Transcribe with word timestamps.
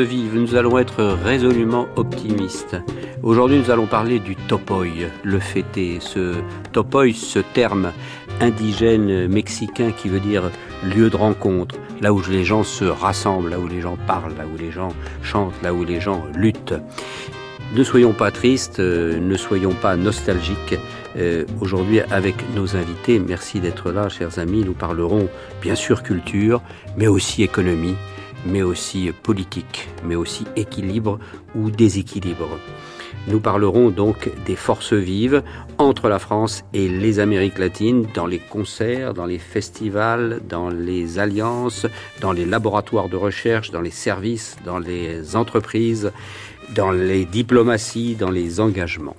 Vives, 0.00 0.34
nous 0.34 0.54
allons 0.54 0.78
être 0.78 1.02
résolument 1.02 1.86
optimistes. 1.96 2.76
Aujourd'hui, 3.22 3.58
nous 3.58 3.70
allons 3.70 3.86
parler 3.86 4.18
du 4.20 4.36
topoi, 4.36 4.86
le 5.22 5.38
fêté. 5.38 5.98
Ce 6.00 6.34
topoi, 6.72 7.12
ce 7.12 7.40
terme 7.40 7.92
indigène 8.40 9.28
mexicain 9.28 9.92
qui 9.92 10.08
veut 10.08 10.20
dire 10.20 10.50
lieu 10.82 11.10
de 11.10 11.16
rencontre, 11.16 11.76
là 12.00 12.12
où 12.12 12.22
les 12.30 12.44
gens 12.44 12.62
se 12.62 12.84
rassemblent, 12.84 13.50
là 13.50 13.58
où 13.58 13.68
les 13.68 13.80
gens 13.80 13.98
parlent, 14.06 14.34
là 14.36 14.44
où 14.46 14.56
les 14.56 14.70
gens 14.70 14.94
chantent, 15.22 15.60
là 15.62 15.74
où 15.74 15.84
les 15.84 16.00
gens 16.00 16.24
luttent. 16.34 16.74
Ne 17.74 17.84
soyons 17.84 18.12
pas 18.12 18.30
tristes, 18.30 18.80
euh, 18.80 19.18
ne 19.18 19.36
soyons 19.36 19.74
pas 19.74 19.96
nostalgiques. 19.96 20.78
Euh, 21.16 21.44
aujourd'hui, 21.60 22.00
avec 22.00 22.36
nos 22.54 22.76
invités, 22.76 23.18
merci 23.18 23.60
d'être 23.60 23.90
là, 23.90 24.08
chers 24.08 24.38
amis. 24.38 24.62
Nous 24.64 24.74
parlerons 24.74 25.28
bien 25.60 25.74
sûr 25.74 26.02
culture, 26.02 26.62
mais 26.96 27.06
aussi 27.06 27.42
économie, 27.42 27.94
mais 28.46 28.62
aussi 28.62 29.10
politique, 29.22 29.88
mais 30.04 30.14
aussi 30.14 30.44
équilibre 30.56 31.18
ou 31.54 31.70
déséquilibre. 31.70 32.48
Nous 33.28 33.38
parlerons 33.38 33.90
donc 33.90 34.30
des 34.46 34.56
forces 34.56 34.94
vives 34.94 35.42
entre 35.78 36.08
la 36.08 36.18
France 36.18 36.64
et 36.72 36.88
les 36.88 37.20
Amériques 37.20 37.58
latines 37.58 38.06
dans 38.14 38.26
les 38.26 38.40
concerts, 38.40 39.14
dans 39.14 39.26
les 39.26 39.38
festivals, 39.38 40.40
dans 40.48 40.70
les 40.70 41.20
alliances, 41.20 41.86
dans 42.20 42.32
les 42.32 42.44
laboratoires 42.44 43.08
de 43.08 43.16
recherche, 43.16 43.70
dans 43.70 43.80
les 43.80 43.90
services, 43.90 44.56
dans 44.64 44.80
les 44.80 45.36
entreprises, 45.36 46.10
dans 46.74 46.90
les 46.90 47.24
diplomaties, 47.24 48.16
dans 48.16 48.30
les 48.30 48.58
engagements. 48.58 49.16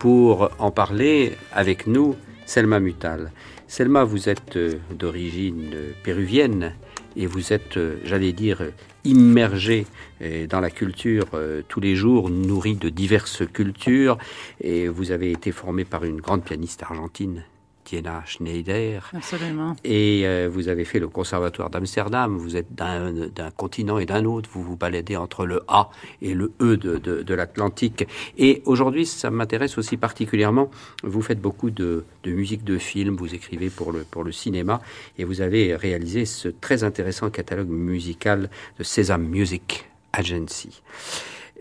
Pour 0.00 0.50
en 0.58 0.72
parler 0.72 1.36
avec 1.52 1.86
nous, 1.86 2.16
Selma 2.44 2.80
Mutal. 2.80 3.30
Selma, 3.68 4.04
vous 4.04 4.28
êtes 4.28 4.56
euh, 4.56 4.74
d'origine 4.90 5.74
péruvienne 6.04 6.74
et 7.16 7.26
vous 7.26 7.52
êtes, 7.52 7.76
euh, 7.76 7.96
j'allais 8.04 8.32
dire, 8.32 8.62
immergé 9.04 9.86
euh, 10.22 10.46
dans 10.46 10.60
la 10.60 10.70
culture 10.70 11.26
tous 11.68 11.80
les 11.80 11.96
jours, 11.96 12.30
nourri 12.30 12.74
de 12.74 12.88
diverses 12.88 13.42
cultures, 13.52 14.18
et 14.60 14.88
vous 14.88 15.10
avez 15.10 15.30
été 15.30 15.52
formé 15.52 15.84
par 15.84 16.04
une 16.04 16.20
grande 16.20 16.44
pianiste 16.44 16.82
argentine, 16.82 17.44
Tiena 17.86 18.24
Schneider. 18.26 19.08
Absolument. 19.14 19.76
Et 19.84 20.22
euh, 20.24 20.50
vous 20.52 20.66
avez 20.68 20.84
fait 20.84 20.98
le 20.98 21.06
conservatoire 21.08 21.70
d'Amsterdam. 21.70 22.36
Vous 22.36 22.56
êtes 22.56 22.74
d'un 22.74 23.50
continent 23.56 23.98
et 23.98 24.06
d'un 24.06 24.24
autre. 24.24 24.50
Vous 24.52 24.62
vous 24.62 24.76
baladez 24.76 25.16
entre 25.16 25.46
le 25.46 25.62
A 25.68 25.88
et 26.20 26.34
le 26.34 26.52
E 26.60 26.76
de, 26.76 26.98
de, 26.98 27.22
de 27.22 27.34
l'Atlantique. 27.34 28.06
Et 28.36 28.62
aujourd'hui, 28.66 29.06
ça 29.06 29.30
m'intéresse 29.30 29.78
aussi 29.78 29.96
particulièrement. 29.96 30.68
Vous 31.04 31.22
faites 31.22 31.40
beaucoup 31.40 31.70
de, 31.70 32.04
de, 32.24 32.30
musique 32.32 32.64
de 32.64 32.76
film. 32.76 33.14
Vous 33.14 33.34
écrivez 33.34 33.70
pour 33.70 33.92
le, 33.92 34.00
pour 34.00 34.24
le 34.24 34.32
cinéma. 34.32 34.82
Et 35.16 35.24
vous 35.24 35.40
avez 35.40 35.76
réalisé 35.76 36.26
ce 36.26 36.48
très 36.48 36.82
intéressant 36.82 37.30
catalogue 37.30 37.68
musical 37.68 38.50
de 38.78 38.82
Sesame 38.82 39.28
Music 39.28 39.88
Agency. 40.12 40.82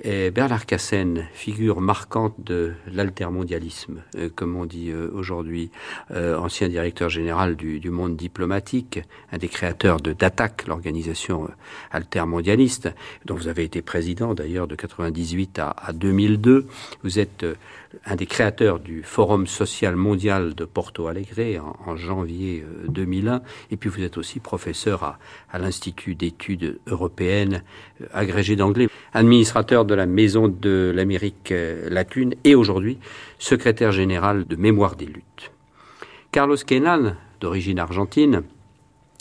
Bernard 0.03 0.65
Cassen, 0.65 1.25
figure 1.33 1.79
marquante 1.79 2.35
de 2.37 2.73
l'altermondialisme, 2.91 4.01
euh, 4.17 4.29
comme 4.33 4.55
on 4.57 4.65
dit 4.65 4.91
euh, 4.91 5.09
aujourd'hui, 5.13 5.71
euh, 6.11 6.37
ancien 6.37 6.67
directeur 6.67 7.09
général 7.09 7.55
du, 7.55 7.89
monde 7.89 8.17
diplomatique, 8.17 8.99
un 9.31 9.37
des 9.37 9.47
créateurs 9.47 10.01
de 10.01 10.11
DATAC, 10.11 10.67
l'organisation 10.67 11.49
altermondialiste, 11.91 12.89
dont 13.23 13.35
vous 13.35 13.47
avez 13.47 13.63
été 13.63 13.81
président 13.81 14.33
d'ailleurs 14.33 14.67
de 14.67 14.75
98 14.75 15.59
à, 15.59 15.69
à 15.69 15.93
2002. 15.93 16.67
Vous 17.03 17.19
êtes 17.19 17.45
un 18.05 18.15
des 18.15 18.25
créateurs 18.25 18.79
du 18.79 19.03
Forum 19.03 19.47
social 19.47 19.95
mondial 19.95 20.55
de 20.55 20.65
Porto 20.65 21.07
Alegre 21.07 21.63
en, 21.85 21.95
janvier 21.95 22.65
2001, 22.87 23.41
et 23.71 23.77
puis 23.77 23.89
vous 23.89 24.01
êtes 24.01 24.17
aussi 24.17 24.39
professeur 24.39 25.17
à, 25.51 25.59
l'Institut 25.59 26.15
d'études 26.15 26.79
européennes, 26.87 27.63
agrégé 28.13 28.55
d'anglais, 28.55 28.89
administrateur 29.13 29.85
de 29.85 29.95
la 29.95 30.05
Maison 30.05 30.47
de 30.47 30.91
l'Amérique 30.93 31.51
euh, 31.51 31.89
latine 31.89 32.35
et 32.43 32.55
aujourd'hui 32.55 32.99
secrétaire 33.39 33.91
général 33.91 34.45
de 34.45 34.55
Mémoire 34.55 34.95
des 34.95 35.05
luttes. 35.05 35.51
Carlos 36.31 36.57
Kenan, 36.57 37.15
d'origine 37.39 37.79
argentine, 37.79 38.43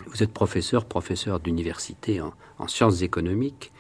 vous 0.07 0.23
êtes 0.23 0.33
professeur, 0.33 0.85
professeur 0.85 1.41
d'université 1.41 2.21
en 2.21 2.69
sciences 2.69 3.03
économiques, 3.03 3.73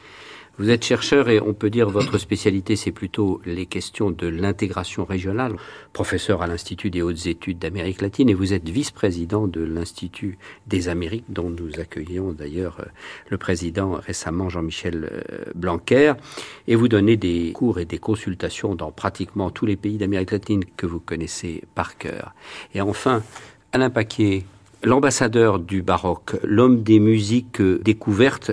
vous 0.59 0.71
êtes 0.71 0.85
chercheur 0.85 1.29
et 1.29 1.41
on 1.41 1.53
peut 1.53 1.71
dire 1.71 1.91
votre 1.91 2.17
spécialité, 2.19 2.77
c'est 2.77 2.93
plutôt 2.93 3.41
les 3.45 3.67
questions 3.67 4.13
de 4.13 4.29
l'intégration 4.29 5.05
régionale. 5.05 5.57
Professeur 5.93 6.43
à 6.43 6.47
l'Institut 6.47 6.91
des 6.91 7.03
hautes 7.03 7.27
études 7.27 7.59
d'Amérique 7.59 8.01
latine 8.01 8.29
et 8.29 8.35
vous 8.35 8.53
êtes 8.53 8.69
vice-président 8.69 9.49
de 9.49 9.63
l'Institut 9.63 10.39
des 10.69 10.89
Amériques, 10.89 11.25
dont 11.29 11.51
nous 11.51 11.81
accueillons 11.81 12.33
d'ailleurs 12.33 12.77
euh, 12.81 12.85
le 13.31 13.39
président 13.39 13.95
récemment 13.95 14.49
Jean-Michel 14.49 15.11
euh, 15.11 15.45
Blanquer. 15.57 16.13
Et 16.69 16.77
vous 16.77 16.87
donnez 16.87 17.17
des 17.17 17.53
cours 17.53 17.81
et 17.81 17.85
des 17.85 17.99
consultations 17.99 18.77
dans 18.77 18.93
pratiquement 18.93 19.51
tous 19.51 19.67
les 19.67 19.77
pays 19.77 19.99
d'Amérique 19.99 20.31
latine 20.31 20.65
que 20.77 20.87
vous 20.87 21.01
connaissez 21.01 21.65
par 21.75 21.99
cœur. 21.99 22.33
Et 22.75 22.81
enfin, 22.81 23.23
Alain 23.73 23.91
Paquier, 23.91 24.45
l'ambassadeur 24.85 25.59
du 25.59 25.83
baroque, 25.83 26.37
l'homme 26.43 26.83
des 26.83 27.01
musiques 27.01 27.63
découvertes. 27.63 28.53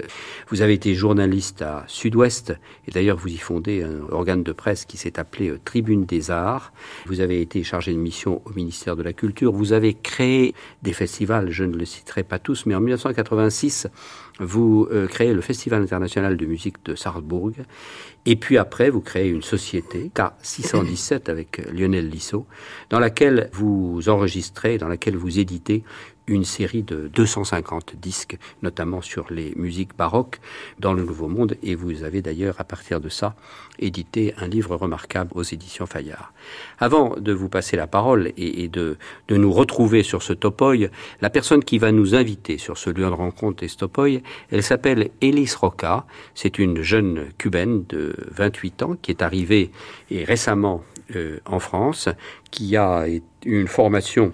Vous 0.50 0.62
avez 0.62 0.74
été 0.74 0.96
journaliste 0.96 1.62
à 1.62 1.84
Sud-Ouest 1.88 2.54
et 2.88 2.92
d'ailleurs 2.92 3.18
vous 3.18 3.28
y 3.28 3.38
fondez 3.38 3.84
un 3.84 4.12
organe 4.12 4.44
de 4.44 4.52
presse 4.52 4.86
qui 4.86 4.98
s'est 4.98 5.20
appelé 5.20 5.50
euh, 5.50 5.60
Tribune 5.64 6.06
des 6.06 6.32
Arts. 6.32 6.72
Vous 7.06 7.20
avez 7.20 7.42
été 7.42 7.64
chargé 7.64 7.94
de 7.94 7.98
mission 7.98 8.42
au 8.46 8.54
ministère 8.54 8.96
de 8.96 9.04
la 9.04 9.14
Culture. 9.14 9.52
Vous 9.52 9.74
avez 9.74 9.94
créé 9.94 10.56
des 10.82 10.94
festivals, 10.94 11.52
je 11.52 11.64
ne 11.64 11.76
le 11.76 11.86
citerai 11.86 12.24
pas 12.24 12.40
tous, 12.40 12.66
mais 12.66 12.76
en 12.76 12.80
1986, 12.80 13.88
vous 14.40 14.88
euh, 14.92 15.08
créez 15.08 15.34
le 15.34 15.42
Festival 15.42 15.82
international 15.84 16.38
de 16.38 16.46
musique 16.46 16.84
de 16.86 16.96
Salzbourg. 16.96 17.52
Et 18.26 18.36
puis 18.36 18.58
après, 18.58 18.90
vous 18.90 19.02
créez 19.02 19.30
une 19.30 19.42
société, 19.42 20.12
K617 20.16 21.30
avec 21.30 21.60
euh, 21.60 21.72
Lionel 21.72 22.10
Lissot, 22.10 22.46
dans 22.90 23.00
laquelle 23.00 23.50
vous 23.54 24.02
enregistrez, 24.08 24.78
dans 24.78 24.88
laquelle 24.88 25.16
vous 25.16 25.40
éditez 25.40 25.84
une 26.28 26.44
série 26.44 26.84
de 26.84 27.10
250 27.14 27.96
disques, 27.96 28.38
notamment 28.62 29.02
sur 29.02 29.32
les 29.32 29.54
musiques 29.56 29.96
baroques 29.98 30.40
dans 30.80 30.94
le 30.94 31.04
Nouveau 31.04 31.28
Monde. 31.28 31.56
Et 31.64 31.76
vous 31.76 32.04
avez 32.04 32.22
d'ailleurs, 32.22 32.56
à 32.60 32.64
partir 32.64 33.02
de 33.02 33.10
ça, 33.10 33.36
édité 33.80 34.34
un 34.38 34.48
livre 34.48 34.76
remarquable 34.76 35.32
aux 35.34 35.44
éditions 35.44 35.86
Fayard. 35.86 36.34
Avant 36.80 37.16
de 37.18 37.34
vous 37.34 37.50
passer 37.50 37.76
la 37.76 37.88
parole 37.88 38.32
et, 38.38 38.68
de, 38.68 38.98
de 39.28 39.38
nous 39.38 39.52
retrouver 39.52 40.04
sur 40.04 40.22
ce 40.22 40.34
topoï, 40.34 40.90
la 41.22 41.30
personne 41.30 41.64
qui 41.64 41.78
va 41.78 41.92
nous 41.92 42.16
inviter 42.16 42.58
sur 42.58 42.78
ce 42.78 42.90
lieu 42.90 43.06
de 43.06 43.10
rencontre 43.10 43.64
est 43.64 43.78
topoï, 43.78 44.22
elle 44.52 44.64
s'appelle 44.64 45.10
Elise 45.22 45.56
Roca. 45.56 46.06
C'est 46.36 46.60
une 46.60 46.82
jeune 46.82 47.26
cubaine 47.38 47.84
de 47.90 48.16
28 48.32 48.84
ans 48.84 48.96
qui 49.02 49.12
est 49.12 49.22
arrivée 49.22 49.72
et 50.10 50.24
récemment 50.24 50.84
euh, 51.16 51.40
en 51.46 51.60
France, 51.60 52.10
qui 52.52 52.78
a 52.78 53.06
une 53.44 53.68
formation 53.68 54.32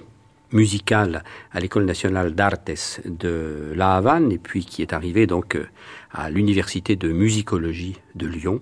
musicale 0.52 1.24
à 1.52 1.60
l'École 1.60 1.86
nationale 1.86 2.34
d'artes 2.34 3.02
de 3.06 3.74
La 3.76 3.96
Havane 3.96 4.32
et 4.32 4.38
puis 4.38 4.66
qui 4.66 4.82
est 4.82 4.94
arrivé 4.94 5.28
donc 5.28 5.56
euh, 5.56 5.66
à 6.12 6.30
l'Université 6.30 6.96
de 6.96 7.12
musicologie 7.12 7.98
de 8.16 8.28
Lyon 8.28 8.62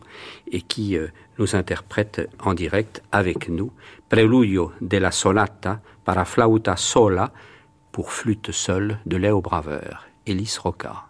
et 0.51 0.61
qui 0.61 0.97
euh, 0.97 1.07
nous 1.37 1.55
interprète 1.55 2.29
en 2.39 2.53
direct 2.53 3.01
avec 3.11 3.49
nous 3.49 3.71
Preludio 4.09 4.71
de 4.81 4.97
la 4.97 5.11
sonata 5.11 5.81
para 6.03 6.25
flauta 6.25 6.75
sola 6.75 7.31
pour 7.91 8.11
flûte 8.11 8.51
seule 8.51 8.99
de 9.05 9.17
Léo 9.17 9.41
Braveur, 9.41 10.05
Elise 10.27 10.57
Roca. 10.59 11.04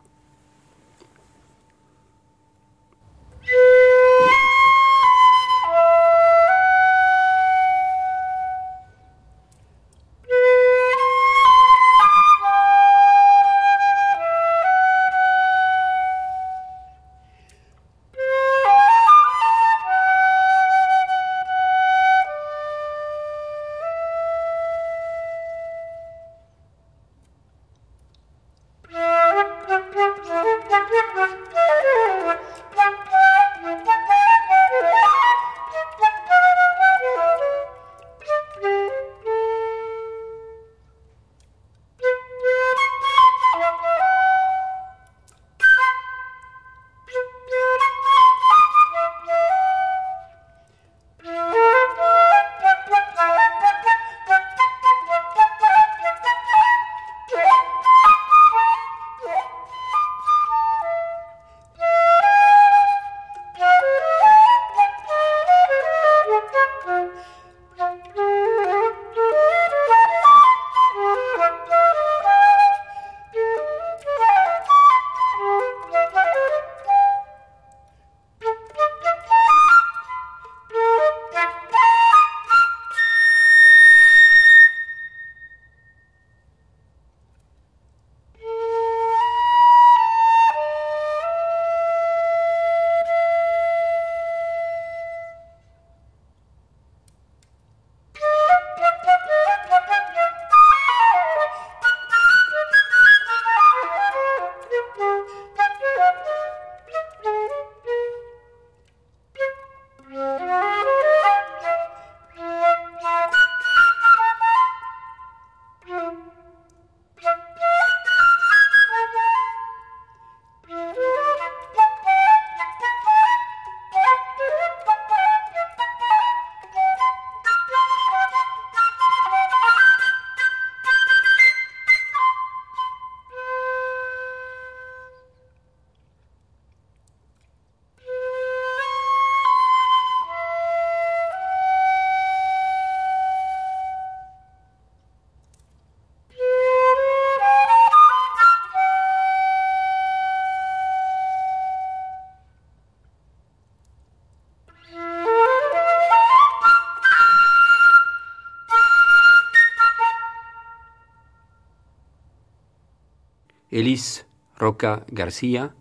Elis 163.76 164.24
Roca 164.58 165.06
Garcia, 165.12 165.74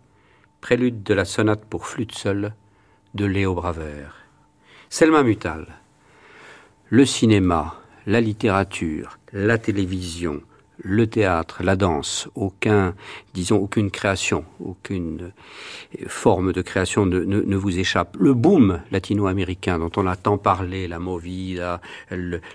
prélude 0.59 1.01
de 1.03 1.13
la 1.13 1.23
sonate 1.23 1.63
pour 1.63 1.87
flûte 1.87 2.11
seule 2.11 2.53
de 3.13 3.23
Léo 3.23 3.53
Bravert. 3.53 4.17
Selma 4.89 5.23
Mutal. 5.23 5.67
Le 6.89 7.05
cinéma, 7.05 7.75
la 8.05 8.19
littérature, 8.19 9.17
la 9.31 9.57
télévision, 9.57 10.41
le 10.77 11.07
théâtre, 11.07 11.63
la 11.63 11.77
danse, 11.77 12.27
aucun, 12.35 12.95
disons, 13.33 13.59
aucune 13.59 13.89
création, 13.89 14.43
aucune 14.59 15.31
forme 16.07 16.51
de 16.51 16.61
création 16.61 17.05
ne, 17.05 17.55
vous 17.55 17.79
échappe. 17.79 18.17
Le 18.19 18.33
boom 18.33 18.81
latino-américain 18.91 19.79
dont 19.79 19.91
on 19.95 20.05
a 20.05 20.17
tant 20.17 20.37
parlé, 20.37 20.89
la 20.89 20.99
movida, 20.99 21.79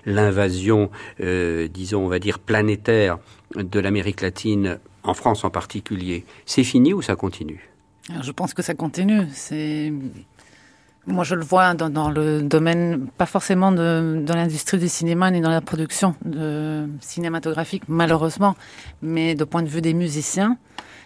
l'invasion, 0.05 0.91
euh, 1.19 1.67
disons, 1.67 2.05
on 2.05 2.09
va 2.09 2.19
dire, 2.19 2.37
planétaire 2.37 3.17
de 3.55 3.79
l'Amérique 3.79 4.21
latine, 4.21 4.79
en 5.03 5.13
France 5.13 5.43
en 5.43 5.49
particulier, 5.49 6.25
c'est 6.45 6.63
fini 6.63 6.93
ou 6.93 7.01
ça 7.01 7.15
continue? 7.15 7.69
Je 8.21 8.31
pense 8.31 8.53
que 8.53 8.61
ça 8.61 8.73
continue. 8.73 9.27
C'est 9.31 9.93
moi, 11.07 11.23
je 11.23 11.33
le 11.33 11.43
vois 11.43 11.73
dans, 11.73 12.11
le 12.11 12.43
domaine, 12.43 13.07
pas 13.17 13.25
forcément 13.25 13.71
de, 13.71 14.23
l'industrie 14.27 14.77
du 14.77 14.87
cinéma 14.87 15.31
ni 15.31 15.41
dans 15.41 15.49
la 15.49 15.61
production 15.61 16.15
cinématographique, 16.99 17.83
malheureusement, 17.87 18.55
mais 19.01 19.33
de 19.33 19.43
point 19.43 19.63
de 19.63 19.67
vue 19.67 19.81
des 19.81 19.95
musiciens, 19.95 20.57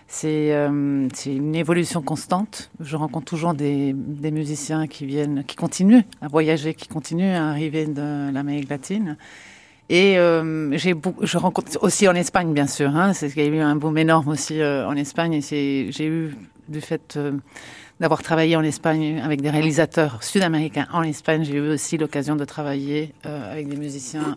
c'est 0.08 0.54
euh, 0.54 1.08
une 1.26 1.56
évolution 1.56 2.02
constante. 2.02 2.70
Je 2.80 2.96
rencontre 2.96 3.26
toujours 3.26 3.54
des, 3.54 3.94
des, 3.94 4.32
musiciens 4.32 4.86
qui 4.86 5.06
viennent, 5.06 5.44
qui 5.46 5.56
continuent 5.56 6.04
à 6.22 6.28
voyager, 6.28 6.76
qui 6.76 6.88
continuent 6.88 7.34
à 7.34 7.50
arriver 7.50 7.88
de 7.88 8.32
l'Amérique 8.32 8.70
latine. 8.70 9.18
Et 9.90 10.18
euh, 10.18 10.76
je 10.78 11.38
rencontre 11.38 11.78
aussi 11.82 12.08
en 12.08 12.16
Espagne, 12.16 12.54
bien 12.54 12.68
sûr. 12.68 12.96
Hein, 12.96 13.14
c'est 13.14 13.30
qu'il 13.30 13.44
y 13.44 13.46
a 13.46 13.50
eu 13.50 13.60
un 13.60 13.76
boom 13.76 13.98
énorme 13.98 14.30
aussi 14.30 14.60
euh, 14.60 14.88
en 14.88 14.96
Espagne. 14.96 15.34
Et 15.34 15.42
j'ai 15.42 16.08
eu 16.08 16.36
du 16.68 16.82
fait 16.82 17.16
euh, 17.18 17.34
d'avoir 18.00 18.24
travaillé 18.24 18.56
en 18.56 18.64
Espagne 18.64 19.22
avec 19.24 19.42
des 19.42 19.52
réalisateurs 19.52 20.24
sud-américains 20.24 20.88
en 20.92 21.04
Espagne, 21.04 21.44
j'ai 21.44 21.54
eu 21.54 21.70
aussi 21.70 21.98
l'occasion 21.98 22.36
de 22.36 22.44
travailler 22.44 23.14
avec 23.24 23.70
des 23.70 23.78
musiciens 23.78 24.36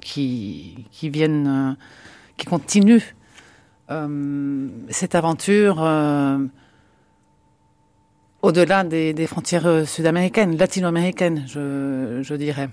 qui, 0.00 0.86
qui 0.92 1.08
viennent, 1.08 1.76
qui 2.36 2.46
continuent 2.46 3.02
cette 4.90 5.14
aventure 5.16 5.78
au-delà 8.42 8.84
des, 8.84 9.26
frontières 9.26 9.88
sud-américaines, 9.88 10.56
latino-américaines, 10.56 11.44
je 11.48 12.34
dirais 12.36 12.68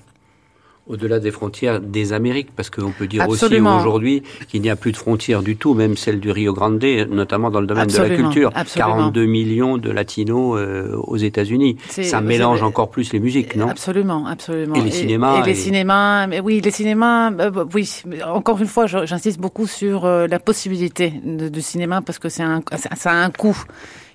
au-delà 0.87 1.19
des 1.19 1.31
frontières 1.31 1.79
des 1.79 2.13
Amériques, 2.13 2.49
parce 2.55 2.69
qu'on 2.69 2.91
peut 2.91 3.07
dire 3.07 3.27
aussi 3.29 3.45
aujourd'hui 3.45 4.23
qu'il 4.49 4.61
n'y 4.61 4.69
a 4.69 4.75
plus 4.75 4.91
de 4.91 4.97
frontières 4.97 5.41
du 5.41 5.55
tout, 5.55 5.73
même 5.73 5.95
celle 5.95 6.19
du 6.19 6.31
Rio 6.31 6.53
Grande, 6.53 6.83
notamment 7.09 7.49
dans 7.49 7.61
le 7.61 7.67
domaine 7.67 7.87
de 7.87 7.97
la 7.97 8.09
culture. 8.09 8.51
42 8.75 9.25
millions 9.25 9.77
de 9.77 9.91
latinos 9.91 10.57
euh, 10.59 10.95
aux 10.95 11.17
États-Unis. 11.17 11.77
Ça 11.89 12.21
mélange 12.21 12.63
encore 12.63 12.89
plus 12.89 13.13
les 13.13 13.19
musiques, 13.19 13.55
non? 13.55 13.69
Absolument, 13.69 14.25
absolument. 14.27 14.75
Et 14.75 14.81
les 14.81 14.91
cinémas. 14.91 15.41
Et, 15.41 15.45
les 15.45 15.55
cinémas, 15.55 16.27
mais 16.27 16.39
oui, 16.39 16.61
les 16.61 16.71
cinémas, 16.71 17.31
euh, 17.31 17.49
bah, 17.51 17.65
oui. 17.73 18.03
Encore 18.25 18.59
une 18.59 18.67
fois, 18.67 18.87
j'insiste 18.87 19.39
beaucoup 19.39 19.67
sur 19.67 20.05
euh, 20.05 20.27
la 20.27 20.39
possibilité 20.39 21.13
du 21.23 21.61
cinéma 21.61 22.01
parce 22.01 22.19
que 22.19 22.29
c'est 22.29 22.43
un, 22.43 22.61
ça 22.71 23.11
a 23.11 23.15
un 23.15 23.29
coût 23.29 23.57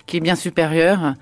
qui 0.05 0.17
est 0.17 0.21
bien 0.21 0.35
supérieur. 0.35 1.13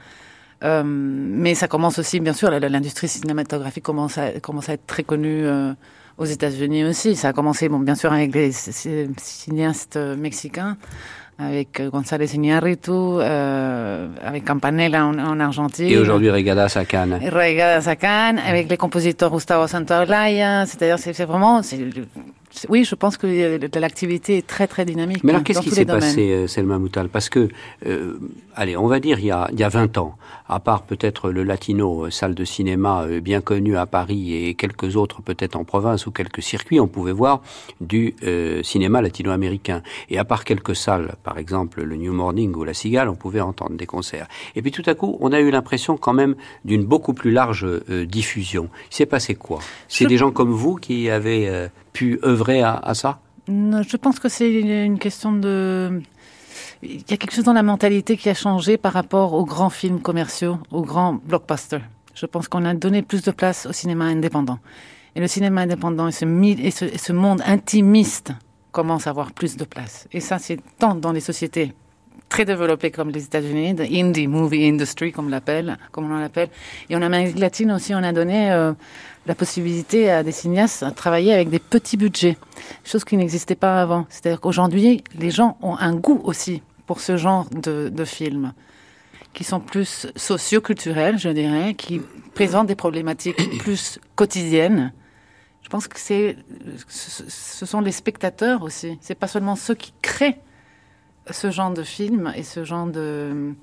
Euh, 0.66 0.84
mais 0.86 1.54
ça 1.54 1.68
commence 1.68 2.00
aussi, 2.00 2.20
bien 2.20 2.34
sûr, 2.34 2.50
l'industrie 2.50 3.08
cinématographique 3.08 3.84
commence 3.84 4.18
à, 4.18 4.32
commence 4.40 4.70
à 4.70 4.74
être 4.74 4.88
très 4.88 5.04
connue 5.04 5.46
euh, 5.46 5.74
aux 6.18 6.26
États-Unis 6.26 6.86
aussi. 6.86 7.16
Ça 7.16 7.30
a 7.30 7.34
commencé, 7.34 7.70
bon, 7.70 7.80
bien 7.80 7.96
sûr, 7.96 8.12
avec 8.12 8.34
les 8.34 8.52
cinéastes 8.52 9.98
mexicains, 9.98 10.78
avec 11.38 11.82
González 11.82 12.34
Iñárritu, 12.34 12.92
euh, 12.92 14.08
avec 14.24 14.46
Campanella 14.46 15.06
en, 15.06 15.40
Argentine. 15.40 15.88
Et 15.88 15.98
aujourd'hui, 15.98 16.32
Regadas 16.32 16.74
à 16.76 16.86
Cannes. 16.86 17.20
Regadas 17.22 17.88
à 17.88 17.96
Cannes, 17.96 18.40
avec 18.40 18.68
les 18.68 18.78
compositeurs 18.78 19.32
Gustavo 19.32 19.68
Santaolalla. 19.68 20.66
C'est-à-dire, 20.66 20.98
c'est 20.98 21.26
vraiment, 21.26 21.62
oui, 22.70 22.84
je 22.84 22.96
pense 22.96 23.18
que 23.18 23.78
l'activité 23.80 24.38
est 24.38 24.48
très 24.48 24.68
très 24.68 24.86
dynamique. 24.86 25.24
Mais 25.24 25.32
alors, 25.32 25.44
qu'est-ce 25.44 25.62
qui 25.62 25.72
s'est 25.72 25.86
passé, 25.86 26.32
euh, 26.32 26.48
Selma 26.48 26.78
Moutal? 26.80 27.10
Parce 27.10 27.30
que, 27.30 27.50
euh, 27.86 28.20
allez, 28.56 28.78
on 28.78 28.88
va 28.88 29.00
dire 29.00 29.20
il 29.20 29.26
y 29.26 29.32
a, 29.32 29.50
il 29.52 29.60
y 29.60 29.64
a 29.64 29.70
20 29.70 29.98
ans, 29.98 30.18
à 30.48 30.60
part 30.60 30.84
peut-être 30.84 31.32
le 31.32 31.44
Latino, 31.44 32.06
euh, 32.06 32.12
salle 32.12 32.36
de 32.36 32.46
cinéma 32.46 33.06
bien 33.22 33.42
connue 33.42 33.78
à 33.78 33.86
Paris 33.86 34.34
et 34.34 34.54
quelques 34.54 34.96
autres 34.96 35.22
peut-être 35.22 35.56
en 35.56 35.64
province 35.64 36.06
ou 36.08 36.12
quelques 36.12 36.42
circuits, 36.42 36.80
on 36.80 36.88
pouvait 36.88 37.12
voir 37.12 37.42
du 37.82 38.16
cinéma 38.64 39.02
latino-américain. 39.02 39.82
Et 40.10 40.18
à 40.18 40.26
part 40.26 40.44
quelques 40.46 40.76
salles, 40.76 41.16
par 41.24 41.38
exemple 41.38 41.84
le 41.84 41.96
New 41.96 42.14
Morning 42.14 42.54
ou 42.56 42.64
la 42.64 42.74
Cigale, 42.74 43.10
on 43.10 43.16
pouvait 43.16 43.42
entendre 43.42 43.76
des 43.76 43.86
concerts. 43.86 44.28
Et 44.56 44.62
puis 44.62 44.72
tout 44.72 44.84
à 44.86 44.94
coup, 44.94 45.18
on 45.20 45.32
a 45.32 45.40
eu 45.40 45.52
l'impression 45.52 45.98
quand 45.98 46.14
même 46.14 46.36
d'une 46.64 46.84
beaucoup 46.84 47.14
plus 47.14 47.32
large 47.32 47.66
diffusion. 48.08 48.70
Il 48.92 48.96
s'est 48.96 49.06
passé 49.06 49.36
quoi? 49.36 49.60
C'est 49.88 50.06
des 50.06 50.18
gens 50.18 50.32
comme 50.32 50.52
vous 50.52 50.76
qui 50.76 51.10
avaient 51.10 51.70
pu 51.96 52.20
œuvrer 52.24 52.62
à, 52.62 52.94
ça? 52.94 53.20
Je 53.48 53.98
pense 53.98 54.20
que 54.20 54.30
c'est 54.30 54.52
une 54.52 55.00
question 55.00 55.32
de... 55.32 56.02
Il 56.84 57.10
y 57.10 57.14
a 57.14 57.18
quelque 57.18 57.34
chose 57.34 57.46
dans 57.46 57.54
la 57.54 57.64
mentalité 57.64 58.18
qui 58.18 58.30
a 58.30 58.34
changé 58.34 58.78
par 58.78 58.94
rapport 58.94 59.34
aux 59.34 59.46
grands 59.46 59.70
films 59.70 60.02
commerciaux, 60.02 60.58
aux 60.72 60.84
grands 60.84 61.14
blockbusters. 61.14 61.82
Je 62.14 62.26
pense 62.26 62.48
qu'on 62.48 62.66
a 62.66 62.74
donné 62.74 63.02
plus 63.02 63.24
de 63.24 63.32
place 63.32 63.66
au 63.66 63.74
cinéma 63.74 64.06
indépendant. 64.06 64.60
Et 65.16 65.20
le 65.22 65.28
cinéma 65.28 65.62
indépendant 65.62 66.08
et 66.08 66.12
ce, 66.12 66.26
et 66.26 66.98
ce, 66.98 67.14
monde 67.14 67.42
intimiste 67.46 68.34
commence 68.72 69.08
à 69.08 69.12
avoir 69.12 69.32
plus 69.32 69.56
de 69.56 69.64
place. 69.64 70.08
Et 70.12 70.20
ça, 70.20 70.38
c'est 70.38 70.60
tant 70.78 70.96
dans 70.96 71.14
les 71.14 71.22
sociétés 71.22 71.74
très 72.30 72.46
développées 72.46 72.92
comme 72.92 73.10
les 73.10 73.24
États-Unis, 73.24 73.76
the 73.76 73.92
indie 73.92 74.28
movie 74.28 74.68
industry, 74.68 75.12
comme, 75.12 75.30
l'appelle, 75.30 75.78
comme 75.92 76.12
on 76.12 76.18
l'appelle. 76.18 76.50
Et 76.90 76.96
en 76.96 77.02
Amérique 77.02 77.38
latine 77.40 77.72
aussi, 77.72 77.94
on 77.94 78.04
a 78.04 78.12
donné 78.12 78.52
euh, 78.52 78.74
la 79.26 79.36
possibilité 79.36 80.10
à 80.10 80.24
des 80.24 80.32
cinéastes 80.32 80.84
de 80.84 80.90
travailler 80.90 81.34
avec 81.34 81.50
des 81.50 81.60
petits 81.60 81.98
budgets, 81.98 82.38
chose 82.84 83.04
qui 83.04 83.18
n'existait 83.18 83.56
pas 83.56 83.82
avant. 83.82 84.06
C'est-à-dire 84.10 84.42
qu'aujourd'hui, 84.42 85.04
les 85.18 85.32
gens 85.32 85.58
ont 85.62 85.78
un 85.78 85.96
goût 85.96 86.22
aussi 86.24 86.62
pour 86.86 87.00
ce 87.00 87.18
genre 87.18 87.48
de, 87.50 87.90
de 87.90 88.06
films, 88.06 88.54
qui 89.34 89.44
sont 89.44 89.60
plus 89.60 90.08
socio-culturels, 90.16 91.18
je 91.18 91.30
dirais, 91.30 91.74
qui 91.74 92.02
présentent 92.34 92.68
des 92.68 92.76
problématiques 92.76 93.58
plus 93.60 94.00
quotidiennes. 94.16 94.94
Je 95.62 95.70
pense 95.70 95.88
que 95.88 96.00
c'est, 96.00 96.38
ce 96.88 97.66
sont 97.66 97.82
les 97.82 97.92
spectateurs 97.92 98.62
aussi. 98.62 99.00
C'est 99.02 99.16
pas 99.16 99.28
seulement 99.28 99.56
ceux 99.56 99.74
qui 99.74 99.94
créent 100.02 100.40
ce 101.30 101.52
genre 101.52 101.72
de 101.72 101.84
films 101.84 102.32
et 102.36 102.44
ce 102.44 102.64
genre 102.64 102.88
de, 102.88 103.54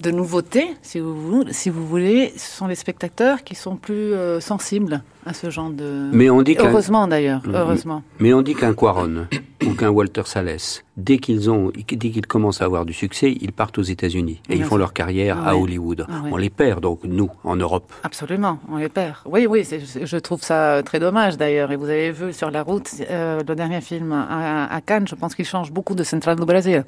de 0.00 0.10
nouveautés, 0.10 0.68
si 0.82 1.00
vous, 1.00 1.44
si 1.50 1.70
vous 1.70 1.86
voulez, 1.86 2.32
ce 2.36 2.56
sont 2.56 2.66
les 2.66 2.74
spectateurs 2.74 3.42
qui 3.42 3.54
sont 3.54 3.76
plus 3.76 4.12
euh, 4.12 4.40
sensibles 4.40 5.02
à 5.26 5.32
ce 5.32 5.50
genre 5.50 5.70
de. 5.70 6.08
Mais 6.12 6.30
on 6.30 6.42
dit 6.42 6.56
heureusement 6.58 7.08
d'ailleurs, 7.08 7.42
mm-hmm. 7.42 7.56
heureusement. 7.56 8.02
Mais 8.20 8.32
on 8.32 8.42
dit 8.42 8.54
qu'un 8.54 8.74
Quaron 8.74 9.26
ou 9.66 9.74
qu'un 9.74 9.90
Walter 9.90 10.22
Sales, 10.24 10.82
dès 10.96 11.18
qu'ils 11.18 11.50
ont, 11.50 11.72
dès 11.74 12.10
qu'ils 12.10 12.26
commencent 12.26 12.62
à 12.62 12.64
avoir 12.64 12.84
du 12.84 12.92
succès, 12.92 13.36
ils 13.40 13.52
partent 13.52 13.78
aux 13.78 13.82
États-Unis 13.82 14.40
et 14.48 14.56
ils 14.56 14.64
font 14.64 14.76
leur 14.76 14.92
carrière 14.92 15.46
à 15.46 15.56
Hollywood. 15.56 16.06
Ah 16.08 16.22
on 16.30 16.36
les 16.36 16.50
perd 16.50 16.80
donc 16.80 17.00
nous 17.04 17.30
en 17.42 17.56
Europe. 17.56 17.92
Absolument, 18.04 18.60
on 18.70 18.76
les 18.76 18.88
perd. 18.88 19.16
Oui, 19.26 19.46
oui, 19.46 19.66
je 20.02 20.16
trouve 20.18 20.42
ça 20.42 20.82
très 20.84 21.00
dommage 21.00 21.36
d'ailleurs. 21.36 21.72
Et 21.72 21.76
vous 21.76 21.88
avez 21.88 22.12
vu 22.12 22.32
sur 22.32 22.50
la 22.50 22.62
route 22.62 22.88
euh, 23.10 23.40
le 23.46 23.54
dernier 23.54 23.80
film 23.80 24.12
à, 24.12 24.72
à 24.72 24.80
Cannes, 24.80 25.08
je 25.08 25.16
pense 25.16 25.34
qu'il 25.34 25.44
change 25.44 25.72
beaucoup 25.72 25.94
de 25.94 26.04
Central 26.04 26.36
du 26.36 26.44
Brésil. 26.44 26.84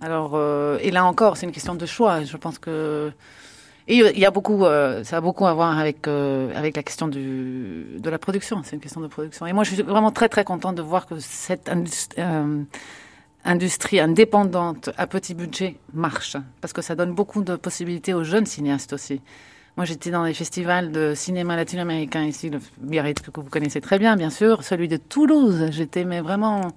Alors, 0.00 0.32
euh, 0.34 0.78
et 0.80 0.90
là 0.90 1.04
encore, 1.04 1.36
c'est 1.36 1.46
une 1.46 1.52
question 1.52 1.74
de 1.74 1.86
choix. 1.86 2.24
Je 2.24 2.36
pense 2.36 2.58
que 2.58 3.12
il 3.86 4.18
y 4.18 4.24
a 4.24 4.30
beaucoup, 4.30 4.64
euh, 4.64 5.04
ça 5.04 5.18
a 5.18 5.20
beaucoup 5.20 5.46
à 5.46 5.52
voir 5.52 5.78
avec 5.78 6.08
euh, 6.08 6.50
avec 6.56 6.74
la 6.74 6.82
question 6.82 7.06
du 7.06 7.84
de 7.98 8.10
la 8.10 8.18
production. 8.18 8.62
C'est 8.64 8.76
une 8.76 8.82
question 8.82 9.00
de 9.00 9.08
production. 9.08 9.46
Et 9.46 9.52
moi, 9.52 9.64
je 9.64 9.74
suis 9.74 9.82
vraiment 9.82 10.10
très 10.10 10.28
très 10.28 10.44
contente 10.44 10.76
de 10.76 10.82
voir 10.82 11.06
que 11.06 11.18
cette 11.18 11.68
industrie 13.44 14.00
indépendante 14.00 14.90
à 14.96 15.06
petit 15.06 15.34
budget 15.34 15.76
marche, 15.92 16.36
parce 16.60 16.72
que 16.72 16.80
ça 16.80 16.94
donne 16.94 17.12
beaucoup 17.12 17.42
de 17.42 17.56
possibilités 17.56 18.14
aux 18.14 18.24
jeunes 18.24 18.46
cinéastes 18.46 18.94
aussi. 18.94 19.20
Moi, 19.76 19.84
j'étais 19.84 20.10
dans 20.10 20.24
les 20.24 20.34
festivals 20.34 20.92
de 20.92 21.14
cinéma 21.16 21.56
latino-américain 21.56 22.22
ici, 22.22 22.48
le 22.48 22.60
Biarritz 22.78 23.20
que 23.20 23.40
vous 23.40 23.50
connaissez 23.50 23.80
très 23.80 23.98
bien, 23.98 24.16
bien 24.16 24.30
sûr, 24.30 24.62
celui 24.62 24.86
de 24.86 24.96
Toulouse. 24.96 25.66
J'étais 25.72 26.04
mais 26.04 26.20
vraiment 26.20 26.68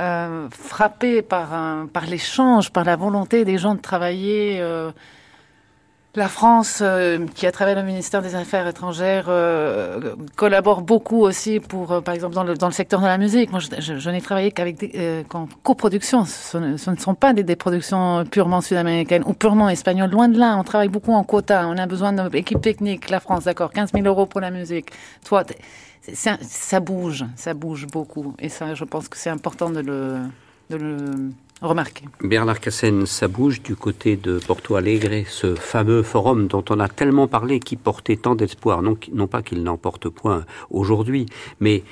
euh, 0.00 0.48
frappé 0.50 1.22
par, 1.22 1.48
par 1.92 2.06
l'échange, 2.06 2.70
par 2.72 2.84
la 2.84 2.96
volonté 2.96 3.44
des 3.44 3.58
gens 3.58 3.74
de 3.74 3.80
travailler 3.80 4.58
euh, 4.60 4.90
La 6.16 6.28
France, 6.28 6.80
euh, 6.82 7.26
qui 7.34 7.46
à 7.46 7.52
travers 7.52 7.76
le 7.76 7.82
ministère 7.82 8.20
des 8.20 8.34
Affaires 8.34 8.66
étrangères 8.66 9.26
euh, 9.28 10.14
collabore 10.36 10.82
beaucoup 10.82 11.20
aussi 11.20 11.60
pour, 11.60 12.02
par 12.02 12.14
exemple, 12.14 12.34
dans 12.34 12.42
le, 12.42 12.54
dans 12.54 12.66
le 12.66 12.72
secteur 12.72 13.00
de 13.00 13.06
la 13.06 13.18
musique. 13.18 13.50
Moi, 13.52 13.60
je, 13.60 14.10
n'ai 14.10 14.20
travaillé 14.20 14.50
qu'avec 14.50 14.78
des. 14.78 15.24
Ce, 15.24 16.56
ne, 16.58 16.76
ce 16.76 16.90
ne 16.90 16.96
sont 16.96 17.14
pas 17.14 17.32
des, 17.32 17.56
productions 17.56 18.24
purement 18.24 18.60
sud-américaines 18.60 19.22
ou 19.26 19.32
purement 19.32 19.68
espagnoles. 19.68 20.10
Loin 20.10 20.28
de 20.28 20.38
là, 20.38 20.56
on 20.58 20.64
travaille 20.64 20.88
beaucoup 20.88 21.12
en 21.12 21.22
quota. 21.22 21.68
On 21.68 21.78
a 21.78 21.86
besoin 21.86 22.12
d'équipe 22.12 22.60
technique. 22.60 23.10
La 23.10 23.20
France, 23.20 23.44
d'accord, 23.44 23.70
15 23.70 23.92
000 23.92 24.06
euros 24.06 24.26
pour 24.26 24.40
la 24.40 24.50
musique. 24.50 24.90
Toi, 25.24 25.44
ça, 26.12 26.38
ça 26.42 26.80
bouge, 26.80 27.24
ça 27.36 27.54
bouge 27.54 27.86
beaucoup. 27.86 28.34
Et 28.38 28.48
ça, 28.48 28.74
je 28.74 28.84
pense 28.84 29.08
que 29.08 29.16
c'est 29.16 29.30
important 29.30 29.70
de 29.70 29.80
le, 29.80 30.18
de 30.70 30.76
le 30.76 30.96
remarqué. 31.62 32.04
Bernard 32.22 32.60
Cassen, 32.60 33.06
ça 33.06 33.28
bouge 33.28 33.62
du 33.62 33.74
côté 33.76 34.16
de 34.16 34.38
Porto 34.38 34.76
Alegre, 34.76 35.26
ce 35.28 35.54
fameux 35.54 36.02
forum 36.02 36.46
dont 36.46 36.64
on 36.68 36.80
a 36.80 36.88
tellement 36.88 37.28
parlé, 37.28 37.60
qui 37.60 37.76
portait 37.76 38.16
tant 38.16 38.34
d'espoir. 38.34 38.82
Non, 38.82 38.98
non 39.12 39.26
pas 39.26 39.42
qu'il 39.42 39.62
n'en 39.62 39.76
porte 39.76 40.08
point 40.08 40.44
aujourd'hui, 40.70 41.26
mais 41.60 41.82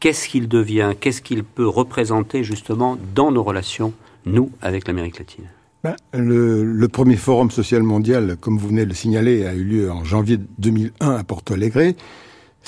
qu'est-ce 0.00 0.28
qu'il 0.28 0.48
devient, 0.48 0.92
qu'est-ce 1.00 1.22
qu'il 1.22 1.44
peut 1.44 1.68
représenter 1.68 2.44
justement 2.44 2.98
dans 3.14 3.32
nos 3.32 3.42
relations, 3.42 3.92
nous, 4.26 4.50
avec 4.60 4.86
l'Amérique 4.86 5.18
latine? 5.18 5.44
Ben, 5.84 5.94
le, 6.12 6.64
le, 6.64 6.88
premier 6.88 7.16
forum 7.16 7.50
social 7.50 7.82
mondial, 7.82 8.36
comme 8.40 8.58
vous 8.58 8.68
venez 8.68 8.84
de 8.84 8.88
le 8.88 8.94
signaler, 8.94 9.46
a 9.46 9.54
eu 9.54 9.62
lieu 9.62 9.90
en 9.90 10.04
janvier 10.04 10.38
2001 10.58 11.10
à 11.10 11.22
Porto 11.22 11.54
Alegre. 11.54 11.94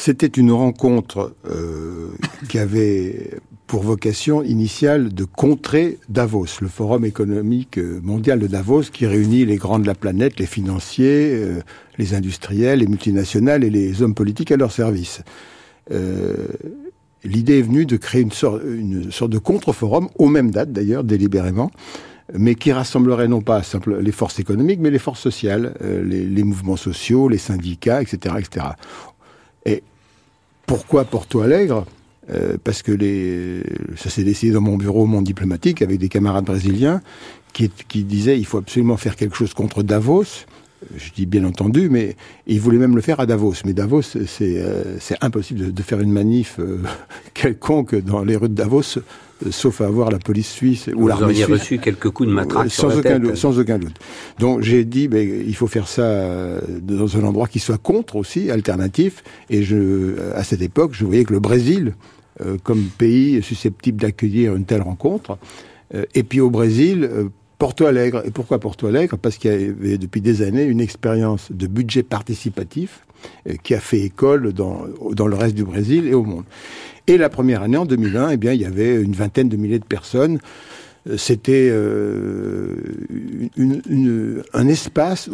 C'était 0.01 0.29
une 0.29 0.53
rencontre 0.53 1.35
euh, 1.51 2.11
qui 2.49 2.61
avait 2.61 3.31
pour 3.67 3.83
vocation 3.83 4.45
initiale 4.45 5.13
de 5.13 5.25
contrer 5.25 5.99
Davos, 6.09 6.47
le 6.61 6.69
forum 6.69 7.05
économique 7.05 7.79
mondial 7.79 8.39
de 8.39 8.47
Davos 8.47 8.83
qui 8.93 9.07
réunit 9.07 9.45
les 9.45 9.57
grands 9.57 9.81
de 9.81 9.89
la 9.89 9.97
planète, 9.97 10.39
les 10.39 10.47
financiers, 10.47 11.33
euh, 11.33 11.59
les 11.99 12.15
industriels, 12.15 12.79
les 12.79 12.87
multinationales 12.87 13.65
et 13.65 13.71
les 13.71 14.01
hommes 14.01 14.15
politiques 14.15 14.53
à 14.53 14.57
leur 14.57 14.71
service. 14.71 15.23
Euh, 15.91 16.47
L'idée 17.25 17.59
est 17.59 17.63
venue 17.63 17.85
de 17.85 17.97
créer 17.97 18.23
une 18.23 18.31
sorte, 18.31 18.63
de 18.63 19.39
contre-forum, 19.39 20.09
aux 20.15 20.29
mêmes 20.29 20.53
dates 20.53 20.73
d'ailleurs, 20.73 21.03
délibérément, 21.03 21.73
mais 22.33 22.55
qui 22.55 22.71
rassemblerait 22.71 23.27
non 23.27 23.41
pas 23.41 23.65
simple, 23.65 23.99
les 23.99 24.13
forces 24.13 24.39
économiques, 24.39 24.79
mais 24.81 24.91
les 24.91 25.01
forces 25.01 25.21
sociales, 25.21 25.75
les, 25.81 26.25
les, 26.25 26.43
mouvements 26.45 26.77
sociaux, 26.77 27.29
les 27.29 27.39
syndicats, 27.39 28.01
etc., 28.01 28.37
etc. 28.39 28.67
Et 29.69 29.83
pourquoi 30.67 31.05
Porto 31.05 31.41
Alegre? 31.41 31.85
Euh, 32.31 32.57
parce 32.63 32.83
que 32.83 32.93
ça 33.97 34.11
s'est 34.11 34.25
décidé 34.25 34.53
dans 34.53 34.61
mon 34.61 34.77
bureau, 34.77 35.07
mon 35.07 35.23
diplomatique, 35.23 35.81
avec 35.81 35.99
des 35.99 36.09
camarades 36.09 36.45
brésiliens, 36.45 37.01
qui, 37.53 37.71
disaient 38.05 38.39
il 38.39 38.45
faut 38.45 38.59
absolument 38.59 38.97
faire 38.97 39.17
quelque 39.17 39.37
chose 39.37 39.55
contre 39.55 39.83
Davos. 39.83 40.45
Je 40.97 41.11
dis 41.15 41.27
bien 41.27 41.45
entendu, 41.45 41.89
mais 41.89 42.17
ils 42.47 42.61
voulaient 42.61 42.79
même 42.79 42.95
le 42.95 43.03
faire 43.03 43.19
à 43.19 43.27
Davos. 43.27 43.55
Mais 43.65 43.73
Davos, 43.73 44.03
c'est 44.03 44.59
euh, 44.59 44.99
impossible 45.21 45.73
de, 45.73 45.83
faire 45.83 46.01
une 46.01 46.13
manif 46.13 46.57
euh, 46.59 46.83
quelconque 47.35 47.97
dans 47.97 48.23
les 48.23 48.37
rues 48.37 48.49
de 48.49 48.55
Davos 48.55 48.99
sauf 49.51 49.81
à 49.81 49.87
avoir 49.87 50.11
la 50.11 50.19
police 50.19 50.51
suisse 50.51 50.89
ou 50.95 51.07
l'armée 51.07 51.35
suisse. 51.35 51.47
Vous 51.47 51.53
auriez 51.53 51.61
reçu 51.61 51.79
quelques 51.79 52.11
coups 52.11 52.29
de 52.29 52.35
matraque 52.35 52.71
sans, 52.71 52.91
sur 52.91 52.99
aucun 52.99 53.19
Doute, 53.19 53.37
sans 53.37 53.59
aucun 53.59 53.79
doute. 53.79 53.97
Donc 54.39 54.63
j'ai 54.63 54.85
dit, 54.85 55.09
ben, 55.09 55.27
il 55.47 55.55
faut 55.55 55.67
faire 55.67 55.89
ça 55.89 56.03
euh, 56.03 56.61
dans 56.81 57.17
un 57.17 57.25
endroit 57.25 57.47
qui 57.47 57.59
soit 57.59 57.79
contre 57.79 58.17
aussi, 58.17 58.51
alternatif. 58.51 59.23
Et 59.51 59.63
je, 59.63 60.33
à 60.35 60.45
cette 60.45 60.63
époque, 60.63 60.93
je 60.95 61.05
voyais 61.05 61.25
que 61.25 61.33
le 61.33 61.41
Brésil, 61.41 61.95
euh, 62.41 62.57
comme 62.63 62.83
pays 62.99 63.43
susceptible 63.43 64.01
d'accueillir 64.01 64.55
une 64.55 64.65
telle 64.65 64.83
rencontre, 64.83 65.39
euh, 65.95 66.05
et 66.15 66.23
puis 66.23 66.41
au 66.41 66.51
Brésil, 66.51 67.09
Porto 67.59 67.87
Alegre. 67.87 68.23
Et 68.25 68.31
pourquoi 68.31 68.59
Porto 68.59 68.87
Alegre 68.87 69.17
Parce 69.19 69.39
qu'il 69.39 69.51
y 69.51 69.55
avait 69.55 69.99
depuis 69.99 70.21
des 70.21 70.43
années 70.43 70.65
une 70.65 70.81
expérience 70.81 71.51
de 71.51 71.67
budget 71.67 72.03
participatif 72.03 73.05
qui 73.65 73.75
a 73.75 73.81
fait 73.81 73.99
école 73.99 74.53
dans, 74.53 74.85
dans 75.11 75.27
le 75.27 75.35
reste 75.35 75.57
du 75.57 75.65
Brésil 75.65 76.07
et 76.07 76.15
au 76.15 76.23
monde. 76.23 76.45
Et 77.09 77.17
la 77.17 77.31
première 77.31 77.63
année, 77.63 77.79
en 77.79 77.87
2001, 77.87 78.31
eh 78.31 78.37
bien, 78.37 78.53
il 78.53 78.61
y 78.61 78.67
avait 78.67 78.95
une 79.01 79.15
vingtaine 79.15 79.49
de 79.49 79.57
milliers 79.57 79.79
de 79.79 79.85
personnes. 79.85 80.41
Euh, 81.09 81.17
c'était 81.17 81.71
euh, 81.73 82.77
un 84.53 84.69
espace 84.69 85.31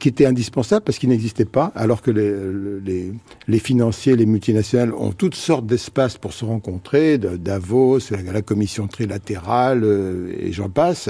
qui 0.00 0.08
était 0.08 0.26
indispensable 0.26 0.84
parce 0.84 0.98
qu'il 0.98 1.10
n'existait 1.10 1.44
pas, 1.44 1.70
alors 1.76 2.02
que 2.02 2.10
les, 2.10 3.60
financiers, 3.60 4.16
les 4.16 4.26
multinationales 4.26 4.92
ont 4.94 5.12
toutes 5.12 5.36
sortes 5.36 5.64
d'espaces 5.64 6.18
pour 6.18 6.32
se 6.32 6.44
rencontrer, 6.44 7.18
Davos, 7.18 8.00
la 8.10 8.42
commission 8.42 8.88
trilatérale, 8.88 9.84
euh, 9.84 10.34
et 10.40 10.50
j'en 10.52 10.68
passe. 10.68 11.08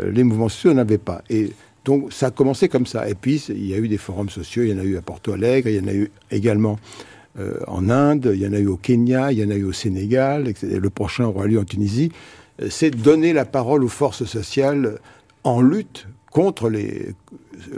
Les 0.00 0.22
mouvements 0.22 0.48
sociaux 0.48 0.74
n'avaient 0.74 0.98
pas. 0.98 1.22
Et 1.28 1.50
donc 1.84 2.12
ça 2.12 2.26
a 2.26 2.30
commencé 2.30 2.68
comme 2.68 2.86
ça. 2.86 3.08
Et 3.08 3.14
puis 3.14 3.44
il 3.48 3.66
y 3.66 3.74
a 3.74 3.78
eu 3.78 3.88
des 3.88 3.98
forums 3.98 4.30
sociaux, 4.30 4.62
il 4.62 4.70
y 4.70 4.72
en 4.72 4.78
a 4.78 4.84
eu 4.84 4.96
à 4.96 5.02
Porto 5.02 5.32
Alegre, 5.32 5.68
il 5.68 5.76
y 5.76 5.80
en 5.80 5.88
a 5.88 5.94
eu 5.94 6.10
également 6.30 6.78
euh, 7.38 7.58
en 7.66 7.88
Inde, 7.88 8.30
il 8.32 8.40
y 8.40 8.46
en 8.46 8.52
a 8.52 8.58
eu 8.58 8.66
au 8.66 8.76
Kenya, 8.76 9.32
il 9.32 9.38
y 9.38 9.44
en 9.44 9.50
a 9.50 9.54
eu 9.54 9.64
au 9.64 9.72
Sénégal, 9.72 10.52
le 10.62 10.90
prochain 10.90 11.24
aura 11.24 11.46
lieu 11.46 11.58
en 11.58 11.64
Tunisie. 11.64 12.12
Euh, 12.62 12.68
c'est 12.70 12.90
donner 12.90 13.32
la 13.32 13.44
parole 13.44 13.82
aux 13.82 13.88
forces 13.88 14.24
sociales 14.24 14.98
en 15.42 15.60
lutte 15.60 16.06
contre 16.30 16.70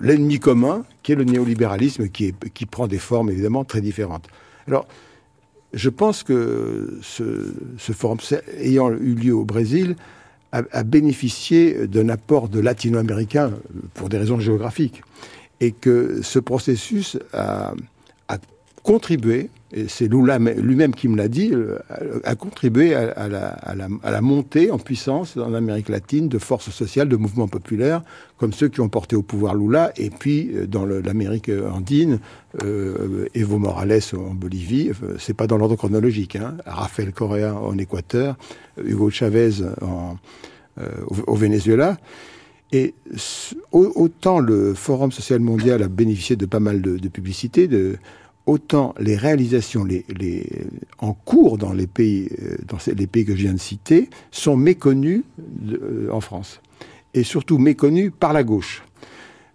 l'ennemi 0.01 0.39
commun, 0.39 0.85
qui 1.03 1.13
est 1.13 1.15
le 1.15 1.25
néolibéralisme, 1.25 2.09
qui, 2.09 2.33
prend 2.71 2.87
des 2.87 2.99
formes 2.99 3.31
évidemment 3.31 3.65
très 3.65 3.83
différentes. 3.83 4.29
Alors, 4.67 4.87
je 5.75 5.91
pense 5.91 6.23
que 6.23 6.99
ce, 7.03 7.53
forum 7.93 8.19
ayant 8.59 8.91
eu 8.91 9.15
lieu 9.15 9.35
au 9.35 9.45
Brésil 9.45 9.97
a, 10.53 10.85
bénéficié 10.85 11.87
d'un 11.87 12.09
apport 12.09 12.49
de 12.49 12.61
latino-américains 12.61 13.53
pour 13.93 14.09
des 14.09 14.17
raisons 14.17 14.41
géographiques, 14.41 15.03
et 15.61 15.73
que 15.73 16.21
ce 16.23 16.39
processus 16.39 17.19
a 17.35 17.75
contribué, 18.87 19.51
et 19.73 19.89
c'est 19.89 20.07
Lula 20.07 20.39
lui-même 20.39 20.95
qui 20.95 21.09
me 21.09 21.17
l'a 21.17 21.27
dit, 21.27 21.51
euh, 21.53 21.79
a 22.23 22.37
contribué 22.37 22.95
à, 22.95 23.29
la, 23.29 24.21
montée 24.21 24.71
en 24.71 24.79
puissance 24.79 25.37
en 25.37 25.55
Amérique 25.55 25.89
latine 25.89 26.29
de 26.29 26.39
forces 26.39 26.71
sociales, 26.71 27.09
de 27.09 27.17
mouvements 27.17 27.49
populaires, 27.49 28.03
comme 28.39 28.53
ceux 28.53 28.69
qui 28.69 28.81
ont 28.81 28.89
porté 28.89 29.17
au 29.17 29.23
pouvoir 29.23 29.57
Lula, 29.57 29.91
et 29.97 30.11
puis 30.11 30.53
euh, 30.55 30.67
dans 30.69 30.87
l'Amérique 30.87 31.51
andine, 31.51 32.21
euh, 32.63 33.27
Evo 33.35 33.59
Morales 33.59 34.01
en 34.17 34.35
Bolivie, 34.35 34.93
euh, 35.03 35.17
c'est 35.19 35.35
pas 35.35 35.49
dans 35.49 35.59
l'ordre 35.59 35.75
chronologique, 35.75 36.37
hein, 36.37 36.57
Rafael 36.65 37.13
Correa 37.13 37.55
en 37.55 37.77
Équateur, 37.77 38.37
Hugo 38.83 39.11
Chavez 39.11 39.51
en, 39.83 40.17
euh, 40.79 40.89
au, 41.09 41.33
au 41.33 41.35
Venezuela. 41.35 41.97
Et 42.73 42.95
autant 43.73 44.41
le 44.41 44.75
Forum 44.75 45.13
social 45.13 45.39
mondial 45.41 45.83
a 45.83 45.89
bénéficié 45.89 46.35
de 46.35 46.47
pas 46.47 46.59
mal 46.61 46.83
de, 46.83 46.99
de 46.99 47.09
publicité, 47.09 47.69
de, 47.69 47.97
autant 48.47 48.95
les 48.99 49.17
réalisations 49.17 49.87
en 50.99 51.13
cours 51.13 51.59
dans 51.59 51.73
les 51.73 51.87
pays, 51.87 52.29
euh, 52.43 52.57
les 52.95 53.07
pays 53.07 53.25
que 53.25 53.33
je 53.33 53.43
viens 53.43 53.53
de 53.53 53.59
citer 53.59 54.09
sont 54.31 54.57
méconnues 54.57 55.25
euh, 55.69 56.09
en 56.11 56.21
France. 56.21 56.61
Et 57.13 57.25
surtout 57.25 57.59
méconnues 57.59 58.11
par 58.11 58.33
la 58.33 58.45
gauche. 58.45 58.83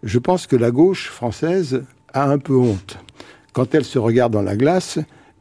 Je 0.03 0.19
pense 0.19 0.45
que 0.47 0.55
la 0.55 0.71
gauche 0.71 1.09
française 1.09 1.83
a 2.13 2.29
un 2.29 2.37
peu 2.37 2.55
honte. 2.55 2.97
Quand 3.53 3.73
elle 3.75 3.85
se 3.85 3.99
regarde 3.99 4.33
dans 4.33 4.41
la 4.41 4.57
glace, 4.57 4.99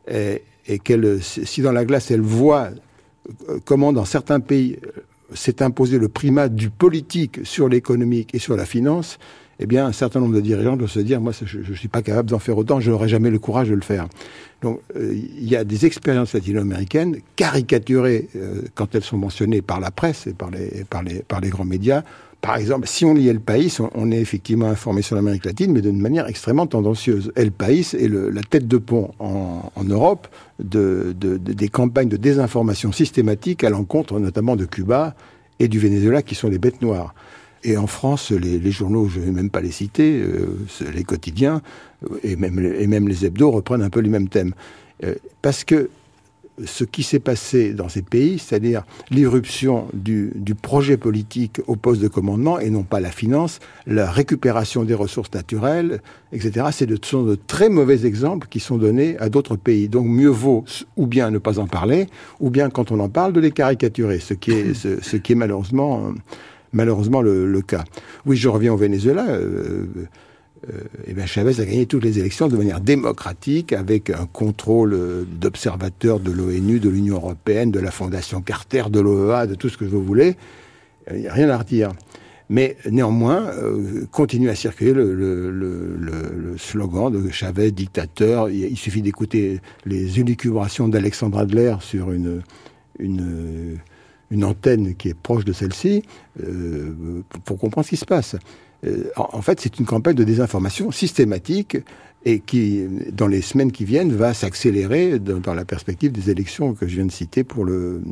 et, 0.09 0.43
et 0.67 0.79
qu'elle, 0.79 1.23
si 1.23 1.63
dans 1.63 1.73
la 1.73 1.85
glace 1.85 2.11
elle 2.11 2.21
voit 2.21 2.71
euh, 3.49 3.59
comment 3.65 3.93
dans 3.93 4.05
certains 4.05 4.41
pays 4.41 4.79
s'est 5.35 5.63
imposé 5.63 5.99
le 5.99 6.09
primat 6.09 6.49
du 6.49 6.71
politique 6.71 7.41
sur 7.45 7.69
l'économique 7.69 8.35
et 8.35 8.39
sur 8.39 8.57
la 8.57 8.67
finance, 8.67 9.19
eh 9.63 9.67
bien, 9.67 9.87
un 9.87 9.93
certain 9.93 10.21
nombre 10.21 10.35
de 10.35 10.41
dirigeants 10.41 10.77
doivent 10.77 10.91
se 10.91 11.01
dire, 11.01 11.21
moi, 11.21 11.33
je 11.45 11.59
ne 11.59 11.77
suis 11.77 11.89
pas 11.89 12.01
capable 12.01 12.31
d'en 12.31 12.39
faire 12.39 12.57
autant, 12.57 12.81
je 12.81 12.91
n'aurai 12.91 13.09
jamais 13.09 13.29
le 13.29 13.39
courage 13.39 13.69
de 13.69 13.75
le 13.75 13.83
faire. 13.83 14.09
Donc, 14.63 14.81
euh, 14.97 15.15
il 15.15 15.47
y 15.47 15.55
a 15.55 15.65
des 15.65 15.85
expériences 15.85 16.33
latino-américaines 16.33 17.19
caricaturées 17.37 18.29
euh, 18.37 18.63
quand 18.75 18.95
elles 18.95 19.05
sont 19.05 19.19
mentionnées 19.19 19.61
par 19.61 19.79
la 19.79 19.91
presse 19.91 20.27
et 20.27 20.33
par 20.33 20.51
les, 20.51 21.51
grands 21.51 21.67
médias. 21.67 22.03
Par 22.41 22.57
exemple, 22.57 22.89
si 22.89 23.05
on 23.05 23.13
lit 23.13 23.29
El 23.29 23.41
País, 23.41 23.77
on, 23.95 24.11
est 24.11 24.21
effectivement 24.21 24.69
informé 24.69 25.03
sur 25.03 25.15
l'Amérique 25.15 25.45
latine, 25.45 25.73
mais 25.73 25.83
d'une 25.83 26.01
manière 26.01 26.27
extrêmement 26.27 26.67
tendancieuse. 26.67 27.31
El 27.37 27.53
País 27.53 27.89
est 27.93 28.09
la 28.09 28.43
tête 28.43 28.67
de 28.67 28.79
pont 28.79 29.11
en, 29.19 29.85
Europe 29.85 30.27
de, 30.59 31.15
de, 31.19 31.37
de, 31.37 31.53
des 31.53 31.69
campagnes 31.69 32.09
de 32.09 32.17
désinformation 32.17 32.93
systématiques 32.93 33.63
à 33.63 33.69
l'encontre 33.69 34.19
notamment 34.19 34.57
de 34.57 34.65
Cuba 34.65 35.15
et 35.59 35.69
du 35.69 35.79
Venezuela, 35.79 36.23
qui 36.23 36.35
sont 36.35 36.49
les 36.49 36.59
bêtes 36.59 36.81
noires. 36.81 37.15
Et 37.63 37.77
en 37.77 37.87
France, 37.87 38.31
les, 38.31 38.71
journaux, 38.71 39.09
je 39.09 39.21
ne 39.21 39.27
vais 39.27 39.33
même 39.33 39.51
pas 39.51 39.61
les 39.61 39.71
citer, 39.71 40.23
euh, 40.23 40.57
les 40.95 41.05
quotidiens 41.05 41.61
et 42.23 42.37
même, 42.37 42.59
et 42.59 42.87
même 42.87 43.07
les 43.07 43.27
hebdos 43.27 43.51
reprennent 43.51 43.83
un 43.83 43.91
peu 43.91 44.01
les 44.01 44.09
mêmes 44.09 44.29
thèmes. 44.29 44.55
Euh, 45.05 45.15
parce 45.43 45.65
que 45.65 45.91
ce 46.65 46.85
qui 46.85 47.03
s'est 47.03 47.21
passé 47.21 47.73
dans 47.73 47.89
ces 47.89 48.03
pays, 48.03 48.39
c'est-à-dire 48.39 48.85
l'irruption 49.11 49.87
du, 49.95 50.33
projet 50.61 50.97
politique 50.97 51.61
au 51.67 51.77
poste 51.77 52.03
de 52.03 52.09
commandement 52.09 52.59
et 52.59 52.71
non 52.71 52.83
pas 52.83 53.01
la 53.01 53.11
finance, 53.11 53.61
la 53.87 54.11
récupération 54.11 54.85
des 54.85 54.95
ressources 54.95 55.33
naturelles, 55.33 56.03
etc., 56.33 56.67
de, 56.87 56.99
sont 57.03 57.23
de 57.23 57.35
très 57.35 57.69
mauvais 57.69 58.05
exemples 58.05 58.47
qui 58.49 58.61
sont 58.61 58.77
donnés 58.77 59.17
à 59.19 59.29
d'autres 59.29 59.57
pays. 59.57 59.89
Donc 59.89 60.07
mieux 60.07 60.29
vaut 60.29 60.65
ou 60.97 61.07
bien 61.07 61.31
ne 61.31 61.39
pas 61.39 61.59
en 61.59 61.67
parler, 61.67 62.09
ou 62.41 62.51
bien 62.51 62.69
quand 62.69 62.93
on 62.93 63.01
en 63.01 63.09
parle 63.09 63.33
de 63.33 63.41
les 63.41 63.53
caricaturer, 63.53 64.19
ce 64.19 64.35
ce, 64.75 65.01
ce 65.01 65.17
qui 65.17 65.33
est 65.33 65.37
malheureusement 65.37 66.13
malheureusement 66.73 67.23
le, 67.23 67.61
cas. 67.63 67.85
Oui, 68.27 68.37
je 68.37 68.49
reviens 68.49 68.73
au 68.73 68.77
Venezuela. 68.77 69.27
Euh, 69.29 69.87
euh, 70.69 70.83
eh 71.07 71.15
bien 71.15 71.25
Chavez 71.25 71.59
a 71.61 71.65
gagné 71.65 71.87
toutes 71.87 72.05
les 72.05 72.19
élections 72.19 72.49
de 72.49 72.57
manière 72.57 72.81
démocratique, 72.81 73.73
avec 73.73 74.11
un 74.11 74.27
contrôle 74.27 74.93
euh, 74.93 75.25
d'observateurs 75.25 76.21
de 76.21 76.31
l'ONU, 76.31 76.81
de 76.81 76.91
l'Union 76.91 77.17
européenne, 77.17 77.71
de 77.71 77.81
la 77.81 77.91
Fondation 77.91 78.43
Carter, 78.43 78.85
de 78.91 79.01
l'OEA, 79.01 79.47
de 79.47 79.55
tout 79.55 79.71
ce 79.71 79.79
que 79.79 79.87
vous 79.87 80.03
voulez. 80.03 80.37
Il 81.11 81.21
n'y 81.21 81.29
a 81.29 81.33
rien 81.33 81.49
à 81.49 81.57
redire. 81.57 81.93
Mais 82.51 82.77
néanmoins, 82.91 83.47
euh, 83.47 84.07
continue 84.11 84.51
à 84.51 84.55
circuler 84.55 84.93
le, 84.93 86.55
slogan 86.59 87.11
de 87.11 87.31
Chavez, 87.31 87.71
dictateur. 87.71 88.51
Il, 88.51 88.77
suffit 88.77 89.03
d'écouter 89.03 89.61
les 89.87 90.21
élucubrations 90.21 90.89
d'Alexandre 90.89 91.39
Adler 91.39 91.77
sur 91.81 92.11
une, 92.13 92.43
une, 94.31 94.45
antenne 94.45 94.95
qui 94.95 95.09
est 95.09 95.15
proche 95.15 95.45
de 95.45 95.53
celle-ci 95.53 96.03
euh, 96.43 97.23
pour 97.45 97.59
comprendre 97.59 97.85
ce 97.85 97.91
qui 97.91 97.97
se 97.97 98.05
passe. 98.05 98.37
Euh, 98.85 99.05
en, 99.17 99.43
fait, 99.43 99.61
c'est 99.61 99.79
une 99.79 99.87
campagne 99.87 100.15
de 100.15 100.25
désinformation 100.25 100.91
systématique 100.91 101.77
et 102.25 102.41
qui, 102.41 102.87
dans 103.13 103.27
les 103.27 103.41
semaines 103.41 103.73
qui 103.73 103.85
viennent, 103.85 104.13
va 104.13 104.35
s'accélérer 104.35 105.19
dans, 105.19 105.39
dans, 105.39 105.55
la 105.55 105.65
perspective 105.65 106.13
des 106.13 106.31
élections 106.31 106.75
que 106.75 106.87
je 106.87 106.97
viens 106.97 107.07
de 107.07 107.13
citer 107.13 107.45
pour 107.45 107.65
le, 107.65 108.03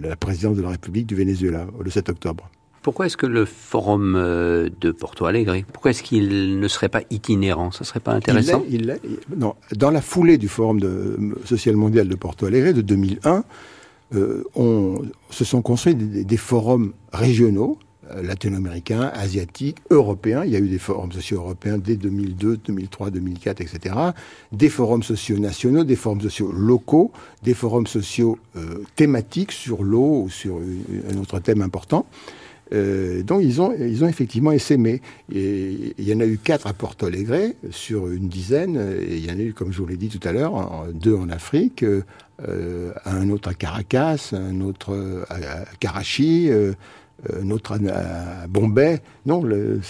la 0.00 0.16
présidence 0.16 0.56
de 0.56 0.62
la 0.62 0.70
République 0.70 1.06
du 1.06 1.14
Venezuela, 1.14 1.66
le 1.82 1.90
7 1.90 2.08
octobre. 2.08 2.50
Pourquoi 2.86 3.06
est-ce 3.06 3.16
que 3.16 3.26
le 3.26 3.46
forum 3.46 4.14
euh, 4.14 4.68
de 4.80 4.92
Porto 4.92 5.24
Alegre, 5.24 5.56
pourquoi 5.72 5.90
est-ce 5.90 6.04
qu'il 6.04 6.60
ne 6.60 6.68
serait 6.68 6.88
pas 6.88 7.00
itinérant? 7.10 7.72
Ça 7.72 7.82
serait 7.82 7.98
pas 7.98 8.12
intéressant? 8.12 8.64
il 8.70 8.96
non, 9.36 9.56
Dans 9.74 9.90
la 9.90 10.00
foulée 10.00 10.38
du 10.38 10.46
forum 10.46 10.78
de, 10.78 11.36
social 11.44 11.74
mondial 11.74 12.06
de 12.06 12.14
Porto 12.14 12.46
Alegre 12.46 12.72
de 12.72 12.82
2001, 12.82 13.42
euh, 14.14 14.44
on, 14.54 15.02
se 15.30 15.44
sont 15.44 15.62
construits 15.62 15.94
des, 15.94 16.36
forums 16.36 16.92
régionaux, 17.12 17.78
euh, 18.10 18.22
latino-américains, 18.22 19.10
asiatiques, 19.14 19.78
européens. 19.90 20.44
Il 20.44 20.52
y 20.52 20.56
a 20.56 20.60
eu 20.60 20.68
des 20.68 20.78
forums 20.78 21.12
sociaux 21.12 21.38
européens 21.38 21.78
dès 21.78 21.96
2002, 21.96 22.58
2003, 22.58 23.10
2004, 23.10 23.60
etc. 23.60 23.94
Des 24.52 24.68
forums 24.68 25.02
sociaux 25.02 25.38
nationaux, 25.38 25.84
des 25.84 25.96
forums 25.96 26.20
sociaux 26.20 26.52
locaux, 26.52 27.10
des 27.42 27.54
forums 27.54 27.86
sociaux 27.86 28.38
thématiques 28.94 29.52
sur 29.52 29.82
l'eau 29.82 30.22
ou 30.24 30.30
sur 30.30 30.60
un 31.10 31.18
autre 31.18 31.40
thème 31.40 31.62
important. 31.62 32.06
Euh, 32.72 33.22
donc 33.22 33.42
ils 33.42 33.60
ont, 33.60 33.72
ils 33.78 34.02
ont 34.02 34.08
effectivement 34.08 34.52
essaimé. 34.52 35.00
Il 35.30 35.92
y 35.98 36.12
en 36.14 36.20
a 36.20 36.26
eu 36.26 36.38
quatre 36.38 36.66
à 36.66 36.72
Porto 36.72 37.06
Alegre 37.06 37.52
sur 37.70 38.08
une 38.08 38.28
dizaine, 38.28 38.76
et 38.76 39.16
il 39.16 39.24
y 39.24 39.30
en 39.30 39.38
a 39.38 39.42
eu, 39.42 39.52
comme 39.52 39.72
je 39.72 39.78
vous 39.78 39.86
l'ai 39.86 39.96
dit 39.96 40.08
tout 40.08 40.26
à 40.26 40.32
l'heure, 40.32 40.86
deux 40.92 41.14
en 41.14 41.28
Afrique, 41.28 41.84
euh, 41.84 42.92
un 43.04 43.30
autre 43.30 43.48
à 43.50 43.54
Caracas, 43.54 44.32
un 44.32 44.60
autre 44.60 45.24
à 45.28 45.64
Karachi, 45.78 46.50
euh, 47.30 47.42
un 47.42 47.50
autre 47.50 47.78
à, 47.88 48.46
Bombay. 48.46 49.00
Non, 49.24 49.42
euh, 49.44 49.80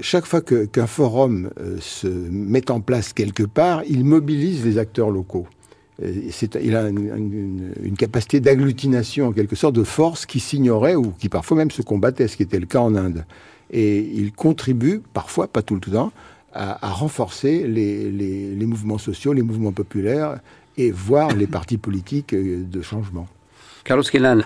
chaque 0.00 0.26
fois 0.26 0.40
qu'un 0.40 0.86
forum 0.86 1.50
euh, 1.60 1.78
se 1.80 2.06
met 2.06 2.70
en 2.70 2.80
place 2.80 3.12
quelque 3.12 3.42
part, 3.42 3.82
il 3.88 4.04
mobilise 4.04 4.64
les 4.64 4.78
acteurs 4.78 5.10
locaux 5.10 5.46
il 6.00 6.76
a 6.76 6.88
une, 6.88 7.96
capacité 7.98 8.40
d'agglutination 8.40 9.28
en 9.28 9.32
quelque 9.32 9.56
sorte 9.56 9.74
de 9.74 9.82
force 9.82 10.26
qui 10.26 10.38
s'ignorait 10.38 10.94
ou 10.94 11.12
qui 11.18 11.28
parfois 11.28 11.56
même 11.56 11.70
se 11.70 11.82
combattait, 11.82 12.28
ce 12.28 12.36
qui 12.36 12.44
était 12.44 12.60
le 12.60 12.66
cas 12.66 12.80
en 12.80 12.94
Inde. 12.94 13.24
Et 13.70 13.98
il 13.98 14.32
contribue, 14.32 15.02
parfois, 15.12 15.48
pas 15.48 15.62
tout 15.62 15.74
le 15.74 15.80
temps, 15.80 16.12
à, 16.52 16.78
renforcer 16.90 17.66
les, 17.66 18.66
mouvements 18.66 18.98
sociaux, 18.98 19.32
les 19.32 19.42
mouvements 19.42 19.72
populaires 19.72 20.38
et 20.76 20.90
voir 20.90 21.34
les 21.34 21.46
partis 21.46 21.78
politiques 21.78 22.32
euh, 22.32 22.62
de 22.64 22.82
changement. 22.82 23.26
Carlos 23.84 24.04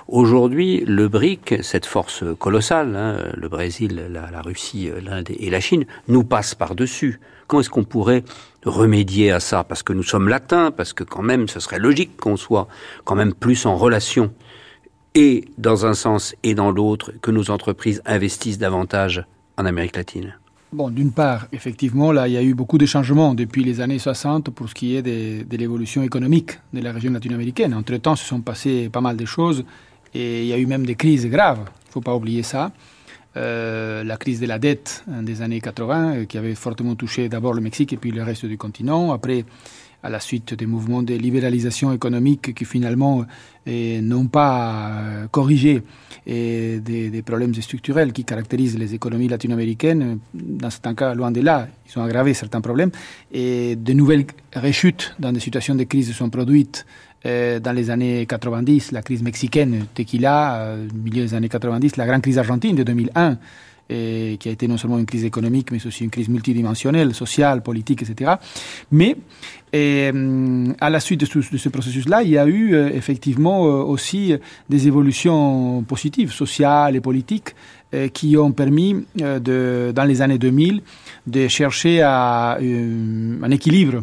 aujourd'hui, 0.09 0.85
le 0.87 1.09
BRIC, 1.09 1.57
cette 1.63 1.85
force 1.85 2.25
colossale, 2.39 2.95
hein, 2.97 3.33
le 3.35 3.49
Brésil, 3.49 4.09
la 4.11 4.41
Russie, 4.41 4.89
l'Inde 5.03 5.31
et 5.37 5.51
la 5.51 5.61
Chine, 5.61 5.85
nous 6.07 6.23
passe 6.23 6.55
par-dessus. 6.55 7.19
Comment 7.53 7.61
est-ce 7.61 7.69
qu'on 7.69 7.85
pourrait 7.85 8.25
remédier 8.65 9.31
à 9.31 9.39
ça? 9.39 9.63
Parce 9.63 9.83
que 9.83 9.93
nous 9.93 10.03
sommes 10.03 10.27
latins, 10.27 10.71
parce 10.71 10.95
que 10.95 11.05
quand 11.05 11.21
même, 11.21 11.49
ce 11.49 11.61
serait 11.61 11.79
logique 11.79 12.17
qu'on 12.17 12.39
soit 12.39 12.67
quand 13.05 13.15
même 13.15 13.35
plus 13.35 13.67
en 13.67 13.77
relation, 13.77 14.33
et 15.15 15.45
dans 15.59 15.85
un 15.85 15.93
sens 15.93 16.35
et 16.45 16.55
dans 16.55 16.71
l'autre, 16.71 17.13
que 17.21 17.31
nos 17.31 17.51
entreprises 17.51 18.01
investissent 18.07 18.57
davantage 18.57 19.27
en 19.59 19.67
Amérique 19.67 19.97
latine. 19.97 20.35
Bon, 20.73 20.89
d'une 20.89 21.13
part, 21.13 21.47
effectivement, 21.53 22.11
là, 22.11 22.27
il 22.27 22.33
y 22.33 22.39
a 22.39 22.43
eu 22.43 22.55
beaucoup 22.55 22.79
de 22.79 22.87
changements 22.87 23.35
depuis 23.35 23.65
les 23.65 23.83
années 23.83 23.99
60 23.99 24.49
pour 24.49 24.71
ce 24.71 24.75
qui 24.75 24.97
est 24.97 25.03
de, 25.03 25.45
de 25.47 25.57
l'évolution 25.59 26.03
économique 26.03 26.53
de 26.73 26.81
la 26.81 26.91
région 26.91 27.13
latino-américaine. 27.13 27.75
Entre-temps, 27.75 28.17
se 28.17 28.25
sont 28.25 28.41
passées 28.41 28.89
pas 28.91 29.03
mal 29.03 29.19
de 29.19 29.27
choses 29.27 29.63
et 30.15 30.41
il 30.41 30.47
y 30.47 30.55
a 30.55 30.59
eu 30.59 30.65
même 30.65 30.87
des 30.87 30.95
crises 30.95 31.27
graves. 31.27 31.59
Il 31.59 31.89
ne 31.89 31.93
faut 31.93 32.01
pas 32.01 32.15
oublier 32.17 32.43
ça. 32.43 32.73
Euh, 33.37 34.05
la 34.05 34.19
crise 34.19 34.41
de 34.41 34.47
la 34.47 34.59
dette 34.59 35.05
hein, 35.11 35.23
des 35.23 35.41
années 35.41 35.61
80, 35.61 36.15
euh, 36.15 36.25
qui 36.27 36.37
avait 36.37 36.55
fortement 36.55 36.95
touché 36.97 37.31
d'abord 37.31 37.55
le 37.55 37.63
Mexique 37.63 37.95
et 37.95 37.97
puis 37.97 38.11
le 38.11 38.23
reste 38.23 38.45
du 38.45 38.59
continent. 38.59 39.11
Après, 39.11 39.47
à 40.03 40.11
la 40.11 40.21
suite 40.21 40.53
des 40.53 40.67
mouvements 40.67 41.03
de 41.03 41.15
libéralisation 41.15 41.93
économique 41.93 42.53
qui 42.55 42.67
finalement 42.67 43.25
euh, 43.69 44.01
n'ont 44.03 44.27
pas 44.27 45.27
corrigé 45.31 45.83
des, 46.27 47.23
problèmes 47.25 47.55
structurels 47.55 48.13
qui 48.13 48.25
caractérisent 48.25 48.79
les 48.79 48.95
économies 48.95 49.29
latino-américaines. 49.29 50.19
Dans 50.35 50.71
certains 50.71 50.95
cas, 50.95 51.15
loin 51.15 51.31
de 51.31 51.41
là, 51.41 51.69
ils 51.89 51.99
ont 51.99 52.03
aggravé 52.03 52.35
certains 52.35 52.61
problèmes. 52.61 52.91
Et 53.33 53.77
de 53.77 53.93
nouvelles 53.95 54.27
rechutes 54.55 55.15
dans 55.19 55.33
des 55.33 55.41
situations 55.41 55.75
de 55.75 55.85
crise 55.85 56.13
sont 56.13 56.29
produites 56.29 56.85
euh, 57.25 57.61
dans 57.61 57.73
les 57.73 57.91
années 57.91 58.27
90, 58.27 58.93
la 58.93 59.03
crise 59.03 59.23
mexicaine, 59.23 59.87
tequila, 59.95 60.57
euh, 60.57 60.89
milieu 60.93 61.23
des 61.23 61.35
années 61.35 61.49
90, 61.49 61.97
la 61.97 62.07
grande 62.07 62.23
crise 62.23 62.39
argentine 62.39 62.75
de 62.75 62.83
2001, 62.83 63.39
et 63.91 64.37
qui 64.41 64.49
a 64.49 64.53
été 64.53 64.67
non 64.67 64.77
seulement 64.77 64.99
une 64.99 65.07
crise 65.07 65.25
économique, 65.25 65.71
mais 65.71 65.85
aussi 65.87 66.05
une 66.05 66.11
crise 66.11 66.29
multidimensionnelle, 66.29 67.15
sociale, 67.15 67.63
politique, 67.63 68.03
etc. 68.03 68.33
Mais 68.91 69.17
euh, 69.75 70.73
à 70.81 70.91
la 70.91 70.99
suite 70.99 71.21
de 71.21 71.27
ce, 71.27 71.69
processus-là, 71.69 72.23
il 72.23 72.31
y 72.31 72.39
a 72.39 72.47
eu 72.47 72.75
effectivement 72.75 73.63
aussi 73.63 74.35
des 74.69 74.87
évolutions 74.87 75.83
positives, 75.83 76.33
sociales 76.33 76.97
et 76.97 77.01
politiques, 77.01 77.55
qui 78.15 78.39
ont 78.39 78.53
permis, 78.53 79.05
de, 79.17 79.93
dans 79.95 80.05
les 80.05 80.23
années 80.23 80.39
2000, 80.39 80.81
de 81.27 81.47
chercher 81.49 82.01
à, 82.01 82.57
un 82.59 83.51
équilibre 83.51 84.03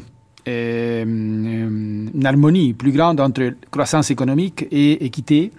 euh, 0.49 1.03
une 1.03 2.25
harmonie 2.25 2.73
plus 2.73 2.91
grande 2.91 3.19
entre 3.19 3.53
croissance 3.69 4.09
économique 4.12 4.65
et 4.71 5.05
équité, 5.05 5.51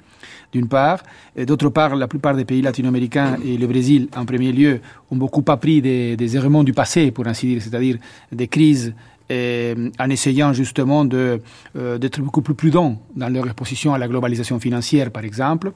d'une 0.52 0.68
part. 0.68 1.02
Et 1.36 1.46
d'autre 1.46 1.68
part, 1.68 1.94
la 1.94 2.08
plupart 2.08 2.34
des 2.34 2.44
pays 2.44 2.62
latino-américains 2.62 3.36
et 3.44 3.56
le 3.56 3.66
Brésil, 3.66 4.08
en 4.16 4.24
premier 4.24 4.52
lieu, 4.52 4.80
ont 5.10 5.16
beaucoup 5.16 5.44
appris 5.48 5.80
des, 5.80 6.16
des 6.16 6.36
errements 6.36 6.64
du 6.64 6.72
passé, 6.72 7.10
pour 7.10 7.26
ainsi 7.26 7.46
dire, 7.46 7.62
c'est-à-dire 7.62 7.98
des 8.32 8.48
crises 8.48 8.92
en 9.30 10.10
essayant 10.10 10.52
justement 10.52 11.06
euh, 11.12 11.98
d'être 11.98 12.20
beaucoup 12.20 12.42
plus 12.42 12.54
prudent 12.54 13.00
dans 13.14 13.28
leur 13.28 13.46
exposition 13.46 13.94
à 13.94 13.98
la 13.98 14.08
globalisation 14.08 14.58
financière, 14.58 15.10
par 15.10 15.24
exemple. 15.24 15.72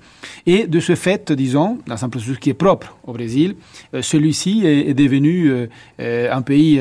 Et 0.47 0.67
de 0.67 0.81
ce 0.81 0.95
fait, 0.95 1.31
disons, 1.33 1.79
dans 1.87 2.05
un 2.05 2.09
processus 2.09 2.39
qui 2.39 2.51
est 2.51 2.55
propre 2.55 2.97
au 3.05 3.13
Brésil, 3.13 3.55
euh, 3.95 4.03
celui-ci 4.03 4.67
est, 4.67 4.95
devenu 4.95 5.51
euh, 6.01 6.33
un 6.33 6.43
pays 6.43 6.81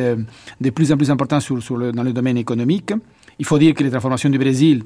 de 0.62 0.70
plus 0.70 0.92
en 0.92 0.98
plus 0.98 1.12
important 1.12 1.40
dans 1.40 2.04
le 2.04 2.14
domaine 2.14 2.38
économique. 2.38 2.94
Il 3.40 3.46
faut 3.46 3.58
dire 3.58 3.74
que 3.74 3.84
les 3.84 3.90
transformations 3.90 4.30
du 4.30 4.38
Brésil 4.38 4.84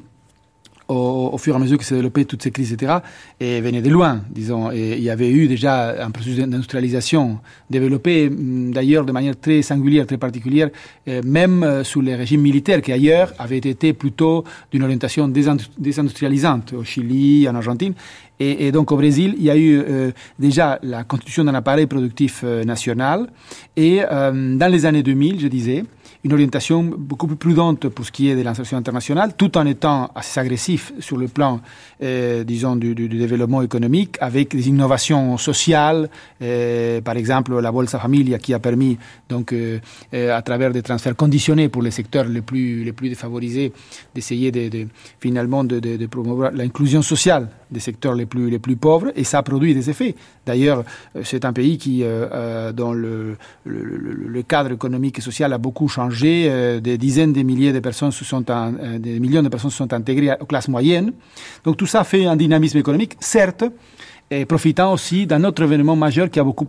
au, 0.87 1.37
fur 1.37 1.53
et 1.53 1.57
à 1.57 1.59
mesure 1.59 1.77
que 1.77 1.83
s'est 1.83 1.95
développé 1.95 2.25
toutes 2.25 2.41
ces 2.41 2.51
crises, 2.51 2.73
etc., 2.73 2.97
et 3.39 3.61
venait 3.61 3.81
de 3.81 3.89
loin, 3.89 4.21
disons. 4.29 4.71
Et 4.71 4.93
il 4.97 5.03
y 5.03 5.09
avait 5.09 5.29
eu 5.29 5.47
déjà 5.47 6.03
un 6.03 6.11
processus 6.11 6.39
d'industrialisation 6.39 7.39
développé, 7.69 8.29
mm, 8.29 8.71
d'ailleurs, 8.71 9.05
de 9.05 9.11
manière 9.11 9.37
très 9.39 9.61
singulière, 9.61 10.05
très 10.07 10.17
particulière, 10.17 10.69
euh, 11.07 11.21
même 11.25 11.63
euh, 11.63 11.83
sous 11.83 12.01
les 12.01 12.15
régimes 12.15 12.41
militaires 12.41 12.81
qui, 12.81 12.91
ailleurs, 12.91 13.33
avaient 13.37 13.57
été 13.57 13.93
plutôt 13.93 14.43
d'une 14.71 14.83
orientation 14.83 15.27
désindustrialisante, 15.27 16.73
au 16.73 16.83
Chili, 16.83 17.47
en 17.49 17.55
Argentine. 17.55 17.93
Et, 18.39 18.71
donc 18.71 18.91
au 18.91 18.97
Brésil, 18.97 19.33
il 19.39 19.45
y 19.45 19.49
a 19.49 19.57
eu 19.57 19.79
euh, 19.79 20.11
déjà 20.37 20.77
la 20.83 21.03
constitution 21.03 21.43
d'un 21.43 21.55
appareil 21.55 21.87
productif 21.87 22.43
national. 22.43 23.31
Et 23.75 24.01
dans 24.07 24.71
les 24.71 24.85
années 24.85 25.01
2000, 25.01 25.39
je 25.39 25.47
disais, 25.47 25.83
une 26.23 26.33
orientation 26.33 26.83
beaucoup 26.83 27.27
plus 27.27 27.35
prudente 27.35 27.89
pour 27.89 28.05
ce 28.05 28.11
qui 28.11 28.29
est 28.29 28.35
de 28.35 28.41
l'insertion 28.41 28.77
internationale, 28.77 29.33
tout 29.37 29.57
en 29.57 29.65
étant 29.65 30.09
assez 30.15 30.39
agressif 30.39 30.93
sur 30.99 31.17
le 31.17 31.27
plan, 31.27 31.59
euh, 32.03 32.43
disons, 32.43 32.75
du, 32.75 32.93
développement 32.95 33.61
économique, 33.61 34.17
avec 34.19 34.55
des 34.55 34.67
innovations 34.67 35.37
sociales, 35.37 36.09
euh, 36.41 37.01
par 37.01 37.15
exemple 37.17 37.59
la 37.59 37.71
Bolsa 37.71 37.99
Familia 37.99 38.39
qui 38.39 38.53
a 38.53 38.59
permis, 38.59 38.97
donc, 39.29 39.53
euh, 39.53 39.79
à 40.13 40.41
travers 40.41 40.71
des 40.71 40.81
transferts 40.81 41.15
conditionnés 41.15 41.69
pour 41.69 41.81
les 41.81 41.91
secteurs 41.91 42.25
les 42.25 42.41
plus, 42.41 42.83
les 42.83 42.93
plus 42.93 43.09
défavorisés, 43.09 43.71
d'essayer 44.13 44.51
de, 44.51 44.87
finalement 45.19 45.63
de, 45.63 46.05
promouvoir 46.07 46.51
l'inclusion 46.51 47.01
sociale 47.01 47.49
des 47.69 47.79
secteurs 47.81 48.15
les 48.15 48.25
plus, 48.25 48.49
les 48.49 48.59
plus 48.59 48.77
pauvres, 48.77 49.11
et 49.15 49.23
ça 49.23 49.43
produit 49.43 49.73
des 49.73 49.89
effets. 49.89 50.15
D'ailleurs, 50.45 50.83
c'est 51.23 51.43
un 51.43 51.51
pays 51.51 51.77
qui, 51.77 51.99
le, 52.01 53.35
le, 53.65 54.41
cadre 54.43 54.71
économique 54.71 55.19
et 55.19 55.21
social 55.21 55.51
a 55.51 55.57
beaucoup 55.57 55.89
changé 55.89 56.06
euh, 56.23 56.79
des 56.79 56.97
dizaines 56.97 57.33
de 57.33 57.41
milliers 57.41 57.73
de 57.73 57.79
personnes 57.79 58.11
se 58.11 58.25
sont, 58.25 58.43
euh, 58.49 58.99
des 58.99 59.19
millions 59.19 59.43
de 59.43 59.49
personnes 59.49 59.71
se 59.71 59.77
sont 59.77 59.93
intégrées 59.93 60.35
aux 60.39 60.45
classes 60.45 60.67
moyennes. 60.67 61.13
Donc 61.63 61.77
tout 61.77 61.85
ça 61.85 62.03
fait 62.03 62.25
un 62.25 62.35
dynamisme 62.35 62.77
économique, 62.77 63.13
certes, 63.19 63.65
et 64.29 64.45
profitant 64.45 64.93
aussi 64.93 65.25
d'un 65.25 65.43
autre 65.43 65.63
événement 65.63 65.95
majeur 65.95 66.29
qui 66.29 66.39
a 66.39 66.43
beaucoup 66.43 66.67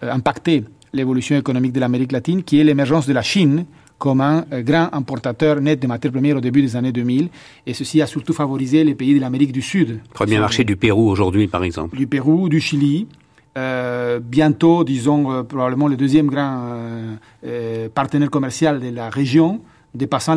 impacté 0.00 0.64
l'évolution 0.92 1.36
économique 1.36 1.72
de 1.72 1.80
l'Amérique 1.80 2.12
latine, 2.12 2.42
qui 2.42 2.58
est 2.58 2.64
l'émergence 2.64 3.06
de 3.06 3.12
la 3.12 3.22
Chine 3.22 3.66
comme 3.98 4.20
un 4.20 4.44
grand 4.62 4.88
importateur 4.92 5.60
net 5.60 5.80
de 5.80 5.86
matières 5.86 6.12
premières 6.12 6.36
au 6.36 6.40
début 6.40 6.62
des 6.62 6.76
années 6.76 6.92
2000. 6.92 7.28
Et 7.66 7.74
ceci 7.74 8.00
a 8.00 8.06
surtout 8.06 8.32
favorisé 8.32 8.84
les 8.84 8.94
pays 8.94 9.14
de 9.14 9.20
l'Amérique 9.20 9.52
du 9.52 9.62
Sud. 9.62 10.00
Premier 10.14 10.38
marché 10.38 10.64
du 10.64 10.76
Pérou 10.76 11.10
aujourd'hui, 11.10 11.48
par 11.48 11.64
exemple. 11.64 11.96
Du 11.96 12.06
Pérou, 12.06 12.48
du 12.48 12.60
Chili. 12.60 13.08
Euh, 13.58 14.20
bientôt, 14.20 14.84
disons, 14.84 15.32
euh, 15.32 15.42
probablement 15.42 15.88
le 15.88 15.96
deuxième 15.96 16.28
grand 16.28 16.62
euh, 17.44 17.88
partenaire 17.92 18.30
commercial 18.30 18.78
de 18.78 18.90
la 18.90 19.10
région, 19.10 19.60
dépassant 19.94 20.36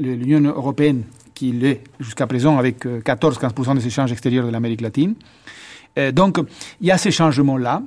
l'Union 0.00 0.40
européenne, 0.40 1.02
qui 1.34 1.52
l'est 1.52 1.82
jusqu'à 2.00 2.26
présent 2.26 2.56
avec 2.56 2.86
14-15% 2.86 3.76
des 3.76 3.86
échanges 3.86 4.12
extérieurs 4.12 4.46
de 4.46 4.50
l'Amérique 4.50 4.80
latine. 4.80 5.14
donc, 6.12 6.38
il 6.80 6.86
y 6.86 6.90
a 6.90 6.96
ces 6.96 7.10
changements-là 7.10 7.82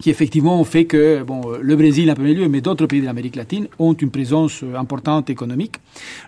qui 0.00 0.10
effectivement 0.10 0.60
ont 0.60 0.64
fait 0.64 0.84
que 0.84 1.24
bon, 1.24 1.40
le 1.60 1.76
Brésil 1.76 2.08
en 2.10 2.14
premier 2.14 2.34
lieu, 2.34 2.48
mais 2.48 2.60
d'autres 2.60 2.86
pays 2.86 3.00
de 3.00 3.06
l'Amérique 3.06 3.34
latine 3.34 3.66
ont 3.80 3.94
une 3.94 4.12
présence 4.12 4.64
importante 4.76 5.28
économique. 5.28 5.76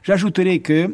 J'ajouterai 0.02 0.58
que, 0.58 0.92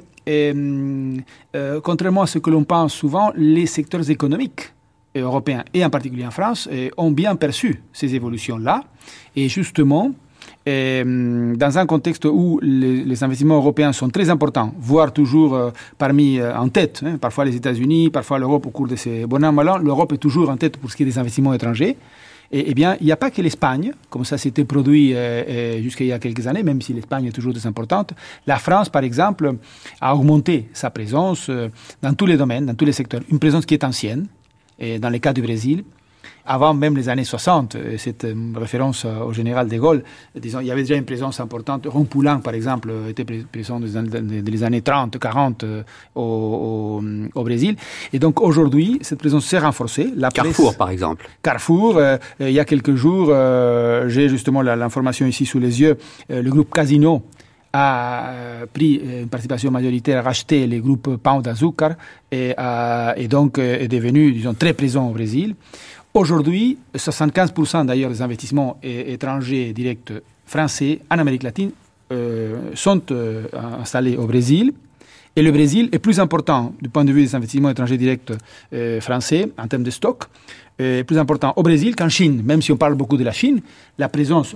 contrairement 1.80 2.22
à 2.22 2.26
ce 2.26 2.38
que 2.38 2.50
l'on 2.50 2.64
pense 2.64 2.92
souvent, 2.92 3.32
les 3.34 3.66
secteurs 3.66 4.08
économiques 4.10 4.74
européens, 5.20 5.64
et 5.74 5.84
en 5.84 5.90
particulier 5.90 6.26
en 6.26 6.30
France, 6.30 6.68
ont 6.96 7.10
bien 7.10 7.36
perçu 7.36 7.82
ces 7.92 8.14
évolutions-là. 8.14 8.84
Et 9.34 9.48
justement, 9.48 10.12
dans 10.66 11.78
un 11.78 11.86
contexte 11.86 12.24
où 12.24 12.58
les, 12.62 13.22
investissements 13.22 13.56
européens 13.56 13.92
sont 13.92 14.08
très 14.08 14.30
importants, 14.30 14.74
voire 14.78 15.12
toujours 15.12 15.72
parmi 15.96 16.40
en 16.42 16.68
tête, 16.68 17.02
hein, 17.04 17.18
parfois 17.18 17.44
les 17.44 17.54
États-Unis, 17.54 18.10
parfois 18.10 18.38
l'Europe 18.38 18.66
au 18.66 18.70
cours 18.70 18.88
de 18.88 18.96
ces 18.96 19.26
bons 19.26 19.42
an, 19.44 19.78
l'Europe 19.78 20.12
est 20.12 20.18
toujours 20.18 20.50
en 20.50 20.56
tête 20.56 20.76
pour 20.76 20.90
ce 20.90 20.96
qui 20.96 21.04
est 21.04 21.06
des 21.06 21.18
investissements 21.18 21.54
étrangers. 21.54 21.96
Et, 22.52 22.70
eh 22.70 22.74
bien, 22.74 22.96
il 23.00 23.06
n'y 23.06 23.12
a 23.12 23.16
pas 23.16 23.30
que 23.30 23.42
l'Espagne, 23.42 23.92
comme 24.08 24.24
ça 24.24 24.38
s'était 24.38 24.64
produit 24.64 25.14
jusqu'à 25.82 26.04
il 26.04 26.08
y 26.08 26.12
a 26.12 26.18
quelques 26.18 26.46
années, 26.46 26.62
même 26.62 26.80
si 26.80 26.92
l'Espagne 26.92 27.26
est 27.26 27.32
toujours 27.32 27.52
très 27.52 27.66
importante. 27.66 28.12
La 28.46 28.56
France, 28.56 28.88
par 28.88 29.02
exemple, 29.04 29.54
a 30.00 30.14
augmenté 30.14 30.68
sa 30.72 30.90
présence 30.90 31.50
dans 32.02 32.14
tous 32.14 32.26
les 32.26 32.36
domaines, 32.36 32.66
dans 32.66 32.74
tous 32.74 32.84
les 32.84 32.92
secteurs. 32.92 33.20
Une 33.30 33.38
présence 33.38 33.66
qui 33.66 33.74
est 33.74 33.84
ancienne, 33.84 34.26
et 34.78 34.98
dans 34.98 35.10
le 35.10 35.18
cas 35.18 35.32
du 35.32 35.42
Brésil, 35.42 35.84
avant 36.46 36.74
même 36.74 36.96
les 36.96 37.08
années 37.08 37.24
60, 37.24 37.76
cette 37.98 38.26
référence 38.54 39.04
au 39.04 39.32
général 39.32 39.68
de 39.68 39.76
Gaulle, 39.76 40.04
disons, 40.36 40.60
il 40.60 40.66
y 40.66 40.70
avait 40.70 40.82
déjà 40.82 40.94
une 40.94 41.04
présence 41.04 41.40
importante. 41.40 41.88
Poulain, 42.08 42.38
par 42.38 42.54
exemple, 42.54 42.92
était 43.08 43.24
présent 43.24 43.80
dans 43.80 44.04
les 44.46 44.62
années 44.62 44.82
30, 44.82 45.18
40 45.18 45.64
au, 46.14 47.02
au, 47.34 47.42
Brésil. 47.42 47.76
Et 48.12 48.20
donc 48.20 48.40
aujourd'hui, 48.40 48.98
cette 49.02 49.18
présence 49.18 49.44
s'est 49.44 49.58
renforcée. 49.58 50.12
La 50.14 50.30
Carrefour, 50.30 50.76
par 50.76 50.90
exemple. 50.90 51.28
Carrefour, 51.42 52.00
il 52.38 52.50
y 52.50 52.60
a 52.60 52.64
quelques 52.64 52.94
jours, 52.94 53.32
j'ai 54.06 54.28
justement 54.28 54.62
l'information 54.62 55.26
ici 55.26 55.46
sous 55.46 55.58
les 55.58 55.80
yeux, 55.80 55.98
le 56.28 56.48
groupe 56.48 56.72
Casino 56.72 57.24
a 57.76 58.66
pris 58.72 58.94
une 59.22 59.28
participation 59.28 59.70
majoritaire, 59.70 60.18
a 60.18 60.22
racheté 60.22 60.66
les 60.66 60.80
groupes 60.80 61.16
Pão 61.16 61.40
d'Azucar 61.40 61.92
et, 62.30 62.54
et 63.16 63.28
donc 63.28 63.58
est 63.58 63.88
devenu, 63.88 64.32
disons, 64.32 64.54
très 64.54 64.72
présent 64.72 65.08
au 65.08 65.12
Brésil. 65.12 65.54
Aujourd'hui, 66.14 66.78
75% 66.94 67.84
d'ailleurs 67.86 68.10
des 68.10 68.22
investissements 68.22 68.78
étrangers 68.82 69.72
directs 69.72 70.12
français 70.46 71.00
en 71.10 71.18
Amérique 71.18 71.42
latine 71.42 71.72
sont 72.74 73.02
installés 73.82 74.16
au 74.16 74.26
Brésil. 74.26 74.72
Et 75.38 75.42
le 75.42 75.52
Brésil 75.52 75.90
est 75.92 75.98
plus 75.98 76.18
important 76.18 76.74
du 76.80 76.88
point 76.88 77.04
de 77.04 77.12
vue 77.12 77.20
des 77.20 77.34
investissements 77.34 77.68
étrangers 77.68 77.98
directs 77.98 78.32
euh, 78.72 79.02
français 79.02 79.50
en 79.58 79.68
termes 79.68 79.82
de 79.82 79.90
stock, 79.90 80.24
plus 80.78 81.16
important 81.16 81.54
au 81.56 81.62
Brésil 81.62 81.96
qu'en 81.96 82.10
Chine. 82.10 82.42
Même 82.44 82.60
si 82.60 82.70
on 82.70 82.76
parle 82.76 82.94
beaucoup 82.94 83.16
de 83.16 83.24
la 83.24 83.32
Chine, 83.32 83.60
la 83.96 84.10
présence 84.10 84.54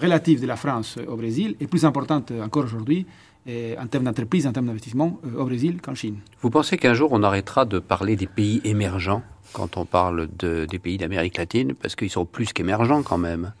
relative 0.00 0.40
de 0.40 0.46
la 0.46 0.54
France 0.54 0.96
au 1.08 1.16
Brésil 1.16 1.56
est 1.60 1.66
plus 1.66 1.84
importante 1.84 2.32
encore 2.40 2.64
aujourd'hui 2.64 3.04
en 3.48 3.86
termes 3.88 4.04
d'entreprise, 4.04 4.46
en 4.46 4.52
termes 4.52 4.66
d'investissement 4.66 5.18
au 5.36 5.44
Brésil 5.44 5.80
qu'en 5.82 5.96
Chine. 5.96 6.18
Vous 6.40 6.50
pensez 6.50 6.76
qu'un 6.76 6.94
jour 6.94 7.08
on 7.10 7.22
arrêtera 7.24 7.64
de 7.64 7.80
parler 7.80 8.14
des 8.14 8.28
pays 8.28 8.60
émergents 8.62 9.22
quand 9.52 9.76
on 9.76 9.84
parle 9.84 10.28
de, 10.38 10.66
des 10.66 10.78
pays 10.78 10.98
d'Amérique 10.98 11.36
latine, 11.36 11.74
parce 11.74 11.96
qu'ils 11.96 12.10
sont 12.10 12.26
plus 12.26 12.52
qu'émergents 12.52 13.02
quand 13.02 13.18
même. 13.18 13.52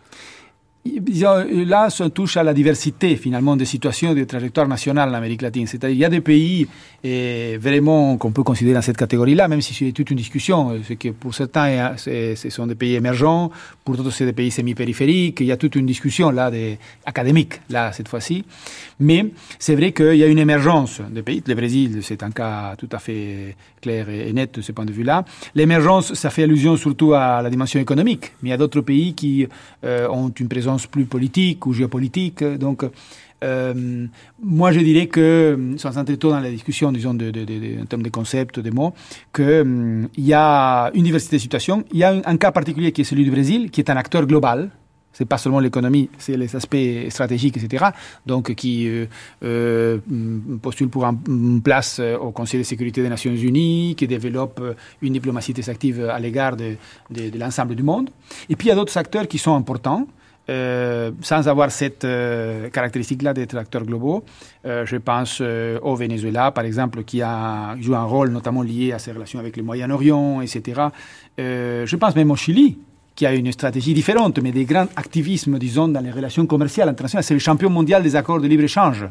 Là, 1.66 1.90
ça 1.90 2.10
touche 2.10 2.36
à 2.36 2.42
la 2.42 2.54
diversité 2.54 3.16
finalement 3.16 3.56
des 3.56 3.64
situations 3.64 4.12
et 4.12 4.14
des 4.14 4.26
trajectoires 4.26 4.68
nationales 4.68 5.08
en 5.10 5.14
Amérique 5.14 5.42
latine. 5.42 5.66
C'est-à-dire 5.66 5.96
il 5.96 6.00
y 6.00 6.04
a 6.04 6.08
des 6.08 6.20
pays 6.20 6.66
et 7.04 7.56
vraiment 7.58 8.16
qu'on 8.16 8.32
peut 8.32 8.42
considérer 8.42 8.74
dans 8.74 8.82
cette 8.82 8.96
catégorie-là, 8.96 9.48
même 9.48 9.60
si 9.60 9.74
c'est 9.74 9.92
toute 9.92 10.10
une 10.10 10.16
discussion. 10.16 10.72
C'est 10.86 10.96
que 10.96 11.10
pour 11.10 11.34
certains, 11.34 11.96
ce 11.96 12.50
sont 12.50 12.66
des 12.66 12.74
pays 12.74 12.94
émergents, 12.94 13.50
pour 13.84 13.96
d'autres, 13.96 14.10
c'est 14.10 14.24
des 14.24 14.32
pays 14.32 14.50
semi-périphériques. 14.50 15.40
Il 15.40 15.46
y 15.46 15.52
a 15.52 15.56
toute 15.56 15.76
une 15.76 15.86
discussion 15.86 16.30
là, 16.30 16.50
des, 16.50 16.78
académique, 17.04 17.60
là, 17.70 17.92
cette 17.92 18.08
fois-ci. 18.08 18.44
Mais 18.98 19.26
c'est 19.58 19.76
vrai 19.76 19.92
qu'il 19.92 20.16
y 20.16 20.24
a 20.24 20.26
une 20.26 20.38
émergence 20.38 21.00
des 21.10 21.22
pays. 21.22 21.42
Le 21.46 21.54
Brésil, 21.54 22.00
c'est 22.02 22.22
un 22.22 22.30
cas 22.30 22.74
tout 22.76 22.88
à 22.92 22.98
fait 22.98 23.56
clair 23.80 24.08
et 24.08 24.32
net 24.32 24.56
de 24.56 24.60
ce 24.60 24.72
point 24.72 24.84
de 24.84 24.92
vue-là. 24.92 25.24
L'émergence, 25.54 26.14
ça 26.14 26.30
fait 26.30 26.42
allusion 26.42 26.76
surtout 26.76 27.14
à 27.14 27.40
la 27.42 27.50
dimension 27.50 27.78
économique. 27.80 28.32
Mais 28.42 28.48
il 28.48 28.50
y 28.50 28.54
a 28.54 28.58
d'autres 28.58 28.80
pays 28.80 29.14
qui 29.14 29.46
euh, 29.84 30.08
ont 30.08 30.28
une 30.28 30.48
présence 30.48 30.75
plus 30.84 31.06
politique 31.06 31.64
ou 31.66 31.72
géopolitique. 31.72 32.44
Donc, 32.44 32.84
euh, 33.44 34.06
moi, 34.42 34.72
je 34.72 34.80
dirais 34.80 35.06
que, 35.06 35.74
sans 35.76 35.98
entrer 35.98 36.16
trop 36.16 36.30
dans 36.30 36.40
la 36.40 36.50
discussion, 36.50 36.92
disons, 36.92 37.14
de, 37.14 37.30
de, 37.30 37.82
en 37.82 37.86
termes 37.86 38.02
de 38.02 38.08
concepts, 38.08 38.60
de 38.60 38.70
mots, 38.70 38.94
qu'il 39.34 40.08
il 40.16 40.24
y 40.24 40.34
a 40.34 40.90
une 40.94 41.04
diversité 41.04 41.36
de 41.36 41.42
situations. 41.42 41.84
Il 41.92 41.98
y 41.98 42.04
a 42.04 42.20
un, 42.24 42.36
cas 42.36 42.52
particulier 42.52 42.92
qui 42.92 43.02
est 43.02 43.04
celui 43.04 43.24
du 43.24 43.30
Brésil, 43.30 43.70
qui 43.70 43.80
est 43.80 43.90
un 43.90 43.96
acteur 43.96 44.26
global, 44.26 44.70
c'est 45.12 45.24
pas 45.24 45.38
seulement 45.38 45.60
l'économie, 45.60 46.10
c'est 46.18 46.36
les 46.36 46.54
aspects 46.54 46.76
stratégiques, 47.08 47.56
etc. 47.56 47.86
Donc, 48.26 48.54
qui 48.54 48.86
euh, 48.86 49.06
euh, 49.42 49.98
postule 50.60 50.88
pour 50.88 51.06
une 51.06 51.62
place 51.62 52.00
au 52.20 52.32
Conseil 52.32 52.60
de 52.60 52.64
sécurité 52.64 53.02
des 53.02 53.08
Nations 53.08 53.34
Unies, 53.34 53.94
qui 53.96 54.06
développe 54.06 54.62
une 55.00 55.14
diplomatie 55.14 55.54
très 55.54 55.70
active 55.70 56.04
à 56.04 56.18
l'égard 56.18 56.56
de, 56.56 56.76
de 57.10 57.38
l'ensemble 57.38 57.74
du 57.74 57.82
monde. 57.82 58.10
Et 58.50 58.56
puis, 58.56 58.66
il 58.66 58.68
y 58.70 58.72
a 58.72 58.74
d'autres 58.74 58.96
acteurs 58.98 59.26
qui 59.26 59.38
sont 59.38 59.54
importants. 59.54 60.06
Euh, 60.48 61.10
sans 61.22 61.48
avoir 61.48 61.72
cette 61.72 62.04
euh, 62.04 62.70
caractéristique-là 62.70 63.34
d'être 63.34 63.56
acteurs 63.56 63.82
globaux. 63.82 64.22
Euh, 64.64 64.86
je 64.86 64.96
pense 64.96 65.40
au 65.40 65.96
Venezuela, 65.96 66.52
par 66.52 66.64
exemple, 66.64 67.02
qui 67.02 67.20
a 67.20 67.74
joué 67.80 67.96
un 67.96 68.04
rôle 68.04 68.30
notamment 68.30 68.62
lié 68.62 68.92
à 68.92 69.00
ses 69.00 69.10
relations 69.10 69.40
avec 69.40 69.56
le 69.56 69.64
Moyen-Orient, 69.64 70.40
etc. 70.42 70.82
je 71.36 71.96
pense 71.96 72.14
même 72.14 72.30
au 72.30 72.36
Chili, 72.36 72.78
qui 73.16 73.26
a 73.26 73.34
une 73.34 73.50
stratégie 73.50 73.92
différente, 73.92 74.38
mais 74.38 74.52
des 74.52 74.66
grands 74.66 74.86
activismes, 74.94 75.58
disons, 75.58 75.88
dans 75.88 76.00
les 76.00 76.12
relations 76.12 76.46
commerciales 76.46 76.90
internationales. 76.90 77.24
C'est 77.24 77.34
le 77.34 77.40
champion 77.40 77.70
mondial 77.70 78.02
des 78.04 78.14
accords 78.14 78.40
de 78.40 78.46
libre-échange 78.46 79.06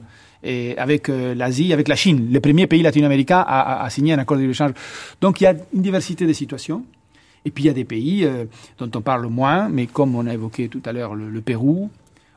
avec 0.77 1.09
l'Asie, 1.09 1.73
avec 1.73 1.87
la 1.87 1.95
Chine, 1.95 2.29
le 2.31 2.39
premier 2.39 2.67
pays 2.67 2.81
latino-américain 2.81 3.43
à, 3.45 3.83
à 3.83 3.89
signer 3.89 4.13
un 4.13 4.19
accord 4.19 4.37
de 4.37 4.41
libre-échange. 4.43 4.71
Donc 5.19 5.41
il 5.41 5.45
y 5.45 5.47
a 5.47 5.55
une 5.73 5.81
diversité 5.81 6.25
de 6.25 6.33
situations. 6.33 6.85
Et 7.45 7.51
puis 7.51 7.65
il 7.65 7.67
y 7.67 7.69
a 7.69 7.73
des 7.73 7.86
pays 7.86 8.25
euh, 8.25 8.45
dont 8.79 8.89
on 8.95 9.01
parle 9.01 9.27
moins, 9.27 9.69
mais 9.69 9.86
comme 9.86 10.15
on 10.15 10.25
a 10.25 10.34
évoqué 10.34 10.67
tout 10.67 10.81
à 10.86 10.91
l'heure 10.91 11.13
le, 11.15 11.41
Pérou, 11.41 11.89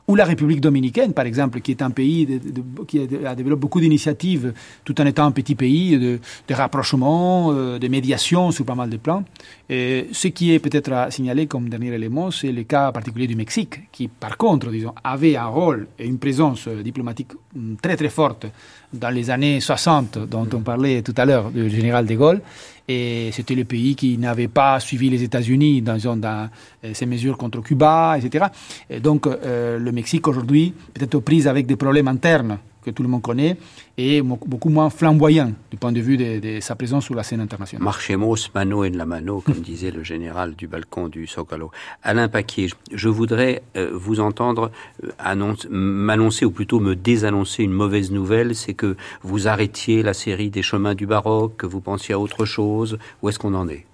ou 0.07 0.15
la 0.15 0.25
République 0.25 0.61
dominicaine, 0.61 1.13
par 1.13 1.25
exemple, 1.25 1.61
qui 1.61 1.71
est 1.71 1.83
un 1.83 1.91
pays 1.91 2.39
qui 2.87 2.99
a, 2.99 3.35
développé 3.35 3.59
beaucoup 3.59 3.79
d'initiatives, 3.79 4.53
tout 4.83 4.99
en 5.01 5.05
étant 5.05 5.25
un 5.25 5.31
petit 5.31 5.53
pays, 5.53 5.99
de, 5.99 6.19
rapprochement, 6.51 7.51
euh, 7.51 7.77
de 7.77 7.87
médiation 7.87 8.51
sur 8.51 8.65
pas 8.65 8.73
mal 8.73 8.89
de 8.89 8.97
plans. 8.97 9.23
Ce 9.69 10.27
qui 10.27 10.51
est 10.51 10.59
peut-être 10.59 10.91
à 10.91 11.11
signaler 11.11 11.45
comme 11.45 11.69
dernier 11.69 11.93
élément, 11.93 12.31
c'est 12.31 12.51
le 12.51 12.63
cas 12.63 12.91
particulier 12.91 13.27
du 13.27 13.35
Mexique, 13.35 13.91
qui, 13.91 14.07
par 14.07 14.37
contre, 14.37 14.71
disons, 14.71 14.93
avait 15.03 15.35
un 15.35 15.45
rôle 15.45 15.87
et 15.99 16.07
une 16.07 16.17
présence 16.17 16.67
euh, 16.67 16.81
diplomatique 16.81 17.33
mm, 17.55 17.75
très 17.75 17.95
très 17.95 18.09
forte 18.09 18.47
dans 18.93 19.09
les 19.09 19.29
années 19.29 19.59
60, 19.59 20.19
dont 20.27 20.47
on 20.53 20.59
parlait 20.59 21.01
tout 21.01 21.13
à 21.17 21.25
l'heure 21.25 21.51
du 21.51 21.69
général 21.69 22.05
de 22.05 22.15
Gaulle, 22.15 22.41
et 22.87 23.29
c'était 23.33 23.53
le 23.53 23.65
pays 23.65 23.95
qui 23.95 24.17
n'avait 24.17 24.47
pas 24.47 24.79
suivi 24.79 25.09
les 25.09 25.21
États-Unis 25.21 25.81
dans, 25.81 25.97
dans, 26.17 26.49
euh, 26.83 26.93
ces 26.93 27.05
mesures 27.05 27.37
contre 27.37 27.61
Cuba, 27.61 28.17
etc. 28.17 28.45
Et 28.89 28.99
donc 28.99 29.27
euh, 29.27 29.77
le 29.77 29.91
Mexique 29.91 30.27
aujourd'hui, 30.27 30.73
peut-être 30.93 31.15
aux 31.15 31.21
prises 31.21 31.47
avec 31.47 31.67
des 31.67 31.75
problèmes 31.75 32.07
internes 32.07 32.57
que 32.83 32.91
tout 32.91 33.03
le 33.03 33.09
monde 33.09 33.21
connaît, 33.21 33.57
et 33.97 34.21
beaucoup 34.21 34.69
moins 34.69 34.89
flamboyant 34.89 35.51
du 35.71 35.77
point 35.77 35.91
de 35.91 35.99
vue 35.99 36.17
de, 36.17 36.59
sa 36.61 36.75
présence 36.75 37.05
sur 37.05 37.15
la 37.15 37.23
scène 37.23 37.41
internationale. 37.41 37.83
Marchemos 37.83 38.49
mano 38.53 38.85
en 38.85 38.91
la 38.95 39.05
mano, 39.05 39.41
comme 39.41 39.55
disait 39.61 39.91
le 39.91 40.03
général 40.03 40.55
du 40.55 40.67
balcon 40.67 41.07
du 41.07 41.27
Socalo. 41.27 41.71
Alain 42.03 42.29
Paquier, 42.29 42.69
je 42.91 43.09
voudrais 43.09 43.63
euh, 43.75 43.91
vous 43.93 44.19
entendre 44.19 44.71
euh, 45.03 45.55
m'annoncer, 45.69 46.45
ou 46.45 46.51
plutôt 46.51 46.79
me 46.79 46.95
désannoncer 46.95 47.63
une 47.63 47.73
mauvaise 47.73 48.11
nouvelle, 48.11 48.55
c'est 48.55 48.73
que 48.73 48.95
vous 49.21 49.47
arrêtiez 49.47 50.03
la 50.03 50.13
série 50.13 50.49
des 50.49 50.61
chemins 50.61 50.95
du 50.95 51.05
baroque, 51.05 51.57
que 51.57 51.65
vous 51.65 51.81
pensiez 51.81 52.13
à 52.13 52.19
autre 52.19 52.45
chose. 52.45 52.97
Où 53.21 53.29
est-ce 53.29 53.39
qu'on 53.39 53.53
en 53.53 53.67
est? 53.67 53.85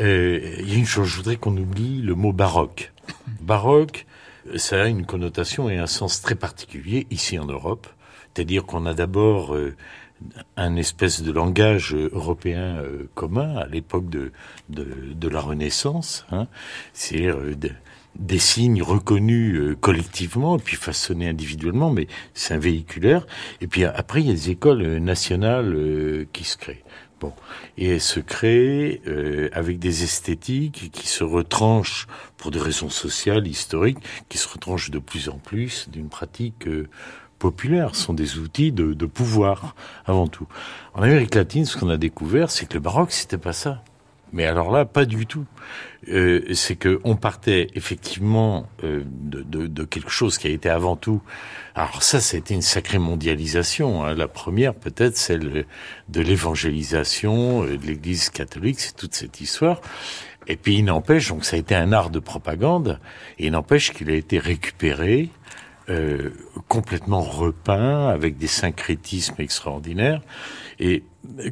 Euh, 0.00 0.56
Il 0.60 0.72
y 0.72 0.76
a 0.76 0.78
une 0.78 0.86
chose, 0.86 1.08
je 1.08 1.16
voudrais 1.16 1.36
qu'on 1.36 1.56
oublie 1.56 2.00
le 2.02 2.14
mot 2.14 2.32
baroque. 2.32 2.92
Baroque, 3.40 4.06
ça 4.56 4.82
a 4.82 4.86
une 4.86 5.06
connotation 5.06 5.68
et 5.68 5.76
un 5.76 5.86
sens 5.86 6.20
très 6.20 6.34
particulier 6.34 7.06
ici 7.10 7.38
en 7.38 7.46
Europe 7.46 7.86
c'est-à-dire 8.34 8.64
qu'on 8.64 8.86
a 8.86 8.94
d'abord 8.94 9.54
euh, 9.54 9.74
un 10.56 10.76
espèce 10.76 11.22
de 11.22 11.30
langage 11.30 11.94
européen 11.94 12.82
commun 13.14 13.56
à 13.56 13.66
l'époque 13.66 14.08
de, 14.08 14.32
de, 14.68 15.28
la 15.28 15.40
Renaissance. 15.40 16.26
Hein. 16.32 16.48
C'est 16.92 17.28
des 18.16 18.38
signes 18.40 18.82
reconnus 18.82 19.76
collectivement 19.80 20.56
et 20.56 20.60
puis 20.60 20.74
façonnés 20.74 21.28
individuellement, 21.28 21.92
mais 21.92 22.08
c'est 22.34 22.52
un 22.54 22.58
véhiculaire. 22.58 23.28
Et 23.60 23.68
puis 23.68 23.84
après, 23.84 24.20
il 24.20 24.26
y 24.26 24.30
a 24.30 24.34
des 24.34 24.50
écoles 24.50 24.82
nationales 24.98 26.26
qui 26.32 26.42
se 26.42 26.56
créent. 26.56 26.82
Bon, 27.20 27.32
et 27.76 27.94
elle 27.94 28.00
se 28.00 28.20
crée 28.20 29.02
euh, 29.08 29.48
avec 29.52 29.80
des 29.80 30.04
esthétiques 30.04 30.90
qui 30.92 31.08
se 31.08 31.24
retranchent 31.24 32.06
pour 32.36 32.52
des 32.52 32.60
raisons 32.60 32.90
sociales, 32.90 33.48
historiques, 33.48 33.98
qui 34.28 34.38
se 34.38 34.46
retranchent 34.46 34.90
de 34.90 35.00
plus 35.00 35.28
en 35.28 35.38
plus 35.38 35.88
d'une 35.88 36.08
pratique 36.08 36.68
euh, 36.68 36.88
populaire. 37.38 37.94
Ce 37.94 38.02
sont 38.02 38.14
des 38.14 38.38
outils 38.38 38.72
de, 38.72 38.94
de 38.94 39.06
pouvoir 39.06 39.74
avant 40.06 40.26
tout. 40.26 40.46
En 40.94 41.02
Amérique 41.02 41.34
latine, 41.34 41.64
ce 41.64 41.76
qu'on 41.76 41.88
a 41.88 41.96
découvert, 41.96 42.50
c'est 42.50 42.66
que 42.66 42.74
le 42.74 42.80
baroque, 42.80 43.12
c'était 43.12 43.38
pas 43.38 43.52
ça. 43.52 43.82
Mais 44.32 44.44
alors 44.44 44.70
là, 44.70 44.84
pas 44.84 45.04
du 45.04 45.26
tout. 45.26 45.46
Euh, 46.08 46.42
c'est 46.52 46.76
que 46.76 47.00
on 47.04 47.16
partait 47.16 47.68
effectivement 47.74 48.68
euh, 48.84 49.02
de, 49.04 49.42
de, 49.42 49.66
de, 49.66 49.84
quelque 49.84 50.10
chose 50.10 50.38
qui 50.38 50.46
a 50.46 50.50
été 50.50 50.68
avant 50.68 50.96
tout. 50.96 51.22
Alors 51.74 52.02
ça, 52.02 52.20
c'était 52.20 52.54
une 52.54 52.62
sacrée 52.62 52.98
mondialisation. 52.98 54.04
Hein. 54.04 54.14
La 54.14 54.28
première, 54.28 54.74
peut-être, 54.74 55.16
celle 55.16 55.64
de 56.08 56.20
l'évangélisation 56.20 57.64
euh, 57.64 57.78
de 57.78 57.86
l'Église 57.86 58.30
catholique, 58.30 58.80
c'est 58.80 58.96
toute 58.96 59.14
cette 59.14 59.40
histoire. 59.40 59.80
Et 60.46 60.56
puis 60.56 60.76
il 60.76 60.84
n'empêche, 60.84 61.28
donc 61.28 61.44
ça 61.44 61.56
a 61.56 61.58
été 61.58 61.74
un 61.74 61.92
art 61.92 62.10
de 62.10 62.20
propagande, 62.20 62.98
et 63.38 63.46
il 63.46 63.52
n'empêche 63.52 63.92
qu'il 63.92 64.10
a 64.10 64.14
été 64.14 64.38
récupéré, 64.38 65.28
euh, 65.90 66.30
complètement 66.68 67.22
repeint, 67.22 68.08
avec 68.08 68.36
des 68.36 68.46
syncrétismes 68.46 69.36
extraordinaires. 69.38 70.20
Et 70.78 71.02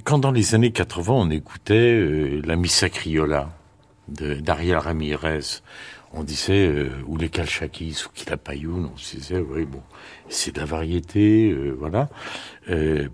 quand 0.05 0.18
dans 0.18 0.31
les 0.31 0.55
années 0.55 0.72
80, 0.72 1.14
on 1.14 1.31
écoutait 1.31 1.94
euh, 1.94 2.42
la 2.44 2.57
Missa 2.57 2.90
Criolla 2.90 3.49
d'Ariel 4.09 4.77
Ramirez, 4.77 5.62
on 6.12 6.22
disait, 6.22 6.68
euh, 6.68 6.90
ou 7.07 7.16
les 7.16 7.31
Calchakis, 7.31 8.03
ou 8.07 8.11
Kilapayoun, 8.14 8.90
on 8.92 8.96
se 8.99 9.16
disait, 9.16 9.38
oui, 9.38 9.64
bon, 9.64 9.81
c'est 10.29 10.55
de 10.55 10.61
la 10.61 10.66
variété, 10.66 11.57
voilà. 11.79 12.11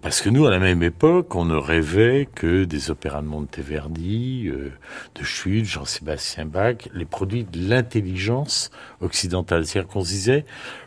Parce 0.00 0.22
que 0.22 0.28
nous, 0.28 0.46
à 0.46 0.50
la 0.50 0.58
même 0.58 0.82
époque, 0.82 1.34
on 1.36 1.44
ne 1.44 1.54
rêvait 1.54 2.28
que 2.34 2.64
des 2.64 2.90
opéras 2.90 3.22
de 3.22 3.26
Monteverdi, 3.26 4.50
de 4.50 5.22
Schütz, 5.24 5.68
Jean-Sébastien 5.68 6.46
Bach, 6.46 6.88
les 6.94 7.04
produits 7.04 7.44
de 7.44 7.68
l'intelligence 7.68 8.70
occidentale. 9.00 9.66
C'est-à-dire 9.66 9.90
qu'on 9.90 10.04
se 10.04 10.10
disait, 10.10 10.44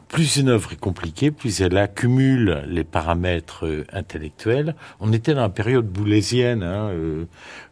plus 0.07 0.37
une 0.37 0.49
œuvre 0.49 0.73
est 0.73 0.79
compliquée, 0.79 1.31
plus 1.31 1.61
elle 1.61 1.77
accumule 1.77 2.63
les 2.67 2.83
paramètres 2.83 3.65
euh, 3.65 3.85
intellectuels. 3.91 4.75
On 4.99 5.11
était 5.13 5.33
dans 5.33 5.41
la 5.41 5.49
période 5.49 5.87
boulésienne, 5.87 6.63
hein, 6.63 6.89
euh, 6.89 7.25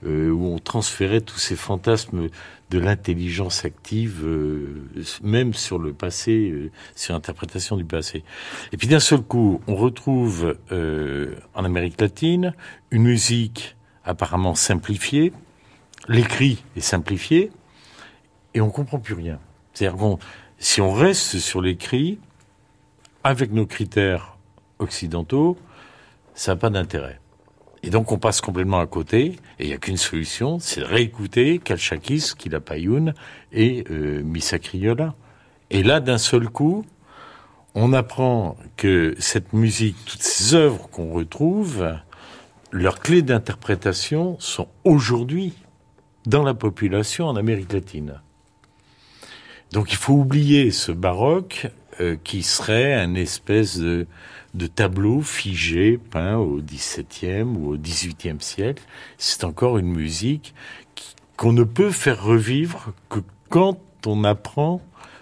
euh, 0.06 0.30
où 0.30 0.48
on 0.48 0.60
transférait 0.60 1.22
tous 1.22 1.38
ces 1.38 1.56
fantasmes 1.56 2.28
de 2.70 2.80
l'intelligence 2.80 3.66
active, 3.66 4.26
même 5.22 5.54
sur 5.54 5.78
le 5.78 5.94
passé, 5.94 6.72
sur 6.96 7.14
l'interprétation 7.14 7.78
du 7.78 7.86
passé. 7.86 8.24
Et 8.72 8.78
puis 8.78 8.88
d'un 8.88 9.00
seul 9.00 9.22
coup, 9.22 9.62
on 9.68 9.76
retrouve 9.76 10.58
en 10.72 11.66
Amérique 11.66 12.02
latine 12.02 12.56
une 12.90 13.04
musique 13.04 13.76
apparemment 14.06 14.56
simplifiée, 14.56 15.34
l'écrit 16.08 16.64
est 16.76 16.82
simplifié, 16.82 17.52
et 18.56 18.62
on 18.62 18.72
comprend 18.72 18.98
plus 18.98 19.14
rien. 19.14 19.40
C'est-à-dire 19.74 19.98
si 20.64 20.80
on 20.80 20.94
reste 20.94 21.40
sur 21.40 21.62
l'écrit, 21.62 22.20
avec 23.26 23.52
nos 23.52 23.66
critères 23.66 24.38
occidentaux, 24.80 25.58
ça 26.36 26.54
n'a 26.54 26.56
pas 26.56 26.70
d'intérêt. 26.70 27.20
Et 27.84 27.90
donc 27.90 28.14
on 28.14 28.18
passe 28.18 28.40
complètement 28.40 28.80
à 28.80 28.88
côté, 28.88 29.36
et 29.60 29.66
il 29.66 29.68
n'y 29.68 29.74
a 29.74 29.78
qu'une 29.78 29.98
solution, 29.98 30.60
c'est 30.60 30.80
de 30.80 30.86
réécouter 30.86 31.60
Kalchakis, 31.60 32.32
Kilapayoun 32.38 33.14
et 33.52 33.84
euh, 33.92 34.24
Missa 34.24 34.58
Criolla. 34.58 35.16
Et 35.70 35.84
là, 35.84 36.00
d'un 36.00 36.18
seul 36.18 36.48
coup, 36.48 36.86
on 37.76 37.92
apprend 37.92 38.56
que 38.78 39.16
cette 39.20 39.52
musique, 39.52 39.98
toutes 40.06 40.24
ces 40.24 40.56
œuvres 40.56 40.88
qu'on 40.90 41.12
retrouve, 41.12 41.94
leurs 42.72 43.00
clés 43.00 43.22
d'interprétation 43.22 44.38
sont 44.40 44.70
aujourd'hui 44.86 45.54
dans 46.26 46.44
la 46.44 46.54
population 46.54 47.28
en 47.28 47.36
Amérique 47.36 47.74
latine. 47.74 48.22
Donc 49.74 49.92
il 49.92 49.98
faut 49.98 50.14
oublier 50.14 50.70
ce 50.70 50.92
baroque 50.92 51.66
euh, 52.00 52.16
qui 52.24 52.44
serait 52.44 52.94
un 52.94 53.16
espèce 53.16 53.80
de, 53.80 54.06
tableau 54.76 55.22
figé 55.22 55.98
peint 55.98 56.38
au 56.38 56.62
XVIIe 56.62 57.42
ou 57.42 57.74
au 57.74 57.78
XVIIIe 57.78 58.40
siècle. 58.40 58.84
C'est 59.18 59.44
encore 59.44 59.80
une 59.80 59.92
musique 59.92 60.54
qu'on 61.38 61.54
ne 61.54 61.64
peut 61.64 61.90
faire 61.90 62.24
revivre 62.24 62.94
que 63.10 63.18
quand 63.50 63.80
on 64.06 64.24
apprend 64.24 64.80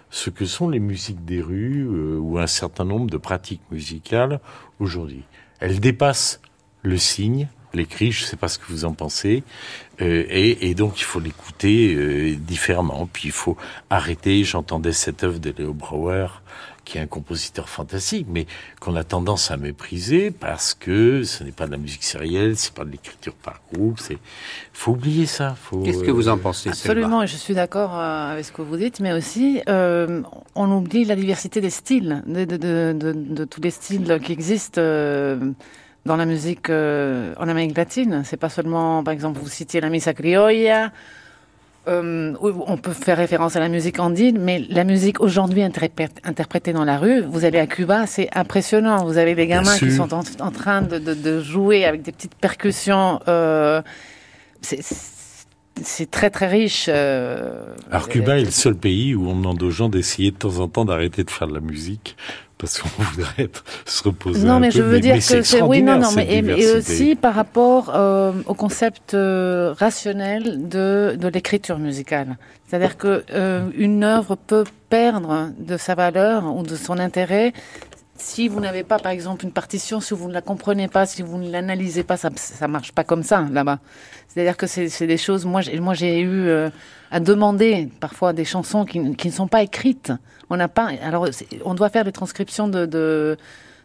ce 0.10 0.30
que 0.30 0.44
sont 0.44 0.68
les 0.68 0.82
musiques 0.82 1.24
des 1.24 1.42
rues 1.42 1.88
euh, 1.88 2.18
ou 2.20 2.38
un 2.38 2.48
certain 2.48 2.84
nombre 2.84 3.10
de 3.10 3.16
pratiques 3.16 3.64
musicales 3.72 4.42
aujourd'hui. 4.82 5.24
Elle 5.62 5.80
dépasse 5.80 6.42
le 6.82 6.98
signe, 6.98 7.48
l'écrit, 7.74 8.12
je 8.12 8.24
ne 8.24 8.28
sais 8.28 8.38
pas 8.38 8.48
ce 8.48 8.58
que 8.60 8.66
vous 8.70 8.86
en 8.86 8.94
pensez, 8.94 9.44
euh, 10.02 10.26
et, 10.30 10.70
et, 10.70 10.76
donc 10.76 11.00
il 11.00 11.04
faut 11.04 11.20
l'écouter 11.20 11.94
euh, 11.94 12.36
différemment. 12.36 13.08
Puis 13.12 13.28
il 13.28 13.32
faut 13.32 13.58
arrêter. 13.90 14.44
J'entendais 14.44 14.94
cette 14.94 15.24
œuvre 15.24 15.40
de 15.40 15.54
Léo 15.56 15.74
Brouwer, 15.74 16.28
qui 16.86 16.98
est 16.98 17.02
un 17.02 17.08
compositeur 17.08 17.70
fantastique, 17.70 18.26
mais 18.30 18.48
qu'on 18.80 18.96
a 18.96 19.04
tendance 19.04 19.52
à 19.52 19.58
mépriser 19.58 20.32
parce 20.32 20.74
que 20.74 21.24
ce 21.24 21.44
n'est 21.44 21.52
pas 21.52 21.68
de 21.68 21.72
la 21.72 21.78
musique 21.78 22.04
sérielle, 22.04 22.58
c'est 22.58 22.74
pas 22.74 22.84
de 22.84 22.90
l'écriture 22.90 23.34
par 23.34 23.62
groupe. 23.72 24.00
C'est 24.00 24.18
faut 24.74 24.94
oublier 24.94 25.28
ça. 25.28 25.56
Qu'est-ce 25.84 26.04
que 26.04 26.12
vous 26.12 26.30
en 26.30 26.38
pensez 26.38 26.70
Absolument, 26.70 27.26
je 27.28 27.36
suis 27.38 27.54
d'accord 27.54 27.94
euh, 27.94 28.32
avec 28.32 28.46
ce 28.46 28.52
que 28.52 28.64
vous 28.64 28.78
dites, 28.78 29.00
mais 29.02 29.14
aussi 29.14 29.62
on 29.68 30.72
oublie 30.72 31.06
la 31.06 31.16
diversité 31.16 31.62
des 31.62 31.70
styles, 31.70 32.24
de, 32.26 32.46
de, 32.46 32.58
de, 32.58 33.12
de 33.14 33.46
tous 33.46 33.62
les 33.62 33.72
styles 33.72 34.20
qui 34.24 34.32
existent 34.32 34.82
dans 36.06 36.16
la 36.16 36.26
musique 36.26 36.70
euh, 36.70 37.34
en 37.38 37.48
Amérique 37.48 37.78
latine. 37.78 38.24
C'est 38.26 38.38
pas 38.38 38.50
seulement, 38.50 39.04
par 39.04 39.14
exemple, 39.14 39.40
vous 39.40 39.50
citiez 39.50 39.82
la 39.82 39.90
misa 39.90 40.14
criolla. 40.14 40.92
Euh, 41.88 42.34
on 42.42 42.78
peut 42.78 42.92
faire 42.92 43.18
référence 43.18 43.56
à 43.56 43.60
la 43.60 43.68
musique 43.68 44.00
andine, 44.00 44.38
mais 44.40 44.64
la 44.70 44.84
musique 44.84 45.20
aujourd'hui 45.20 45.64
interprétée 45.64 46.74
dans 46.74 46.86
la 46.86 47.00
rue, 47.00 47.22
vous 47.22 47.44
allez 47.44 47.58
à 47.58 47.66
Cuba, 47.66 48.06
c'est 48.06 48.30
impressionnant. 48.34 49.04
Vous 49.04 49.18
avez 49.18 49.34
des 49.34 49.48
gamins 49.48 49.76
qui 49.78 49.92
sont 49.92 50.14
en, 50.14 50.52
train 50.52 50.84
de, 50.84 51.00
de, 51.00 51.16
de, 51.16 51.42
jouer 51.42 51.86
avec 51.86 52.04
des 52.04 52.12
petites 52.12 52.36
percussions. 52.36 53.20
Euh, 53.28 53.82
c'est 54.62 56.12
très 56.12 56.30
très 56.30 56.48
riche. 56.48 56.86
Euh, 56.88 57.74
Alors 57.90 58.10
Cuba 58.10 58.38
est 58.38 58.46
le 58.46 58.52
seul 58.52 58.76
pays 58.76 59.16
où 59.16 59.28
on 59.28 59.36
demande 59.36 59.62
aux 59.64 59.72
gens 59.72 59.90
d'essayer 59.90 60.30
de 60.30 60.38
temps 60.38 60.60
en 60.60 60.68
temps 60.68 60.86
d'arrêter 60.86 61.24
de 61.24 61.32
faire 61.32 61.48
de 61.48 61.54
la 61.54 61.62
musique 61.62 62.16
parce 62.62 62.80
qu'on 62.80 62.90
voudrait 63.04 63.50
se 63.86 64.04
reposer 64.04 64.46
non, 64.46 64.54
un 64.54 64.60
mais 64.60 64.70
peu. 64.70 64.78
je 64.78 64.82
veux 64.84 65.00
dire 65.00 65.16
que 65.16 65.42
c'est 65.42 65.62
oui, 65.64 65.82
non, 65.82 65.98
non, 65.98 66.12
mais 66.16 66.28
et, 66.32 66.72
aussi 66.76 67.16
par 67.16 67.34
rapport 67.34 67.92
euh, 67.94 68.32
au 68.46 68.54
concept 68.54 69.16
euh, 69.16 69.74
rationnel 69.78 70.70
de, 70.70 71.18
de 71.20 71.28
l'écriture 71.28 71.80
musicale. 71.80 72.38
C'est-à-dire 72.68 72.98
que 72.98 73.26
euh, 73.34 73.68
une 73.76 74.04
œuvre 74.04 74.36
peut 74.36 74.64
perdre 74.90 75.50
de 75.58 75.76
sa 75.76 75.96
valeur 75.96 76.56
ou 76.56 76.64
de 76.64 76.76
son 76.76 77.00
intérêt 77.00 77.52
si 78.22 78.48
vous 78.48 78.60
n'avez 78.60 78.84
pas, 78.84 79.00
par 79.00 79.12
exemple, 79.12 79.44
une 79.46 79.52
partition, 79.52 80.00
si 80.00 80.14
vous 80.14 80.28
ne 80.28 80.34
la 80.34 80.42
comprenez 80.42 80.88
pas, 80.88 81.06
si 81.06 81.22
vous 81.22 81.38
ne 81.38 81.50
l'analysez 81.50 82.04
pas, 82.04 82.18
ça 82.18 82.30
ça 82.36 82.68
marche 82.68 82.92
pas 82.92 83.04
comme 83.04 83.24
ça 83.24 83.48
là-bas. 83.52 83.80
C'est-à-dire 84.28 84.56
que 84.56 84.68
c'est 84.68 85.08
des 85.08 85.18
choses. 85.18 85.46
Moi, 85.46 85.62
moi, 85.80 85.94
j'ai 85.94 86.22
eu 86.22 86.48
euh, 86.48 86.70
à 87.10 87.20
demander 87.20 87.90
parfois 88.00 88.32
des 88.32 88.46
chansons 88.46 88.86
qui, 88.86 89.00
ne 89.00 89.32
sont 89.32 89.48
pas 89.48 89.64
écrites. 89.64 90.14
On 90.50 90.58
n'a 90.58 90.68
pas. 90.68 90.90
Alors, 91.04 91.28
on 91.66 91.74
doit 91.74 91.90
faire 91.90 92.06
des 92.06 92.12
transcriptions 92.12 92.68
de 92.68 93.38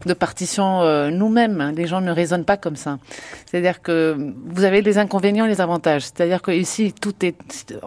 de 0.05 0.13
partitions 0.13 0.83
euh, 0.83 1.11
nous-mêmes. 1.11 1.73
Les 1.77 1.87
gens 1.87 2.01
ne 2.01 2.11
raisonnent 2.11 2.45
pas 2.45 2.57
comme 2.57 2.77
ça. 2.77 2.99
C'est-à-dire 3.47 3.81
que 3.81 4.17
vous 4.47 4.65
avez 4.65 4.83
les 4.83 4.99
inconvénients 4.99 5.47
et 5.47 5.49
les 5.49 5.61
avantages. 5.61 6.03
C'est-à-dire 6.03 6.43
que 6.43 6.51
ici, 6.51 6.93
tout 6.93 7.15
est 7.25 7.37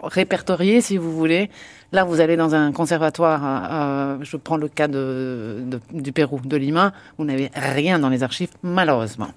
répertorié, 0.02 0.80
si 0.80 0.96
vous 0.96 1.12
voulez. 1.12 1.50
Là, 1.92 2.04
vous 2.04 2.20
allez 2.20 2.36
dans 2.36 2.54
un 2.54 2.70
conservatoire, 2.70 4.18
je 4.22 4.36
prends 4.36 4.56
le 4.56 4.68
cas 4.68 4.86
du 4.86 6.12
Pérou, 6.12 6.40
de 6.44 6.56
Lima, 6.56 6.92
vous 7.18 7.24
n'avez 7.24 7.50
rien 7.52 7.98
dans 7.98 8.08
les 8.08 8.22
archives, 8.22 8.50
malheureusement. 8.62 9.30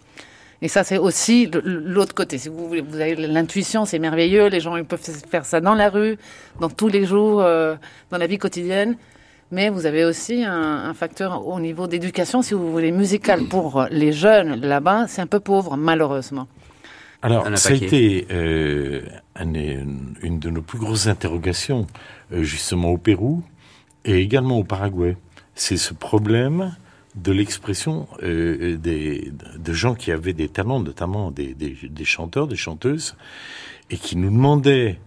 Et 0.64 0.70
ça, 0.70 0.86
c'est 0.86 0.98
aussi 0.98 1.52
l'autre 1.66 2.16
côté. 2.16 2.38
Si 2.38 2.48
vous, 2.48 2.70
vous 2.70 2.96
avez 2.96 3.16
l'intuition, 3.16 3.84
c'est 3.84 4.00
merveilleux. 4.00 4.48
Les 4.48 4.62
gens 4.62 4.82
peuvent 4.86 5.02
faire 5.30 5.46
ça 5.46 5.60
dans 5.60 5.74
la 5.76 5.90
rue, 5.90 6.18
dans 6.62 6.70
tous 6.70 6.88
les 6.88 7.06
jours, 7.06 7.42
euh, 7.42 7.76
dans 8.12 8.18
la 8.18 8.28
vie 8.28 8.38
quotidienne. 8.38 8.96
Mais 9.52 9.70
vous 9.70 9.86
avez 9.86 10.04
aussi 10.04 10.44
un, 10.44 10.94
facteur 10.94 11.48
au 11.48 11.60
niveau 11.60 11.88
d'éducation, 11.88 12.42
si 12.42 12.54
vous 12.54 12.72
voulez, 12.72 12.92
musical 12.92 13.44
pour 13.46 13.86
les 13.92 14.12
jeunes 14.12 14.60
là-bas, 14.62 15.08
c'est 15.08 15.22
un 15.22 15.28
peu 15.28 15.40
pauvre, 15.40 15.78
malheureusement. 15.78 16.48
Alors, 17.22 17.48
ça 17.58 17.70
a 17.70 17.74
été 17.74 18.28
euh, 18.32 19.02
une 19.40 20.40
de 20.40 20.50
nos 20.50 20.62
plus 20.62 20.80
grosses 20.80 21.08
interrogations, 21.08 21.88
euh, 22.34 22.44
justement 22.44 22.90
au 22.90 22.98
Pérou 22.98 23.44
et 24.06 24.20
également 24.20 24.58
au 24.58 24.64
Paraguay. 24.64 25.16
C'est 25.56 25.78
ce 25.78 25.94
problème 25.94 26.76
de 27.16 27.32
l'expression 27.32 28.08
euh, 28.24 28.76
des, 28.78 29.32
de 29.58 29.74
gens 29.74 29.94
qui 29.94 30.12
avaient 30.12 30.34
des 30.34 30.50
talents, 30.50 30.80
notamment 30.80 31.32
des, 31.32 31.54
des, 31.54 31.78
des 31.84 32.06
chanteurs, 32.06 32.48
des 32.48 32.56
chanteuses, 32.56 33.16
et 33.90 33.98
qui 33.98 34.18
nous 34.18 34.32
demandaient 34.32 35.00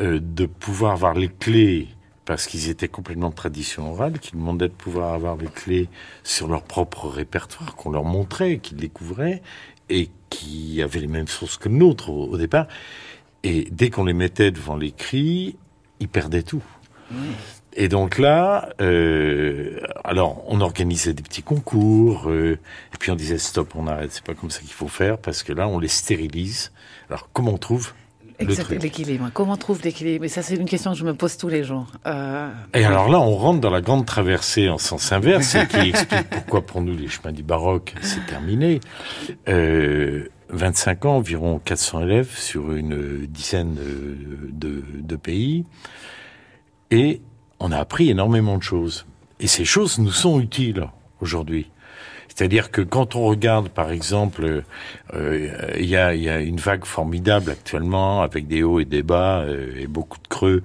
euh, 0.00 0.20
de 0.22 0.46
pouvoir 0.46 0.92
avoir 0.92 1.14
les 1.14 1.28
clés 1.28 1.88
parce 2.28 2.46
qu'ils 2.46 2.68
étaient 2.68 2.88
complètement 2.88 3.30
de 3.30 3.34
tradition 3.34 3.90
orale, 3.90 4.18
qui 4.18 4.32
demandaient 4.32 4.68
de 4.68 4.74
pouvoir 4.74 5.14
avoir 5.14 5.38
les 5.38 5.46
clés 5.46 5.88
sur 6.24 6.46
leur 6.46 6.62
propre 6.62 7.08
répertoire, 7.08 7.74
qu'on 7.74 7.90
leur 7.90 8.04
montrait, 8.04 8.58
qu'ils 8.58 8.76
découvraient, 8.76 9.40
et 9.88 10.10
qui 10.28 10.82
avaient 10.82 11.00
les 11.00 11.06
mêmes 11.06 11.26
sources 11.26 11.56
que 11.56 11.70
le 11.70 11.76
nôtre 11.76 12.10
au, 12.10 12.36
départ. 12.36 12.66
Et 13.44 13.66
dès 13.70 13.88
qu'on 13.88 14.04
les 14.04 14.12
mettait 14.12 14.50
devant 14.50 14.76
l'écrit, 14.76 15.56
ils 16.00 16.08
perdaient 16.08 16.42
tout. 16.42 16.62
Et 17.72 17.88
donc 17.88 18.18
là, 18.18 18.74
euh, 18.82 19.80
alors 20.04 20.44
on 20.48 20.60
organisait 20.60 21.14
des 21.14 21.22
petits 21.22 21.42
concours, 21.42 22.28
euh, 22.28 22.58
et 22.92 22.98
puis 22.98 23.10
on 23.10 23.16
disait 23.16 23.38
stop, 23.38 23.74
on 23.74 23.86
arrête, 23.86 24.12
c'est 24.12 24.24
pas 24.24 24.34
comme 24.34 24.50
ça 24.50 24.60
qu'il 24.60 24.74
faut 24.74 24.88
faire, 24.88 25.16
parce 25.16 25.42
que 25.42 25.54
là 25.54 25.66
on 25.66 25.78
les 25.78 25.88
stérilise. 25.88 26.72
Alors 27.08 27.30
comment 27.32 27.52
on 27.52 27.58
trouve? 27.58 27.94
L'équilibre. 28.40 29.30
Comment 29.34 29.54
on 29.54 29.56
trouve 29.56 29.80
l'équilibre? 29.82 30.24
Et 30.24 30.28
ça, 30.28 30.42
c'est 30.42 30.54
une 30.54 30.68
question 30.68 30.92
que 30.92 30.98
je 30.98 31.04
me 31.04 31.14
pose 31.14 31.36
tous 31.36 31.48
les 31.48 31.64
jours. 31.64 31.86
Euh... 32.06 32.50
Et 32.74 32.84
alors 32.84 33.08
là, 33.08 33.18
on 33.20 33.34
rentre 33.34 33.60
dans 33.60 33.70
la 33.70 33.80
grande 33.80 34.06
traversée 34.06 34.68
en 34.68 34.78
sens 34.78 35.10
inverse, 35.12 35.56
qui 35.68 35.88
explique 35.88 36.28
pourquoi 36.30 36.62
pour 36.62 36.80
nous 36.80 36.96
les 36.96 37.08
chemins 37.08 37.32
du 37.32 37.42
baroque, 37.42 37.94
c'est 38.00 38.24
terminé. 38.26 38.80
Euh, 39.48 40.28
25 40.50 41.04
ans, 41.04 41.16
environ 41.16 41.60
400 41.64 42.02
élèves 42.02 42.36
sur 42.36 42.72
une 42.72 43.26
dizaine 43.26 43.76
de, 44.52 44.84
de 44.94 45.16
pays. 45.16 45.64
Et 46.90 47.20
on 47.60 47.72
a 47.72 47.78
appris 47.78 48.08
énormément 48.10 48.56
de 48.56 48.62
choses. 48.62 49.04
Et 49.40 49.46
ces 49.46 49.64
choses 49.64 49.98
nous 49.98 50.10
sont 50.10 50.40
utiles 50.40 50.86
aujourd'hui. 51.20 51.70
C'est-à-dire 52.38 52.70
que 52.70 52.82
quand 52.82 53.16
on 53.16 53.24
regarde, 53.24 53.68
par 53.68 53.90
exemple, 53.90 54.62
euh, 55.12 55.72
il 55.76 55.86
y, 55.86 55.96
a, 55.96 56.14
y, 56.14 56.28
a, 56.28 56.38
une 56.38 56.58
vague 56.58 56.84
formidable 56.84 57.50
actuellement 57.50 58.22
avec 58.22 58.46
des 58.46 58.62
hauts 58.62 58.78
et 58.78 58.84
des 58.84 59.02
bas 59.02 59.40
euh, 59.40 59.72
et 59.76 59.88
beaucoup 59.88 60.18
de 60.18 60.28
creux, 60.28 60.62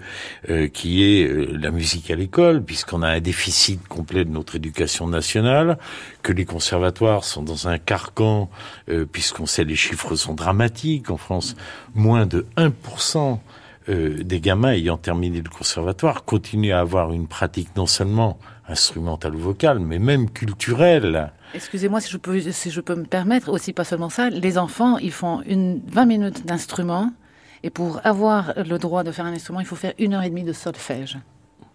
euh, 0.52 0.68
qui 0.68 1.04
est 1.04 1.28
la 1.52 1.72
musique 1.72 2.12
à 2.12 2.16
l'école, 2.16 2.64
puisqu'on 2.64 3.02
a 3.02 3.08
un 3.08 3.20
déficit 3.20 3.88
complet 3.88 4.24
de 4.24 4.30
notre 4.30 4.56
éducation 4.56 5.08
nationale, 5.08 5.80
que 6.22 6.32
les 6.32 6.46
conservatoires 6.46 7.24
sont 7.24 7.42
dans 7.42 7.68
un 7.68 7.80
carcan, 7.80 8.52
puisqu'on 9.12 9.48
sait 9.48 9.64
les 9.64 9.76
chiffres 9.76 10.16
sont 10.16 10.36
dramatiques 10.36 11.10
en 11.10 11.18
France, 11.18 11.56
moins 11.96 12.28
de 12.28 12.46
1% 12.56 13.40
des 13.88 14.40
gamins 14.40 14.74
ayant 14.74 14.98
terminé 14.98 15.42
le 15.42 15.50
conservatoire 15.50 16.24
continuent 16.24 16.74
à 16.74 16.82
avoir 16.82 17.12
une 17.12 17.28
pratique 17.28 17.76
non 17.76 17.88
seulement 17.88 18.38
instrumentale 18.68 19.36
ou 19.36 19.40
vocale, 19.40 19.80
mais 19.80 19.98
même 19.98 20.30
culturelle. 20.30 21.32
Excusez-moi 21.54 22.02
si 22.02 22.12
je 22.12 22.18
peux, 22.18 22.39
si 22.52 22.72
je 22.72 22.82
peux 22.82 22.96
me 22.96 23.06
permettre 23.06 23.50
aussi 23.50 23.74
pas 23.74 23.84
seulement 23.84 24.10
ça. 24.10 24.30
Les 24.30 24.58
enfants, 24.58 24.98
ils 24.98 25.12
font 25.12 25.42
une 25.46 25.82
20 25.88 26.06
minutes 26.06 26.46
d'instrument 26.46 27.12
et 27.63 27.70
pour 27.70 28.02
avoir 28.04 28.54
le 28.58 28.78
droit 28.78 29.04
de 29.04 29.12
faire 29.12 29.26
un 29.26 29.34
instrument, 29.34 29.60
il 29.60 29.66
faut 29.66 29.76
faire 29.76 29.94
une 30.00 30.13
heure 30.13 30.24
et 30.24 30.30
demie 30.30 30.44
de 30.44 30.54
solfège. 30.54 31.18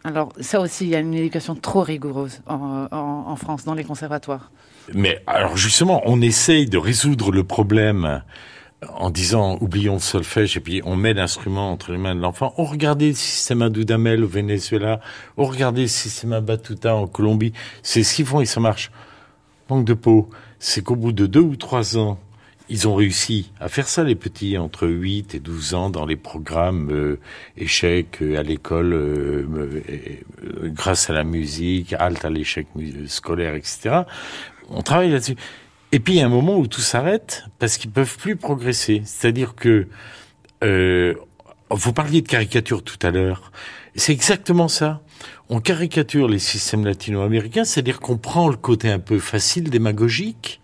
Alors 0.05 0.33
ça 0.41 0.61
aussi, 0.61 0.85
il 0.85 0.91
y 0.91 0.97
a 0.97 1.01
une 1.01 1.15
éducation 1.15 1.55
trop 1.55 1.83
rigoureuse 1.83 2.41
en, 2.47 3.37
France 3.37 3.65
dans 3.65 3.75
les 3.75 3.85
conservatoires. 3.85 4.51
Mais 4.95 5.23
alors 5.27 5.57
justement, 5.57 6.03
on 6.07 6.21
essaye 6.21 6.67
de 6.67 6.79
résoudre 6.79 7.31
le 7.31 7.45
problème 7.45 8.23
en 8.97 9.11
disant 9.11 9.59
oublions 9.61 9.95
le 9.95 10.01
solfège 10.01 10.57
et 10.57 10.61
puis 10.61 10.83
on 10.85 10.95
met 10.95 11.15
l'instrument 11.15 11.73
entre 11.73 11.93
les 11.93 11.99
mains 11.99 12.15
de 12.15 12.21
l'enfant. 12.21 12.55
On 12.59 12.65
regardait 12.65 13.09
le 13.09 13.15
système 13.15 13.63
à 13.63 13.71
Dudamel 13.71 14.23
au 14.23 14.29
Venezuela, 14.29 15.01
on 15.37 15.45
regardait 15.45 15.83
le 15.83 15.89
système 15.89 16.39
Batuta 16.41 16.95
en 16.95 17.07
Colombie. 17.07 17.53
C'est 17.83 18.03
ce 18.03 18.15
qu'ils 18.15 18.27
font 18.27 18.41
et 18.41 18.47
ça 18.47 18.61
marche. 18.61 18.91
Manque 19.69 19.85
de 19.85 19.95
peau, 19.95 20.31
c'est 20.59 20.83
qu'au 20.83 20.97
bout 20.97 21.13
de 21.13 21.27
deux 21.27 21.41
ou 21.41 21.57
trois 21.57 21.99
ans, 21.99 22.19
ils 22.71 22.87
ont 22.87 22.95
réussi 22.95 23.51
à 23.61 23.69
faire 23.69 23.89
ça, 23.89 24.05
les 24.05 24.15
petits, 24.15 24.59
entre 24.59 24.87
8 24.87 25.35
et 25.35 25.41
12 25.41 25.75
ans, 25.75 25.91
dans 25.91 26.05
les 26.05 26.17
programmes 26.17 26.91
euh, 26.91 27.19
échecs 27.57 28.19
euh, 28.21 28.39
à 28.39 28.43
l'école, 28.43 28.93
euh, 28.93 30.21
grâce 30.65 31.09
à 31.09 31.15
la 31.15 31.25
musique, 31.25 31.95
halte 31.95 32.25
à 32.25 32.31
l'échec 32.31 32.67
scolaire, 33.07 33.55
etc. 33.55 34.03
On 34.69 34.83
travaille 34.83 35.11
là-dessus. 35.11 35.37
Et 35.93 36.01
puis 36.01 36.15
il 36.15 36.17
y 36.19 36.23
a 36.23 36.27
un 36.27 36.31
moment 36.31 36.59
où 36.59 36.67
tout 36.67 36.83
s'arrête 36.83 37.45
parce 37.59 37.79
qu'ils 37.79 37.91
peuvent 37.91 38.19
plus 38.19 38.37
progresser. 38.37 39.01
C'est-à-dire 39.07 39.55
que 39.55 39.89
vous 41.71 41.93
parliez 41.95 42.21
de 42.21 42.29
caricature 42.29 42.83
tout 42.83 42.99
à 43.03 43.11
l'heure. 43.11 43.53
C'est 43.95 44.13
exactement 44.13 44.69
ça. 44.69 45.01
On 45.49 45.61
caricature 45.61 46.29
les 46.29 46.39
systèmes 46.39 46.85
latino-américains, 46.85 47.65
c'est-à-dire 47.65 48.01
qu'on 48.01 48.19
prend 48.19 48.49
le 48.49 48.57
côté 48.57 48.91
un 48.91 48.99
peu 48.99 49.19
facile, 49.19 49.71
démagogique, 49.71 50.61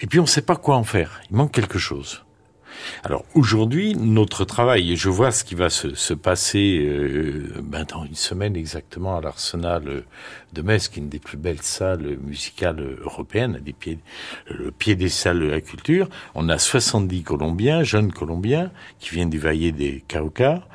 et 0.00 0.06
puis 0.06 0.18
on 0.20 0.24
ne 0.24 0.28
sait 0.28 0.42
pas 0.42 0.56
quoi 0.56 0.76
en 0.76 0.84
faire. 0.84 1.20
Il 1.30 1.36
manque 1.36 1.52
quelque 1.52 1.78
chose. 1.78 2.24
Alors 3.02 3.24
aujourd'hui, 3.34 3.94
notre 3.94 4.44
travail, 4.44 4.92
et 4.92 4.96
je 4.96 5.08
vois 5.08 5.30
ce 5.30 5.44
qui 5.44 5.54
va 5.54 5.70
se, 5.70 5.94
se 5.94 6.14
passer 6.14 6.84
euh, 6.86 7.60
ben, 7.62 7.84
dans 7.84 8.04
une 8.04 8.14
semaine 8.14 8.56
exactement 8.56 9.16
à 9.16 9.20
l'Arsenal 9.20 10.04
de 10.52 10.62
Metz, 10.62 10.88
qui 10.88 10.98
est 10.98 11.02
une 11.02 11.08
des 11.08 11.18
plus 11.18 11.36
belles 11.36 11.62
salles 11.62 12.16
musicales 12.22 12.98
européennes, 13.02 13.60
des 13.62 13.74
le 14.48 14.70
pied 14.70 14.96
des 14.96 15.08
salles 15.08 15.40
de 15.40 15.46
la 15.46 15.60
culture. 15.60 16.08
On 16.34 16.48
a 16.48 16.58
70 16.58 17.22
Colombiens, 17.22 17.82
jeunes 17.82 18.12
Colombiens, 18.12 18.70
qui 18.98 19.10
viennent 19.10 19.30
du 19.30 19.38
Valle 19.38 19.72
des 19.72 20.04
Cauca, 20.08 20.66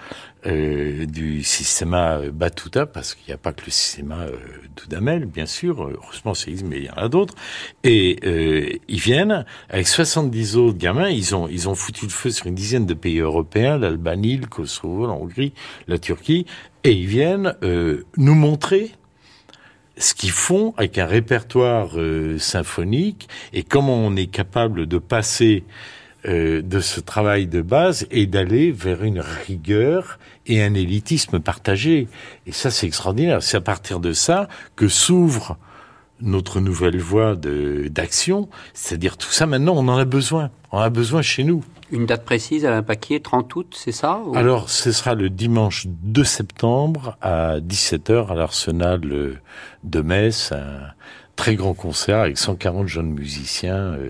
euh, 0.45 1.05
du 1.05 1.43
système 1.43 2.31
Batuta, 2.33 2.85
parce 2.85 3.15
qu'il 3.15 3.27
n'y 3.27 3.33
a 3.33 3.37
pas 3.37 3.53
que 3.53 3.65
le 3.65 3.71
système 3.71 4.11
euh, 4.11 4.31
Dudamel, 4.75 5.25
bien 5.25 5.45
sûr, 5.45 5.81
heureusement 5.83 6.33
c'est 6.33 6.51
mais 6.63 6.79
il 6.79 6.85
y 6.85 6.89
en 6.89 6.95
a 6.95 7.09
d'autres, 7.09 7.35
et 7.83 8.19
euh, 8.23 8.69
ils 8.87 8.99
viennent 8.99 9.45
avec 9.69 9.87
70 9.87 10.57
autres 10.57 10.77
gamins, 10.77 11.09
ils 11.09 11.35
ont 11.35 11.47
ils 11.47 11.69
ont 11.69 11.75
foutu 11.75 12.05
le 12.05 12.11
feu 12.11 12.29
sur 12.29 12.47
une 12.47 12.55
dizaine 12.55 12.85
de 12.85 12.93
pays 12.93 13.19
européens, 13.19 13.77
l'Albanie, 13.77 14.37
le 14.37 14.47
Kosovo, 14.47 15.07
la 15.07 15.13
Hongrie, 15.13 15.53
la 15.87 15.97
Turquie, 15.97 16.45
et 16.83 16.91
ils 16.91 17.07
viennent 17.07 17.55
euh, 17.63 18.05
nous 18.17 18.35
montrer 18.35 18.91
ce 19.97 20.13
qu'ils 20.13 20.31
font 20.31 20.73
avec 20.77 20.97
un 20.97 21.05
répertoire 21.05 21.99
euh, 21.99 22.37
symphonique 22.39 23.27
et 23.53 23.63
comment 23.63 23.95
on 23.95 24.15
est 24.15 24.27
capable 24.27 24.85
de 24.87 24.97
passer 24.97 25.63
euh, 26.25 26.61
de 26.61 26.81
ce 26.81 26.99
travail 26.99 27.47
de 27.47 27.61
base 27.61 28.05
et 28.11 28.25
d'aller 28.25 28.71
vers 28.71 29.03
une 29.03 29.21
rigueur 29.21 30.19
et 30.47 30.61
un 30.61 30.73
élitisme 30.73 31.39
partagé. 31.39 32.09
Et 32.45 32.51
ça, 32.51 32.71
c'est 32.71 32.87
extraordinaire. 32.87 33.41
C'est 33.41 33.55
à 33.55 33.61
partir 33.61 34.01
de 34.01 34.11
ça 34.11 34.49
que 34.75 34.89
s'ouvre 34.89 35.57
notre 36.19 36.59
nouvelle 36.59 36.99
voie 36.99 37.35
d'action. 37.37 38.49
C'est-à-dire 38.73 39.15
tout 39.15 39.31
ça, 39.31 39.45
maintenant, 39.45 39.75
on 39.77 39.87
en 39.87 39.97
a 39.97 40.03
besoin. 40.03 40.51
On 40.73 40.79
en 40.79 40.81
a 40.81 40.89
besoin 40.89 41.21
chez 41.21 41.45
nous. 41.45 41.63
Une 41.91 42.05
date 42.05 42.25
précise, 42.25 42.65
Alain 42.65 42.83
Paquier, 42.83 43.21
30 43.21 43.55
août, 43.55 43.73
c'est 43.75 43.93
ça 43.93 44.19
Alors, 44.35 44.69
ce 44.69 44.91
sera 44.91 45.15
le 45.15 45.29
dimanche 45.29 45.87
2 45.87 46.23
septembre 46.23 47.17
à 47.21 47.59
17h 47.61 48.27
à 48.27 48.35
l'Arsenal 48.35 49.01
de 49.83 50.01
Metz, 50.01 50.51
très 51.39 51.55
grand 51.55 51.73
concert 51.73 52.19
avec 52.19 52.37
140 52.37 52.87
jeunes 52.89 53.13
musiciens. 53.13 53.93
Euh, 53.93 54.09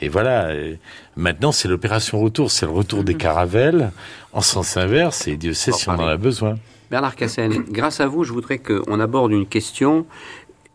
et 0.00 0.08
voilà, 0.08 0.46
euh, 0.46 0.76
maintenant 1.14 1.52
c'est 1.52 1.68
l'opération 1.68 2.18
retour, 2.18 2.50
c'est 2.50 2.64
le 2.64 2.72
retour 2.72 3.04
des 3.04 3.16
caravelles 3.16 3.92
en 4.32 4.40
sens 4.40 4.78
inverse 4.78 5.28
et 5.28 5.36
Dieu 5.36 5.52
sait 5.52 5.72
si 5.72 5.90
on 5.90 5.92
en 5.92 6.08
a 6.08 6.16
besoin. 6.16 6.54
Bernard 6.90 7.16
Cassen, 7.16 7.64
grâce 7.70 8.00
à 8.00 8.06
vous, 8.06 8.24
je 8.24 8.32
voudrais 8.32 8.58
qu'on 8.58 8.98
aborde 8.98 9.30
une 9.30 9.46
question 9.46 10.06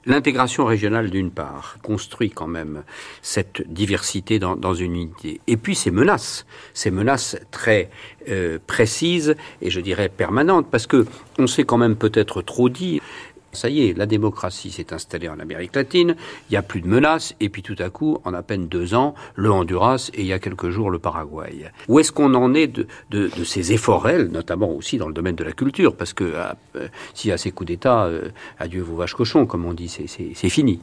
L'intégration 0.08 0.66
régionale, 0.66 1.10
d'une 1.10 1.32
part, 1.32 1.78
construit 1.82 2.30
quand 2.30 2.46
même 2.46 2.84
cette 3.24 3.68
diversité 3.68 4.38
dans, 4.38 4.56
dans, 4.56 4.76
une 4.76 4.96
unité. 4.96 5.42
Et 5.48 5.58
puis 5.58 5.74
ces 5.74 5.90
menaces, 5.90 6.46
ces 6.76 6.92
menaces 6.92 7.38
très 7.50 7.90
euh, 8.30 8.60
précises 8.68 9.36
et 9.64 9.72
je 9.72 9.80
dirais 9.80 10.10
permanentes, 10.10 10.68
parce 10.70 10.86
que 10.86 11.08
on 11.40 11.48
s'est 11.48 11.64
quand 11.64 11.80
même 11.80 11.96
peut-être 11.96 12.44
trop 12.44 12.70
dit. 12.70 13.02
Ça 13.56 13.70
y 13.70 13.88
est, 13.88 13.98
la 13.98 14.06
démocratie 14.06 14.70
s'est 14.70 14.94
installée 14.94 15.30
en 15.30 15.40
Amérique 15.40 15.76
latine, 15.76 16.16
il 16.50 16.54
n'y 16.54 16.58
a 16.58 16.62
plus 16.62 16.82
de 16.82 16.88
menaces, 16.88 17.34
et 17.40 17.50
puis 17.50 17.64
tout 17.64 17.76
à 17.80 17.90
coup, 17.90 18.20
en 18.24 18.34
à 18.34 18.44
peine 18.44 18.68
deux 18.68 18.94
ans, 18.94 19.16
le 19.36 19.52
Honduras 19.52 20.12
et 20.14 20.22
il 20.22 20.28
y 20.28 20.34
a 20.34 20.40
quelques 20.40 20.70
jours 20.70 20.90
le 20.90 21.00
Paraguay. 21.00 21.72
Où 21.88 22.00
est-ce 22.00 22.12
qu'on 22.12 22.34
en 22.36 22.54
est 22.54 22.68
de, 22.68 22.88
de, 23.10 23.44
ces 23.44 23.74
efforts, 23.74 24.08
notamment 24.30 24.72
aussi 24.72 24.98
dans 24.98 25.08
le 25.08 25.14
domaine 25.14 25.36
de 25.36 25.44
la 25.44 25.52
culture? 25.52 25.96
Parce 25.96 26.14
que 26.14 26.34
euh, 26.76 26.88
s'il 27.14 27.30
y 27.30 27.34
a 27.34 27.38
ces 27.38 27.52
coups 27.52 27.70
d'État, 27.70 28.06
euh, 28.06 28.30
adieu 28.60 28.82
vos 28.82 28.96
vaches 28.96 29.16
cochons, 29.16 29.46
comme 29.46 29.66
on 29.66 29.74
dit, 29.74 29.90
c'est 29.90 30.50
fini. 30.50 30.80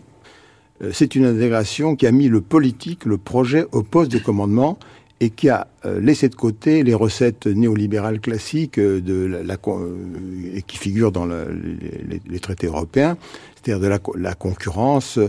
Euh, 0.82 0.90
c'est 0.92 1.14
une 1.14 1.24
intégration 1.24 1.96
qui 1.96 2.06
a 2.06 2.12
mis 2.12 2.28
le 2.28 2.40
politique, 2.40 3.04
le 3.04 3.18
projet 3.18 3.66
au 3.72 3.82
poste 3.82 4.10
de 4.10 4.18
commandement 4.18 4.78
et 5.22 5.30
qui 5.30 5.48
a 5.48 5.68
euh, 5.86 6.00
laissé 6.00 6.28
de 6.28 6.34
côté 6.34 6.82
les 6.82 6.94
recettes 6.94 7.46
néolibérales 7.46 8.20
classiques 8.20 8.78
euh, 8.78 9.00
de 9.00 9.24
la, 9.24 9.54
euh, 9.68 9.96
et 10.52 10.62
qui 10.62 10.76
figurent 10.76 11.12
dans 11.12 11.26
les, 11.26 12.40
traités 12.40 12.66
européens, 12.66 13.16
c'est-à-dire 13.54 13.80
de 13.80 14.20
la, 14.20 14.34
concurrence, 14.34 15.20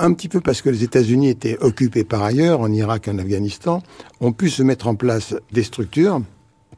un 0.00 0.12
petit 0.14 0.28
peu 0.28 0.40
parce 0.40 0.62
que 0.62 0.68
les 0.68 0.82
États-Unis 0.82 1.28
étaient 1.28 1.56
occupés 1.60 2.02
par 2.02 2.24
ailleurs, 2.24 2.60
en 2.60 2.72
Irak, 2.72 3.06
en 3.06 3.18
Afghanistan, 3.18 3.84
ont 4.20 4.32
pu 4.32 4.50
se 4.50 4.64
mettre 4.64 4.88
en 4.88 4.96
place 4.96 5.36
des 5.52 5.62
structures 5.62 6.20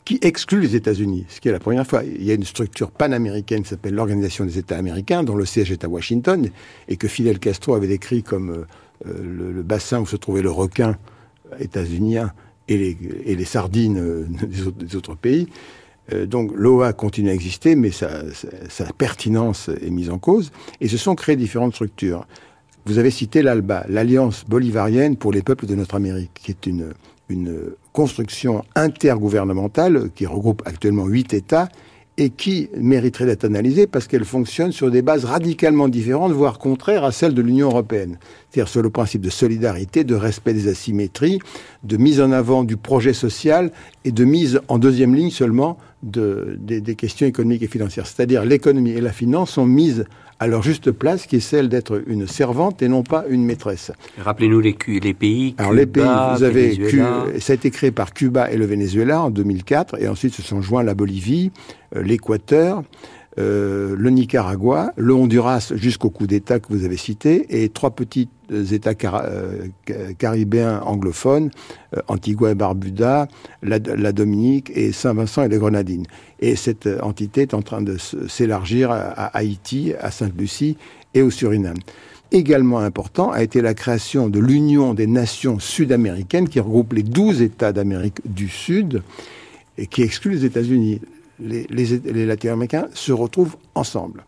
qui 0.05 0.19
exclut 0.21 0.61
les 0.61 0.77
États-Unis, 0.77 1.25
ce 1.31 1.41
qui 1.41 1.49
est 1.49 1.53
la 1.53 1.61
première 1.61 1.87
fois. 1.87 2.03
Il 2.05 2.23
y 2.23 2.31
a 2.31 2.35
une 2.35 2.45
structure 2.45 2.91
panaméricaine 2.91 3.63
qui 3.63 3.71
s'appelle 3.71 3.95
l'Organisation 3.95 4.45
des 4.45 4.59
États 4.59 4.77
américains, 4.77 5.23
dont 5.23 5.37
le 5.37 5.47
siège 5.47 5.73
est 5.73 5.85
à 5.85 5.89
Washington, 5.89 6.51
et 6.89 6.97
que 6.99 7.09
Fidel 7.09 7.39
Castro 7.39 7.75
avait 7.75 7.89
décrit 7.89 8.23
comme 8.23 8.67
le, 9.07 9.63
bassin 9.63 10.01
où 10.01 10.07
se 10.07 10.17
trouvait 10.17 10.43
le 10.43 10.51
requin 10.51 10.99
états-unien 11.61 12.33
et 12.69 12.97
les, 13.37 13.45
sardines 13.45 14.27
des 14.29 14.67
autres, 14.67 14.79
des 14.79 14.97
autres 14.97 15.15
pays. 15.15 15.49
donc 16.27 16.53
l'OA 16.55 16.93
continue 16.93 17.31
à 17.31 17.35
exister, 17.35 17.75
mais 17.75 17.91
sa, 17.91 18.23
sa, 18.69 18.85
pertinence 18.93 19.69
est 19.69 19.91
mise 19.91 20.11
en 20.11 20.19
cause, 20.19 20.53
et 20.81 20.89
se 20.89 20.97
sont 20.97 21.15
créées 21.15 21.37
différentes 21.37 21.75
structures. 21.75 22.27
Vous 22.87 22.99
avez 22.99 23.11
cité 23.11 23.43
l'ALBA, 23.43 23.87
l'Alliance 23.89 24.45
bolivarienne 24.47 25.17
pour 25.17 25.33
les 25.33 25.43
peuples 25.43 25.67
de 25.67 25.75
notre 25.75 25.95
Amérique, 25.95 26.31
qui 26.35 26.51
est 26.51 26.67
une, 26.67 26.93
une 27.29 27.73
construction 27.93 28.65
intergouvernementale 28.75 30.11
qui 30.15 30.27
regroupe 30.27 30.63
actuellement 30.65 31.07
huit 31.07 31.35
États 31.35 31.69
et 32.19 32.31
qui 32.31 32.69
mériterait 32.77 33.27
d'être 33.27 33.45
analysée 33.45 33.87
parce 33.87 34.09
qu'elle 34.09 34.25
fonctionne 34.25 34.73
sur 34.73 34.91
des 34.91 35.03
bases 35.03 35.25
radicalement 35.25 35.89
différentes, 35.89 36.33
voire 36.33 36.59
contraires 36.59 37.05
à 37.05 37.13
celles 37.13 37.33
de 37.33 37.41
l'Union 37.41 37.69
européenne. 37.69 38.19
C'est-à-dire 38.51 38.69
sur 38.69 38.83
le 38.83 38.91
principe 38.91 39.23
de 39.23 39.31
solidarité, 39.31 40.03
de 40.03 40.17
respect 40.17 40.53
des 40.53 40.67
asymétries, 40.67 41.39
de 41.85 41.97
mise 41.97 42.21
en 42.21 42.33
avant 42.33 42.65
du 42.65 42.77
projet 42.77 43.13
social 43.13 43.71
et 44.05 44.11
de 44.11 44.25
mise 44.25 44.61
en 44.67 44.79
deuxième 44.79 45.15
ligne 45.15 45.31
seulement 45.31 45.79
de, 46.03 46.57
des, 46.61 46.81
des 46.81 46.97
questions 46.97 47.27
économiques 47.27 47.63
et 47.63 47.69
financières. 47.69 48.07
C'est-à-dire 48.09 48.45
l'économie 48.45 48.91
et 48.91 49.01
la 49.01 49.13
finance 49.13 49.53
sont 49.53 49.67
mises 49.67 50.05
à 50.41 50.47
leur 50.47 50.63
juste 50.63 50.93
place, 50.93 51.27
qui 51.27 51.37
est 51.37 51.41
celle 51.41 51.69
d'être 51.69 52.03
une 52.07 52.27
servante 52.27 52.83
et 52.83 52.89
non 52.89 53.03
pas 53.03 53.25
une 53.29 53.45
maîtresse. 53.45 53.91
Rappelez-nous 54.19 54.61
les, 54.61 54.77
les, 55.03 55.15
pays. 55.15 55.55
Alors 55.59 55.73
les 55.73 55.87
pays, 55.87 56.03
vous 56.03 56.43
avez, 56.43 57.41
ça 57.41 57.53
a 57.53 57.55
été 57.55 57.71
créé 57.71 57.91
par 57.91 58.13
Cuba 58.13 58.51
et 58.51 58.57
le 58.57 58.67
Venezuela 58.67 59.23
en 59.23 59.31
2004, 59.31 60.01
et 60.01 60.09
ensuite 60.09 60.35
se 60.35 60.43
sont 60.43 60.63
joints 60.63 60.83
la 60.83 60.95
Bolivie, 60.95 61.51
euh, 61.97 62.03
l'Équateur, 62.03 62.83
euh, 63.39 63.95
le 63.97 64.11
Nicaragua, 64.11 64.93
le 64.97 65.15
Honduras 65.15 65.73
jusqu'au 65.77 66.11
coup 66.11 66.27
d'État 66.27 66.59
que 66.59 66.69
vous 66.71 66.85
avez 66.85 66.97
cité, 66.97 67.63
et 67.63 67.69
trois 67.69 67.91
petits 67.91 68.29
États 68.51 68.95
euh, 69.15 69.67
caribéens 70.19 70.81
anglophones, 70.81 71.51
euh, 71.97 72.01
Antigua 72.09 72.51
et 72.51 72.55
Barbuda, 72.57 73.29
la, 73.63 73.79
Dominique 73.79 74.73
et 74.75 74.91
Saint-Vincent 74.91 75.45
et 75.45 75.49
les 75.49 75.59
Grenadines. 75.59 76.07
Et 76.41 76.57
cette 76.57 76.89
entité 77.01 77.43
est 77.43 77.55
en 77.55 77.63
train 77.63 77.83
de 77.83 77.97
s'élargir 77.97 78.91
à, 78.91 79.27
Haïti, 79.37 79.93
à 80.01 80.11
Sainte-Lucie 80.11 80.77
et 81.15 81.23
au 81.23 81.31
Suriname. 81.31 81.79
Également 82.33 82.81
important 82.81 83.31
a 83.31 83.43
été 83.43 83.63
la 83.63 83.73
création 83.73 84.29
de 84.29 84.41
l'Union 84.41 84.95
des 84.95 85.07
nations 85.07 85.59
sud-américaines 85.61 86.49
qui 86.49 86.61
regroupe 86.61 86.93
les 86.93 87.03
douze 87.03 87.41
États 87.41 87.73
d'Amérique 87.73 88.21
du 88.25 88.49
Sud 88.49 89.03
et 89.79 89.87
qui 89.87 90.03
exclut 90.03 90.33
les 90.33 90.45
États-Unis 90.45 91.01
les, 91.41 92.27
Latino-Américains 92.27 92.89
se 92.95 93.13
retrouvent 93.13 93.57
ensemble, 93.75 94.25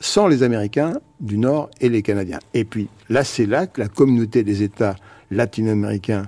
sans 0.00 0.26
les 0.26 0.42
Américains 0.42 0.98
du 1.20 1.38
Nord 1.38 1.70
et 1.80 1.88
les 1.88 2.02
Canadiens. 2.02 2.38
Et 2.54 2.64
puis 2.64 2.88
la 3.08 3.24
CELAC, 3.24 3.78
la 3.78 3.88
communauté 3.88 4.42
des 4.42 4.62
États 4.62 4.96
latino-américains 5.30 6.26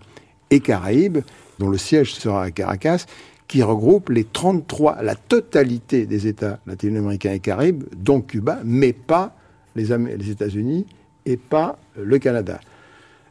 et 0.50 0.60
caraïbes, 0.60 1.18
dont 1.58 1.68
le 1.68 1.78
siège 1.78 2.14
sera 2.14 2.44
à 2.44 2.50
Caracas, 2.50 3.06
qui 3.46 3.62
regroupe 3.62 4.10
les 4.10 4.24
33, 4.24 5.02
la 5.02 5.14
totalité 5.14 6.06
des 6.06 6.26
États 6.26 6.60
latino-américains 6.66 7.32
et 7.32 7.40
caraïbes, 7.40 7.84
dont 7.96 8.20
Cuba, 8.20 8.60
mais 8.64 8.92
pas 8.92 9.34
les, 9.74 9.86
les 9.86 10.30
États-Unis 10.30 10.86
et 11.24 11.36
pas 11.36 11.78
le 11.96 12.18
Canada. 12.18 12.60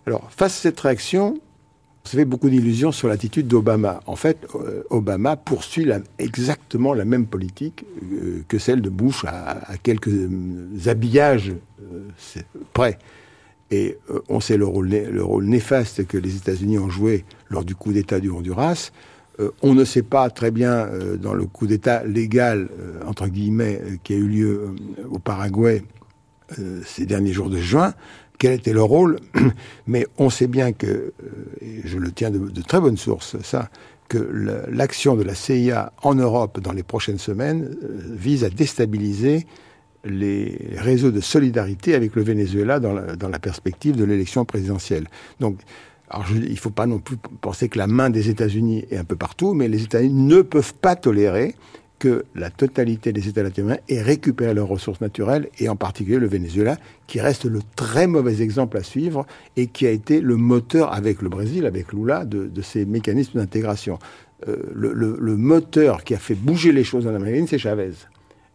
Alors, 0.07 0.31
face 0.31 0.57
à 0.57 0.61
cette 0.61 0.79
réaction, 0.79 1.39
vous 2.11 2.21
fait 2.21 2.25
beaucoup 2.25 2.49
d'illusions 2.49 2.91
sur 2.91 3.07
l'attitude 3.07 3.47
d'Obama. 3.47 4.01
En 4.05 4.15
fait, 4.15 4.47
euh, 4.55 4.83
Obama 4.89 5.35
poursuit 5.35 5.87
exactement 6.19 6.93
la 6.93 7.05
même 7.05 7.25
politique 7.25 7.85
euh, 8.13 8.43
que 8.47 8.57
celle 8.57 8.81
de 8.81 8.89
Bush 8.89 9.25
à, 9.25 9.77
quelques 9.83 10.07
euh, 10.07 10.29
habillages 10.85 11.53
près. 12.73 12.97
Et 13.69 13.97
on 14.29 14.39
sait 14.39 14.55
le 14.55 14.65
rôle 14.65 15.43
néfaste 15.43 16.07
que 16.07 16.17
les 16.17 16.37
États-Unis 16.37 16.79
ont 16.79 16.89
joué 16.89 17.25
lors 17.49 17.65
du 17.65 17.75
coup 17.75 17.91
d'État 17.91 18.21
du 18.21 18.29
Honduras. 18.29 18.91
on 19.61 19.73
ne 19.73 19.83
sait 19.83 20.03
pas 20.03 20.29
très 20.29 20.51
bien 20.51 20.87
dans 21.21 21.33
le 21.33 21.45
coup 21.45 21.67
d'État 21.67 22.05
légal, 22.05 22.69
entre 23.05 23.27
guillemets, 23.27 23.81
qui 24.03 24.13
a 24.13 24.15
eu 24.15 24.27
lieu 24.27 24.69
au 25.09 25.19
Paraguay 25.19 25.83
ces 26.85 27.05
derniers 27.05 27.33
jours 27.33 27.49
de 27.49 27.57
juin, 27.57 27.93
quel 28.37 28.53
était 28.53 28.73
leur 28.73 28.87
rôle, 28.87 29.19
mais 29.87 30.07
on 30.17 30.29
sait 30.29 30.47
bien 30.47 30.73
que, 30.73 30.87
euh, 30.87 31.13
et 31.61 31.81
je 31.85 31.97
le 31.97 32.11
tiens 32.11 32.31
de, 32.31 32.61
très 32.61 32.79
bonnes 32.79 32.97
sources, 32.97 33.37
ça, 33.41 33.69
que 34.09 34.17
l'action 34.69 35.15
de 35.15 35.23
la 35.23 35.35
CIA 35.35 35.91
en 36.01 36.15
Europe 36.15 36.59
dans 36.61 36.71
les 36.71 36.83
prochaines 36.83 37.17
semaines 37.17 37.75
euh, 37.83 37.99
vise 38.15 38.43
à 38.43 38.49
déstabiliser 38.49 39.45
les 40.05 40.57
réseaux 40.77 41.11
de 41.11 41.19
solidarité 41.19 41.93
avec 41.93 42.15
le 42.15 42.21
Venezuela 42.21 42.79
dans 42.79 42.93
la, 42.93 43.39
perspective 43.39 43.95
de 43.95 44.05
l'élection 44.05 44.45
présidentielle. 44.45 45.07
Donc, 45.41 45.59
il 46.29 46.51
ne 46.51 46.55
faut 46.55 46.69
pas 46.69 46.85
non 46.85 46.99
plus 46.99 47.17
penser 47.41 47.67
que 47.67 47.77
la 47.77 47.87
main 47.87 48.09
des 48.09 48.29
États-Unis 48.29 48.85
est 48.89 48.95
un 48.95 49.03
peu 49.03 49.17
partout, 49.17 49.53
mais 49.53 49.67
les 49.67 49.83
États-Unis 49.83 50.13
ne 50.13 50.41
peuvent 50.43 50.75
pas 50.75 50.95
tolérer 50.95 51.55
que 51.99 52.25
la 52.35 52.49
totalité 52.49 53.11
des 53.11 53.27
États 53.27 53.43
latino-américains 53.43 53.83
aient 53.89 54.01
récupéré 54.01 54.53
leurs 54.53 54.67
ressources 54.67 55.01
naturelles, 55.01 55.49
et 55.59 55.69
en 55.69 55.75
particulier 55.75 56.19
le 56.19 56.27
Venezuela, 56.27 56.77
qui 57.07 57.19
reste 57.19 57.45
le 57.45 57.61
très 57.75 58.07
mauvais 58.07 58.41
exemple 58.41 58.77
à 58.77 58.83
suivre 58.83 59.25
et 59.55 59.67
qui 59.67 59.87
a 59.87 59.91
été 59.91 60.21
le 60.21 60.35
moteur 60.35 60.93
avec 60.93 61.21
le 61.21 61.29
Brésil, 61.29 61.65
avec 61.65 61.93
Lula, 61.93 62.25
de, 62.25 62.61
ces 62.61 62.85
mécanismes 62.85 63.39
d'intégration. 63.39 63.97
Euh, 64.47 64.57
le, 64.73 65.37
moteur 65.37 66.03
qui 66.03 66.13
a 66.13 66.19
fait 66.19 66.35
bouger 66.35 66.71
les 66.71 66.83
choses 66.83 67.07
en 67.07 67.15
Amérique 67.15 67.49
c'est 67.49 67.57
Chavez. 67.57 67.93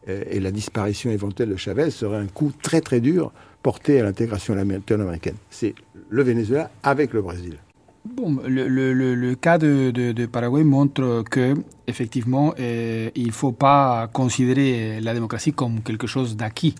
Euh, 0.08 0.22
et 0.30 0.38
la 0.38 0.50
disparition 0.50 1.10
éventuelle 1.10 1.48
de 1.48 1.56
Chavez 1.56 1.90
serait 1.90 2.18
un 2.18 2.26
coup 2.26 2.52
très 2.62 2.80
très 2.80 3.00
dur 3.00 3.32
porté 3.62 4.00
à 4.00 4.04
l'intégration 4.04 4.54
latino-américaine. 4.54 5.36
C'est 5.50 5.74
le 6.08 6.22
Venezuela 6.22 6.70
avec 6.82 7.12
le 7.12 7.22
Brésil. 7.22 7.58
Bon, 8.04 8.36
le, 8.44 9.34
cas 9.34 9.58
de, 9.58 10.26
Paraguay 10.26 10.64
montre 10.64 11.22
que 11.30 11.54
effectivement, 11.86 12.52
euh, 12.58 13.10
il 13.14 13.28
ne 13.28 13.32
faut 13.32 13.52
pas 13.52 14.08
considérer 14.12 15.00
la 15.00 15.14
démocratie 15.14 15.52
comme 15.52 15.82
quelque 15.82 16.08
chose 16.08 16.36
d'acquis 16.36 16.74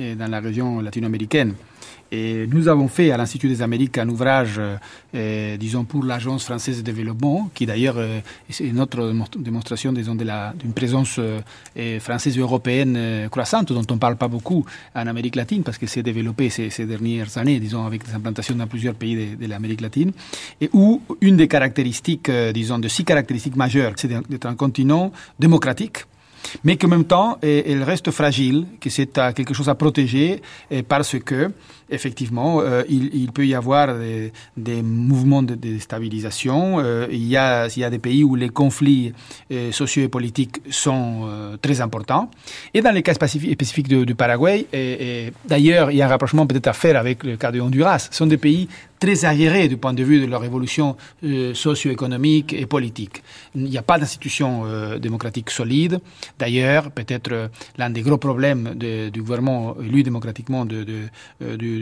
euh, 0.00 0.16
dans 0.16 0.28
la 0.28 0.40
région 0.40 0.80
latino-américaine. 0.80 1.54
Nous 2.48 2.68
avons 2.68 2.88
fait 2.88 3.10
à 3.10 3.16
l'Institut 3.16 3.48
des 3.48 3.62
Amériques 3.62 3.98
un 3.98 4.08
ouvrage, 4.08 4.60
euh, 5.14 5.56
disons, 5.56 5.84
pour 5.84 6.04
l'Agence 6.04 6.44
française 6.44 6.78
de 6.78 6.82
développement, 6.82 7.50
qui 7.54 7.66
d'ailleurs 7.66 7.96
euh, 7.98 8.20
est 8.48 8.72
notre 8.72 9.12
démonstration, 9.38 9.92
disons, 9.92 10.14
d'une 10.14 10.72
présence 10.74 11.18
euh, 11.18 12.00
française 12.00 12.36
et 12.36 12.40
européenne 12.40 13.28
croissante, 13.30 13.72
dont 13.72 13.84
on 13.90 13.94
ne 13.94 13.98
parle 13.98 14.16
pas 14.16 14.28
beaucoup 14.28 14.64
en 14.94 15.06
Amérique 15.06 15.36
latine, 15.36 15.62
parce 15.62 15.78
qu'elle 15.78 15.88
s'est 15.88 16.02
développée 16.02 16.50
ces, 16.50 16.70
ces, 16.70 16.86
dernières 16.86 17.36
années, 17.38 17.58
disons, 17.58 17.84
avec 17.84 18.04
des 18.06 18.14
implantations 18.14 18.54
dans 18.54 18.66
plusieurs 18.66 18.94
pays 18.94 19.36
de, 19.36 19.42
de 19.42 19.46
l'Amérique 19.48 19.80
latine, 19.80 20.12
et 20.60 20.70
où 20.72 21.02
une 21.20 21.36
des 21.36 21.48
caractéristiques, 21.48 22.30
disons, 22.52 22.78
de 22.78 22.88
six 22.88 23.04
caractéristiques 23.04 23.56
majeures, 23.56 23.92
c'est 23.96 24.08
d'être 24.08 24.46
un 24.46 24.54
continent 24.54 25.12
démocratique, 25.38 26.04
mais 26.62 26.76
qu'en 26.76 26.88
même 26.88 27.04
temps, 27.04 27.38
elle 27.42 27.82
reste 27.82 28.10
fragile, 28.10 28.66
que 28.80 28.90
c'est 28.90 29.18
quelque 29.34 29.54
chose 29.54 29.68
à 29.68 29.74
protéger, 29.74 30.42
parce 30.88 31.18
que 31.18 31.50
effectivement, 31.94 32.60
euh, 32.60 32.82
il, 32.88 33.30
peut 33.32 33.46
y 33.46 33.54
avoir 33.54 33.94
des, 34.56 34.82
mouvements 34.82 35.42
de 35.42 35.54
déstabilisation. 35.54 36.80
Euh, 36.80 37.06
il, 37.10 37.24
y 37.26 37.36
a, 37.36 37.68
des 37.68 37.98
pays 37.98 38.24
où 38.24 38.34
les 38.34 38.50
conflits 38.50 39.12
euh, 39.52 39.72
sociaux 39.72 40.02
et 40.02 40.08
politiques 40.08 40.60
sont 40.70 41.56
très 41.62 41.80
importants. 41.80 42.30
Et 42.74 42.82
dans 42.82 42.90
les 42.90 43.02
cas 43.02 43.14
spécifiques 43.14 43.88
du, 43.88 44.14
Paraguay, 44.14 44.66
d'ailleurs, 45.46 45.90
il 45.90 45.96
y 45.96 46.02
a 46.02 46.06
un 46.06 46.08
rapprochement 46.08 46.46
peut-être 46.46 46.66
à 46.66 46.72
faire 46.72 46.96
avec 46.96 47.24
le 47.24 47.36
cas 47.36 47.50
de 47.50 47.60
Honduras, 47.60 48.08
ce 48.10 48.16
sont 48.16 48.26
des 48.26 48.36
pays 48.36 48.68
très 49.00 49.24
aguerrés 49.24 49.68
du 49.68 49.76
point 49.76 49.92
de 49.92 50.02
vue 50.02 50.20
de 50.20 50.26
leur 50.26 50.44
évolution 50.44 50.96
socio-économique 51.54 52.52
et 52.52 52.66
politique. 52.66 53.22
Il 53.54 53.64
n'y 53.64 53.76
a 53.78 53.82
pas 53.82 53.98
d'institution 53.98 54.64
démocratique 54.98 55.50
solide. 55.50 56.00
D'ailleurs, 56.38 56.90
peut-être 56.90 57.50
l'un 57.76 57.90
des 57.90 58.02
gros 58.02 58.18
problèmes 58.18 58.74
du 58.74 59.20
gouvernement 59.20 59.76
élu 59.80 60.02
démocratiquement 60.02 60.64
de, 60.64 60.84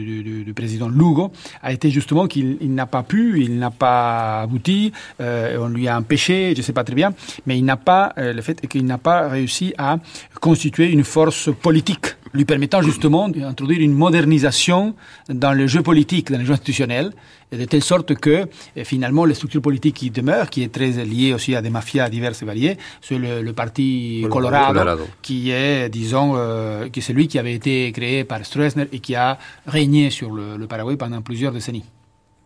du, 0.02 0.52
président 0.54 0.88
Lugo 0.88 1.32
a 1.62 1.72
été 1.72 1.90
justement 1.90 2.26
qu'il 2.26 2.74
n'a 2.74 2.86
pas 2.86 3.02
pu, 3.02 3.42
il 3.42 3.58
n'a 3.58 3.70
pas 3.70 4.42
abouti, 4.42 4.92
euh, 5.20 5.58
on 5.60 5.68
lui 5.68 5.88
a 5.88 5.96
empêché, 5.96 6.52
je 6.54 6.58
ne 6.58 6.62
sais 6.62 6.72
pas 6.72 6.84
très 6.84 6.94
bien, 6.94 7.12
mais 7.46 7.58
il 7.58 7.64
n'a 7.64 7.76
pas, 7.76 8.12
euh, 8.18 8.32
le 8.32 8.42
fait 8.42 8.66
qu'il 8.66 8.84
n'a 8.86 8.98
pas 8.98 9.28
réussi 9.28 9.74
à 9.78 9.98
constituer 10.40 10.90
une 10.90 11.04
force 11.04 11.50
politique 11.52 12.16
lui 12.32 12.44
permettant 12.44 12.82
justement 12.82 13.28
d'introduire 13.28 13.80
une 13.80 13.92
modernisation 13.92 14.94
dans 15.28 15.52
le 15.52 15.66
jeu 15.66 15.82
politique, 15.82 16.30
dans 16.30 16.38
le 16.38 16.44
jeu 16.44 16.52
institutionnel, 16.52 17.12
de 17.52 17.64
telle 17.64 17.82
sorte 17.82 18.14
que 18.14 18.46
finalement 18.84 19.24
les 19.24 19.34
structures 19.34 19.60
politiques 19.60 19.96
qui 19.96 20.10
demeurent, 20.10 20.48
qui 20.48 20.62
est 20.62 20.72
très 20.72 20.90
liée 21.04 21.34
aussi 21.34 21.54
à 21.54 21.62
des 21.62 21.70
mafias 21.70 22.08
diverses 22.08 22.42
et 22.42 22.46
variées, 22.46 22.78
c'est 23.00 23.18
le, 23.18 23.52
parti 23.52 24.24
Colorado, 24.30 25.04
qui 25.20 25.50
est, 25.50 25.88
disons, 25.88 26.32
euh, 26.36 26.88
qui 26.88 27.00
est 27.00 27.02
celui 27.02 27.28
qui 27.28 27.38
avait 27.38 27.52
été 27.52 27.92
créé 27.92 28.24
par 28.24 28.44
Stroessner 28.44 28.88
et 28.92 29.00
qui 29.00 29.14
a 29.14 29.38
régné 29.66 30.10
sur 30.10 30.32
le, 30.32 30.66
Paraguay 30.66 30.96
pendant 30.96 31.20
plusieurs 31.20 31.52
décennies. 31.52 31.84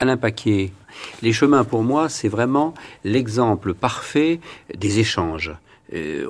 Alain 0.01 0.17
Paquier, 0.17 0.73
les 1.23 1.33
chemins 1.33 1.65
pour 1.65 1.83
moi, 1.83 2.09
c'est 2.09 2.29
vraiment 2.29 2.75
l'exemple 3.05 3.73
parfait 3.73 4.41
des 4.77 4.99
échanges. 4.99 5.53
Euh, 5.95 6.27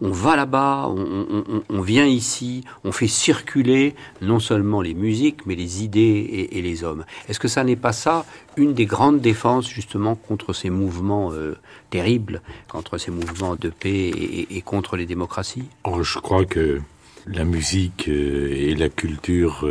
on, 0.00 0.10
va 0.10 0.36
là-bas, 0.36 0.88
on, 0.88 1.80
vient 1.82 2.06
ici, 2.06 2.64
on 2.84 2.92
fait 2.92 3.08
circuler 3.08 3.94
non 4.22 4.40
seulement 4.40 4.80
les 4.80 4.94
musiques, 4.94 5.44
mais 5.46 5.54
les 5.54 5.84
idées 5.84 6.48
et, 6.50 6.62
les 6.62 6.82
hommes. 6.82 7.04
Est-ce 7.28 7.38
que 7.38 7.48
ça 7.48 7.62
n'est 7.62 7.76
pas 7.76 7.92
ça 7.92 8.24
une 8.56 8.72
des 8.72 8.86
grandes 8.86 9.20
défenses 9.20 9.68
justement 9.68 10.14
contre 10.14 10.54
ces 10.54 10.70
mouvements 10.70 11.30
euh, 11.32 11.56
terribles, 11.90 12.40
contre 12.68 12.96
ces 12.96 13.10
mouvements 13.10 13.54
de 13.56 13.68
paix 13.68 14.08
et, 14.08 14.62
contre 14.62 14.96
les 14.96 15.06
démocraties? 15.06 15.68
Oh, 15.84 16.02
Je 16.02 16.18
crois 16.18 16.46
que 16.46 16.80
la 17.26 17.44
musique 17.44 18.08
euh, 18.08 18.48
et 18.50 18.74
la 18.74 18.88
culture 18.88 19.68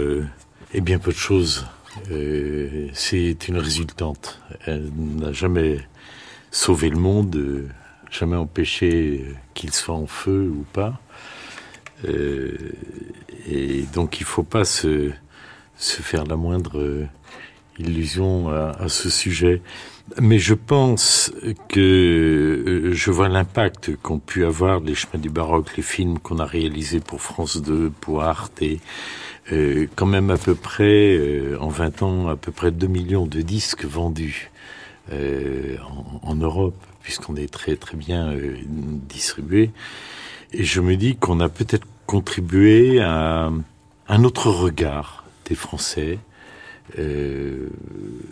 est 0.74 0.82
bien 0.82 1.00
peu 1.00 1.12
de 1.12 1.18
choses. 1.18 1.66
C'est 2.94 3.48
une 3.48 3.58
résultante. 3.58 4.40
Elle 4.66 4.92
n'a 4.96 5.32
jamais 5.32 5.80
sauvé 6.52 6.90
le 6.90 6.98
monde 6.98 7.70
jamais 8.20 8.36
empêché 8.36 9.26
qu'il 9.54 9.72
soit 9.74 9.96
en 9.96 10.08
feu 10.08 10.52
ou 10.54 10.66
pas. 10.74 11.00
Euh, 12.06 12.58
et 13.50 13.84
donc 13.94 14.20
il 14.20 14.24
ne 14.24 14.28
faut 14.28 14.44
pas 14.44 14.66
se, 14.66 15.12
se, 15.78 16.02
faire 16.02 16.26
la 16.26 16.36
moindre 16.36 17.08
illusion 17.80 18.50
à, 18.50 18.90
ce 18.90 19.10
sujet. 19.10 19.62
Mais 20.22 20.38
je 20.38 20.54
pense 20.54 21.34
que 21.68 21.80
euh, 21.80 22.94
je 22.94 23.12
vois 23.12 23.28
l'impact 23.28 23.96
qu'ont 24.02 24.20
pu 24.20 24.46
avoir 24.46 24.80
les 24.80 24.94
chemins 24.94 25.20
du 25.20 25.30
baroque, 25.30 25.76
les 25.78 25.84
films 25.84 26.20
qu'on 26.20 26.38
a 26.38 26.46
réalisés 26.46 27.00
pour 27.00 27.22
France 27.22 27.58
2, 27.58 27.92
pour 28.02 28.22
Arte, 28.22 28.62
et 28.62 28.80
euh, 29.52 29.88
quand 29.96 30.06
même 30.06 30.30
à 30.30 30.38
peu 30.38 30.54
près, 30.54 31.20
en 31.60 31.70
20 31.70 32.04
ans, 32.04 32.28
à 32.28 32.36
peu 32.36 32.52
près 32.52 32.72
2 32.72 32.88
millions 32.88 33.26
de 33.26 33.42
disques 33.42 33.86
vendus 33.86 34.52
en, 35.12 36.20
en 36.24 36.36
Europe 36.36 36.76
puisqu'on 37.06 37.36
est 37.36 37.54
très 37.54 37.76
très 37.76 37.96
bien 37.96 38.32
euh, 38.32 38.58
distribué. 38.68 39.70
Et 40.54 40.64
je 40.64 40.82
me 40.82 40.96
dis 40.96 41.16
qu'on 41.16 41.40
a 41.40 41.50
peut-être 41.50 41.86
contribué 42.08 43.00
à 43.00 43.52
un 44.08 44.24
autre 44.24 44.50
regard 44.50 45.24
des 45.48 45.54
Français 45.54 46.18
euh, 46.98 47.68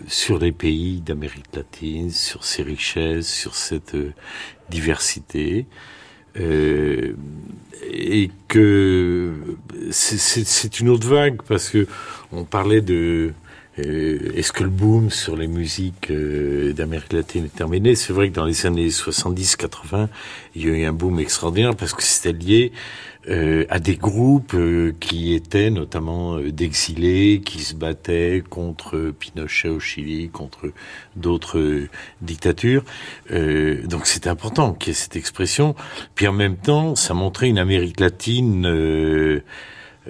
sur 0.07 0.39
les 0.39 0.51
pays 0.51 1.01
d'Amérique 1.01 1.55
latine, 1.55 2.09
sur 2.09 2.43
ces 2.43 2.63
richesses, 2.63 3.31
sur 3.31 3.53
cette 3.53 3.93
euh, 3.93 4.11
diversité. 4.69 5.67
Et 6.35 8.31
que 8.47 9.35
c'est 9.91 10.79
une 10.79 10.89
autre 10.89 11.07
vague 11.07 11.43
parce 11.47 11.69
que 11.69 11.85
on 12.31 12.43
parlait 12.43 12.81
de 12.81 13.33
est-ce 13.77 14.51
que 14.51 14.63
le 14.63 14.69
boom 14.69 15.09
sur 15.09 15.35
les 15.35 15.47
musiques 15.47 16.11
euh, 16.11 16.73
d'Amérique 16.73 17.11
latine 17.11 17.45
est 17.45 17.55
terminé? 17.55 17.95
C'est 17.95 18.13
vrai 18.13 18.29
que 18.29 18.35
dans 18.35 18.45
les 18.45 18.67
années 18.67 18.89
70-80, 18.89 20.09
il 20.55 20.65
y 20.67 20.69
a 20.69 20.77
eu 20.77 20.85
un 20.85 20.93
boom 20.93 21.19
extraordinaire 21.19 21.75
parce 21.75 21.93
que 21.93 22.03
c'était 22.03 22.33
lié 22.33 22.71
euh, 23.29 23.65
à 23.69 23.79
des 23.79 23.95
groupes 23.95 24.53
euh, 24.53 24.93
qui 24.99 25.33
étaient 25.33 25.71
notamment 25.71 26.37
d'exilés, 26.37 27.41
qui 27.43 27.63
se 27.63 27.73
battaient 27.73 28.43
contre 28.47 29.11
Pinochet 29.17 29.69
au 29.69 29.79
Chili, 29.79 30.29
contre 30.29 30.71
d'autres 31.15 31.87
dictatures. 32.21 32.83
donc 33.31 34.05
c'était 34.05 34.29
important 34.29 34.73
qu'il 34.73 34.89
y 34.89 34.91
ait 34.91 34.93
cette 34.93 35.15
expression. 35.15 35.73
Puis 36.13 36.27
en 36.27 36.33
même 36.33 36.57
temps, 36.57 36.95
ça 36.95 37.15
montrait 37.15 37.49
une 37.49 37.57
Amérique 37.57 37.99
latine 37.99 39.41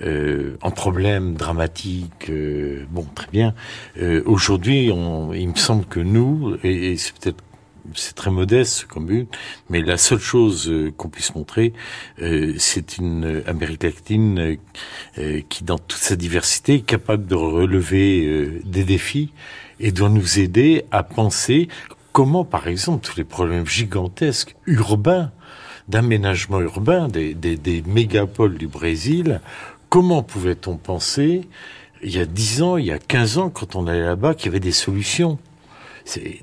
euh, 0.01 0.57
en 0.61 0.71
problème 0.71 1.35
dramatique. 1.35 2.29
Euh, 2.29 2.85
bon, 2.89 3.05
très 3.15 3.27
bien. 3.31 3.53
Euh, 4.01 4.23
Aujourd'hui, 4.25 4.85
il 4.87 5.49
me 5.49 5.55
semble 5.55 5.85
que 5.85 5.99
nous, 5.99 6.57
et, 6.63 6.97
c'est 6.97 7.13
peut-être 7.17 7.43
c'est 7.95 8.15
très 8.15 8.31
modeste 8.31 8.85
comme 8.85 9.07
but, 9.07 9.27
mais 9.69 9.81
la 9.81 9.97
seule 9.97 10.19
chose 10.19 10.69
euh, 10.69 10.91
qu'on 10.95 11.09
puisse 11.09 11.35
montrer, 11.35 11.73
euh, 12.21 12.53
c'est 12.57 12.97
une 12.97 13.43
Amérique 13.45 13.83
latine 13.83 14.57
qui, 15.49 15.63
dans 15.65 15.77
toute 15.77 15.99
sa 15.99 16.15
diversité, 16.15 16.75
est 16.75 16.85
capable 16.85 17.25
de 17.25 17.35
relever 17.35 18.61
des 18.63 18.85
défis 18.85 19.33
et 19.81 19.91
doit 19.91 20.09
nous 20.09 20.39
aider 20.39 20.85
à 20.91 21.03
penser 21.03 21.67
comment, 22.13 22.45
par 22.45 22.67
exemple, 22.67 23.05
tous 23.05 23.17
les 23.17 23.25
problèmes 23.25 23.67
gigantesques 23.67 24.55
urbains 24.65 25.31
d'aménagement 25.89 26.61
urbain 26.61 27.07
des, 27.07 27.33
des, 27.33 27.57
des 27.57 27.83
mégapoles 27.85 28.57
du 28.57 28.67
Brésil 28.67 29.41
comment 29.93 30.23
pouvait-on 30.23 30.75
penser, 30.75 31.47
il 32.01 32.15
y 32.15 32.19
a 32.19 32.25
10 32.25 32.63
ans, 32.63 32.77
il 32.77 32.85
y 32.85 32.91
a 32.91 32.97
15 32.97 33.37
ans, 33.37 33.51
quand 33.51 33.75
on 33.75 33.85
allait 33.85 34.01
là-bas, 34.01 34.33
qu'il 34.33 34.47
y 34.47 34.49
avait 34.49 34.59
des 34.59 34.71
solutions? 34.71 35.37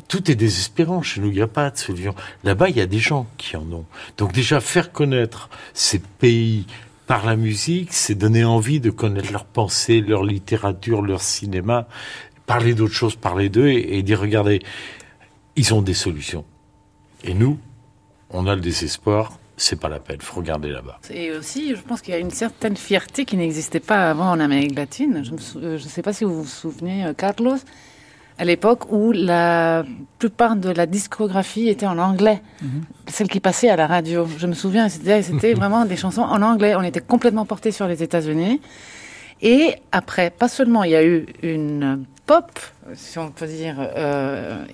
Tout 0.06 0.30
est 0.30 0.36
désespérant 0.36 1.02
chez 1.02 1.20
nous, 1.20 1.30
il 1.30 1.34
n'y 1.34 1.40
a 1.40 1.48
pas 1.48 1.68
de 1.68 1.76
solution. 1.76 2.14
Là-bas, 2.44 2.68
il 2.68 2.76
y 2.76 2.80
a 2.80 2.86
des 2.86 3.00
gens 3.00 3.26
qui 3.38 3.56
en 3.56 3.64
ont. 3.72 3.86
Donc 4.18 4.30
déjà, 4.30 4.60
faire 4.60 4.92
connaître 4.92 5.50
ces 5.74 5.98
pays 5.98 6.64
par 7.08 7.26
la 7.26 7.34
musique, 7.34 7.92
c'est 7.92 8.14
donner 8.14 8.44
envie 8.44 8.78
de 8.78 8.90
connaître 8.90 9.32
leurs 9.32 9.46
pensées, 9.46 10.00
leur 10.00 10.22
littérature, 10.22 11.02
leur 11.02 11.20
cinéma, 11.20 11.88
parler 12.46 12.72
d'autres 12.74 12.94
choses, 12.94 13.16
parler 13.16 13.48
d'eux 13.48 13.66
et, 13.66 13.98
et 13.98 14.04
dire, 14.04 14.20
regardez, 14.20 14.60
ils 15.56 15.74
ont 15.74 15.82
des 15.82 15.94
solutions. 15.94 16.44
Et 17.24 17.34
nous, 17.34 17.58
on 18.30 18.46
a 18.46 18.54
le 18.54 18.60
désespoir, 18.60 19.39
c'est 19.60 19.78
pas 19.78 19.88
la 19.88 19.98
peine, 19.98 20.20
faut 20.20 20.40
regarder 20.40 20.70
là-bas. 20.70 20.98
Et 21.10 21.32
aussi, 21.32 21.74
je 21.76 21.82
pense 21.82 22.00
qu'il 22.00 22.14
y 22.14 22.16
a 22.16 22.20
une 22.20 22.30
certaine 22.30 22.76
fierté 22.76 23.26
qui 23.26 23.36
n'existait 23.36 23.80
pas 23.80 24.10
avant 24.10 24.30
en 24.30 24.40
Amérique 24.40 24.74
latine. 24.74 25.22
Je 25.22 25.32
ne 25.58 25.64
euh, 25.64 25.78
sais 25.78 26.02
pas 26.02 26.14
si 26.14 26.24
vous 26.24 26.42
vous 26.42 26.48
souvenez, 26.48 27.04
euh, 27.04 27.12
Carlos, 27.12 27.58
à 28.38 28.44
l'époque 28.44 28.90
où 28.90 29.12
la 29.12 29.84
plupart 30.18 30.56
de 30.56 30.70
la 30.70 30.86
discographie 30.86 31.68
était 31.68 31.86
en 31.86 31.98
anglais, 31.98 32.40
mhm. 32.62 32.84
celle 33.06 33.28
qui 33.28 33.38
passait 33.40 33.68
à 33.68 33.76
la 33.76 33.86
radio. 33.86 34.26
Je 34.38 34.46
me 34.46 34.54
souviens, 34.54 34.88
c'était 34.88 35.52
vraiment 35.54 35.84
des 35.84 35.96
chansons 35.96 36.22
en 36.22 36.40
anglais. 36.40 36.74
On 36.74 36.82
était 36.82 37.00
complètement 37.00 37.44
porté 37.44 37.70
sur 37.70 37.86
les 37.86 38.02
États-Unis. 38.02 38.62
Et 39.42 39.74
après, 39.92 40.30
pas 40.30 40.48
seulement 40.48 40.84
il 40.84 40.92
y 40.92 40.96
a 40.96 41.04
eu 41.04 41.26
une 41.42 42.04
pop, 42.24 42.50
si 42.94 43.18
on 43.18 43.30
peut 43.30 43.46
dire, 43.46 43.76
euh, 43.78 44.64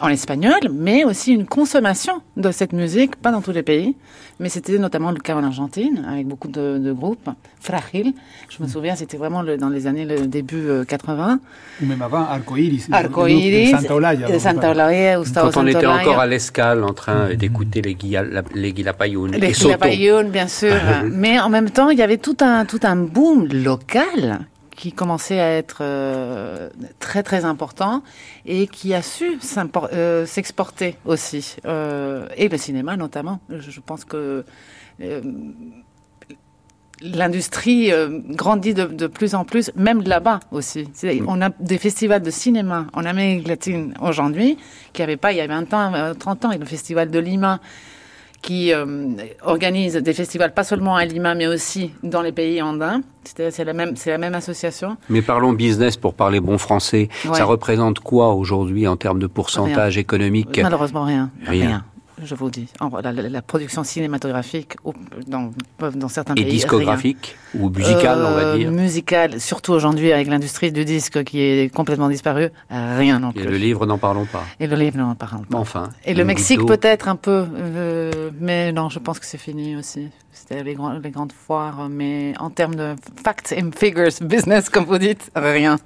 en 0.00 0.08
espagnol, 0.08 0.60
mais 0.72 1.04
aussi 1.04 1.32
une 1.32 1.46
consommation 1.46 2.22
de 2.36 2.50
cette 2.50 2.72
musique, 2.72 3.16
pas 3.16 3.30
dans 3.30 3.42
tous 3.42 3.52
les 3.52 3.62
pays, 3.62 3.96
mais 4.38 4.48
c'était 4.48 4.78
notamment 4.78 5.10
le 5.10 5.18
cas 5.18 5.36
en 5.36 5.44
Argentine, 5.44 6.06
avec 6.10 6.26
beaucoup 6.26 6.48
de, 6.48 6.92
groupes. 6.92 7.28
Fragile, 7.60 8.14
je 8.48 8.62
me 8.62 8.68
souviens, 8.68 8.96
c'était 8.96 9.18
vraiment 9.18 9.44
dans 9.44 9.68
les 9.68 9.86
années 9.86 10.06
le 10.06 10.26
début 10.26 10.68
80. 10.88 11.32
Euh, 11.32 11.84
Ou 11.84 11.88
même 11.88 12.00
avant, 12.00 12.24
Arcoiris. 12.24 12.86
Arcoiris, 12.90 13.70
Santa 13.70 13.94
Olaya. 13.94 14.38
Santa 14.38 14.70
Olaya, 14.70 15.18
Gustavo 15.20 15.50
Quand 15.50 15.62
on 15.62 15.66
était 15.66 15.86
encore 15.86 16.18
à 16.18 16.26
l'escale 16.26 16.82
en 16.84 16.94
train 16.94 17.28
mm. 17.28 17.34
d'écouter 17.34 17.82
les, 17.82 17.96
les 18.54 18.72
Guilapayun. 18.72 19.28
Les 19.28 19.52
Guilapayun, 19.52 20.24
bien 20.24 20.48
sûr. 20.48 20.74
mais 21.04 21.38
en 21.38 21.50
même 21.50 21.70
temps, 21.70 21.90
il 21.90 21.98
y 21.98 22.02
avait 22.02 22.18
tout 22.18 22.36
un, 22.40 22.64
tout 22.64 22.80
un 22.82 22.96
boom 22.96 23.46
local 23.48 24.40
qui 24.80 24.92
commençait 24.92 25.40
à 25.40 25.50
être 25.50 25.78
euh, 25.82 26.70
très 27.00 27.22
très 27.22 27.44
important 27.44 28.02
et 28.46 28.66
qui 28.66 28.94
a 28.94 29.02
su 29.02 29.38
euh, 29.92 30.24
s'exporter 30.24 30.96
aussi. 31.04 31.56
Euh, 31.66 32.26
et 32.34 32.48
le 32.48 32.56
cinéma 32.56 32.96
notamment. 32.96 33.40
Je, 33.50 33.80
pense 33.80 34.06
que 34.06 34.42
l'industrie 37.02 37.92
grandit 38.30 38.72
de, 38.72 39.06
plus 39.06 39.34
en 39.34 39.44
plus, 39.44 39.70
même 39.76 40.02
là-bas 40.02 40.40
aussi. 40.50 40.88
On 41.26 41.42
a 41.42 41.50
des 41.60 41.78
festivals 41.78 42.22
de 42.22 42.30
cinéma 42.30 42.86
en 42.94 43.04
Amérique 43.04 43.48
latine 43.48 43.94
aujourd'hui 44.00 44.56
qu'il 44.94 45.02
n'y 45.02 45.10
avait 45.10 45.18
pas 45.18 45.32
il 45.32 45.38
y 45.38 45.42
a 45.42 45.46
20 45.46 45.74
ans, 45.74 46.14
30 46.18 46.44
ans. 46.46 46.52
Et 46.52 46.58
le 46.58 46.64
festival 46.64 47.10
de 47.10 47.18
Lima 47.18 47.60
qui 48.42 48.72
euh, 48.72 48.86
organise 49.42 49.96
des 49.96 50.12
festivals 50.12 50.54
pas 50.54 50.64
seulement 50.64 50.96
à 50.96 51.04
Lima, 51.04 51.34
mais 51.34 51.46
aussi 51.46 51.92
dans 52.02 52.22
les 52.22 52.32
pays 52.32 52.62
andins. 52.62 53.02
C'est 53.24 53.64
la 53.64 53.72
même, 53.72 53.96
c'est 53.96 54.10
la 54.10 54.18
même 54.18 54.34
association. 54.34 54.96
Mais 55.08 55.20
parlons 55.20 55.52
business 55.52 55.96
pour 55.96 56.14
parler 56.14 56.40
bon 56.40 56.56
français. 56.58 57.08
Ça 57.34 57.44
représente 57.44 58.00
quoi 58.00 58.34
aujourd'hui 58.34 58.88
en 58.88 58.96
termes 58.96 59.18
de 59.18 59.26
pourcentage 59.26 59.98
économique? 59.98 60.58
Malheureusement 60.62 61.04
rien. 61.04 61.30
rien 61.46 61.84
je 62.24 62.34
vous 62.34 62.50
dis. 62.50 62.68
La, 63.02 63.12
la, 63.12 63.42
production 63.42 63.84
cinématographique 63.84 64.76
dans, 65.26 65.52
dans 65.94 66.08
certains 66.08 66.34
pays. 66.34 66.44
Et 66.44 66.50
discographique 66.50 67.36
ou 67.54 67.68
musicale, 67.70 68.18
on 68.18 68.34
va 68.34 68.40
euh, 68.40 68.58
dire 68.58 68.70
Musicale, 68.70 69.40
surtout 69.40 69.72
aujourd'hui 69.72 70.12
avec 70.12 70.28
l'industrie 70.28 70.72
du 70.72 70.84
disque 70.84 71.24
qui 71.24 71.40
est 71.40 71.74
complètement 71.74 72.08
disparue, 72.08 72.50
rien 72.70 73.18
non 73.18 73.32
plus. 73.32 73.42
Et 73.42 73.46
le 73.46 73.56
livre, 73.56 73.86
n'en 73.86 73.98
parlons 73.98 74.26
pas. 74.26 74.44
Et 74.58 74.66
le 74.66 74.76
livre, 74.76 74.98
n'en 74.98 75.14
parlons 75.14 75.44
pas. 75.44 75.58
Enfin. 75.58 75.90
Et 76.04 76.14
le 76.14 76.24
Mexique 76.24 76.64
peut-être 76.66 77.08
un 77.08 77.16
peu, 77.16 77.46
euh, 77.54 78.30
mais 78.40 78.72
non, 78.72 78.88
je 78.88 78.98
pense 78.98 79.18
que 79.18 79.26
c'est 79.26 79.38
fini 79.38 79.76
aussi. 79.76 80.08
C'était 80.32 80.62
les, 80.62 80.76
les, 81.02 81.10
grandes 81.10 81.32
foires, 81.32 81.88
mais 81.88 82.34
en 82.38 82.50
termes 82.50 82.74
de 82.74 82.94
facts 83.24 83.54
and 83.56 83.70
figures, 83.76 84.10
business, 84.22 84.68
comme 84.68 84.84
vous 84.84 84.98
dites, 84.98 85.30
rien. 85.34 85.78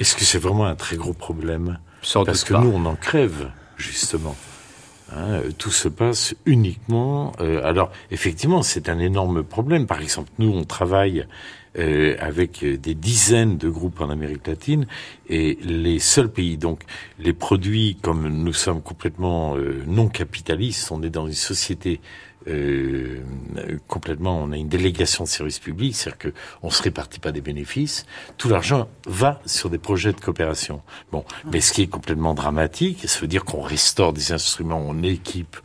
Est-ce 0.00 0.14
que 0.14 0.24
c'est 0.24 0.38
vraiment 0.38 0.66
un 0.66 0.74
très 0.74 0.96
gros 0.96 1.12
problème? 1.12 1.78
Parce 2.24 2.44
que 2.44 2.54
nous, 2.54 2.72
on 2.74 2.84
en 2.84 2.96
crève, 2.96 3.50
justement. 3.76 4.36
Hein, 5.16 5.42
tout 5.58 5.70
se 5.70 5.88
passe 5.88 6.34
uniquement. 6.44 7.32
Euh, 7.40 7.60
alors, 7.64 7.92
effectivement, 8.10 8.62
c'est 8.62 8.88
un 8.88 8.98
énorme 8.98 9.44
problème. 9.44 9.86
Par 9.86 10.00
exemple, 10.00 10.30
nous, 10.38 10.50
on 10.50 10.64
travaille 10.64 11.26
euh, 11.78 12.16
avec 12.18 12.64
des 12.64 12.94
dizaines 12.94 13.56
de 13.56 13.68
groupes 13.68 14.00
en 14.00 14.10
Amérique 14.10 14.46
latine 14.46 14.86
et 15.28 15.56
les 15.62 16.00
seuls 16.00 16.30
pays, 16.30 16.56
donc 16.56 16.82
les 17.18 17.32
produits, 17.32 17.96
comme 18.00 18.28
nous 18.28 18.52
sommes 18.52 18.82
complètement 18.82 19.56
euh, 19.56 19.82
non 19.86 20.08
capitalistes, 20.08 20.90
on 20.90 21.02
est 21.02 21.10
dans 21.10 21.26
une 21.26 21.32
société 21.32 22.00
euh, 22.46 23.20
complètement, 23.88 24.38
on 24.42 24.52
a 24.52 24.56
une 24.56 24.68
délégation 24.68 25.24
de 25.24 25.28
services 25.28 25.58
publics, 25.58 25.96
c'est-à-dire 25.96 26.18
que 26.18 26.28
on 26.62 26.70
se 26.70 26.82
répartit 26.82 27.20
pas 27.20 27.32
des 27.32 27.40
bénéfices. 27.40 28.06
Tout 28.36 28.48
l'argent 28.48 28.88
va 29.06 29.40
sur 29.46 29.70
des 29.70 29.78
projets 29.78 30.12
de 30.12 30.20
coopération. 30.20 30.82
Bon, 31.10 31.24
mais 31.50 31.60
ce 31.60 31.72
qui 31.72 31.82
est 31.82 31.86
complètement 31.86 32.34
dramatique, 32.34 33.08
ça 33.08 33.20
veut 33.20 33.28
dire 33.28 33.44
qu'on 33.44 33.62
restaure 33.62 34.12
des 34.12 34.32
instruments, 34.32 34.82
on 34.84 35.02
équipe 35.02 35.56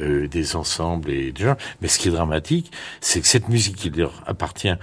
euh, 0.00 0.28
des 0.28 0.54
ensembles 0.54 1.10
et 1.10 1.32
des 1.32 1.44
gens. 1.44 1.56
Mais 1.80 1.88
ce 1.88 1.98
qui 1.98 2.08
est 2.08 2.12
dramatique, 2.12 2.70
c'est 3.00 3.20
que 3.20 3.26
cette 3.26 3.48
musique 3.48 3.76
qui 3.76 3.90
leur 3.90 4.22
appartient 4.26 4.74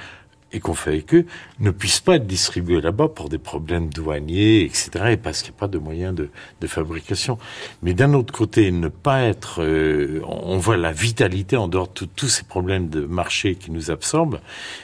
et 0.56 0.60
qu'on 0.60 0.74
fait 0.74 0.92
avec 0.92 1.14
eux 1.14 1.26
ne 1.60 1.70
puissent 1.70 2.00
pas 2.00 2.16
être 2.16 2.26
distribués 2.26 2.82
là-bas 2.82 3.10
pour 3.10 3.30
des 3.30 3.38
problèmes 3.38 3.90
douaniers, 3.90 4.62
etc., 4.62 4.90
et 5.12 5.18
parce 5.18 5.42
qu'il 5.42 5.52
n'y 5.52 5.58
a 5.58 5.60
pas 5.60 5.68
de 5.68 5.78
moyens 5.78 6.16
de, 6.16 6.30
de 6.62 6.68
fabrication. 6.68 7.38
Mais 7.84 7.94
d'un 7.94 8.14
autre 8.14 8.34
côté, 8.34 8.72
ne 8.72 8.88
pas 8.88 9.24
être... 9.24 9.62
Euh, 9.62 10.22
on 10.26 10.58
voit 10.58 10.78
la 10.78 10.94
vitalité 10.94 11.58
en 11.58 11.68
dehors 11.68 11.90
de 11.90 12.06
tous 12.06 12.30
ces 12.30 12.44
problèmes 12.44 12.90
de 12.90 13.02
marché 13.02 13.56
qui 13.56 13.70
nous 13.70 13.92
absorbent. 13.92 14.40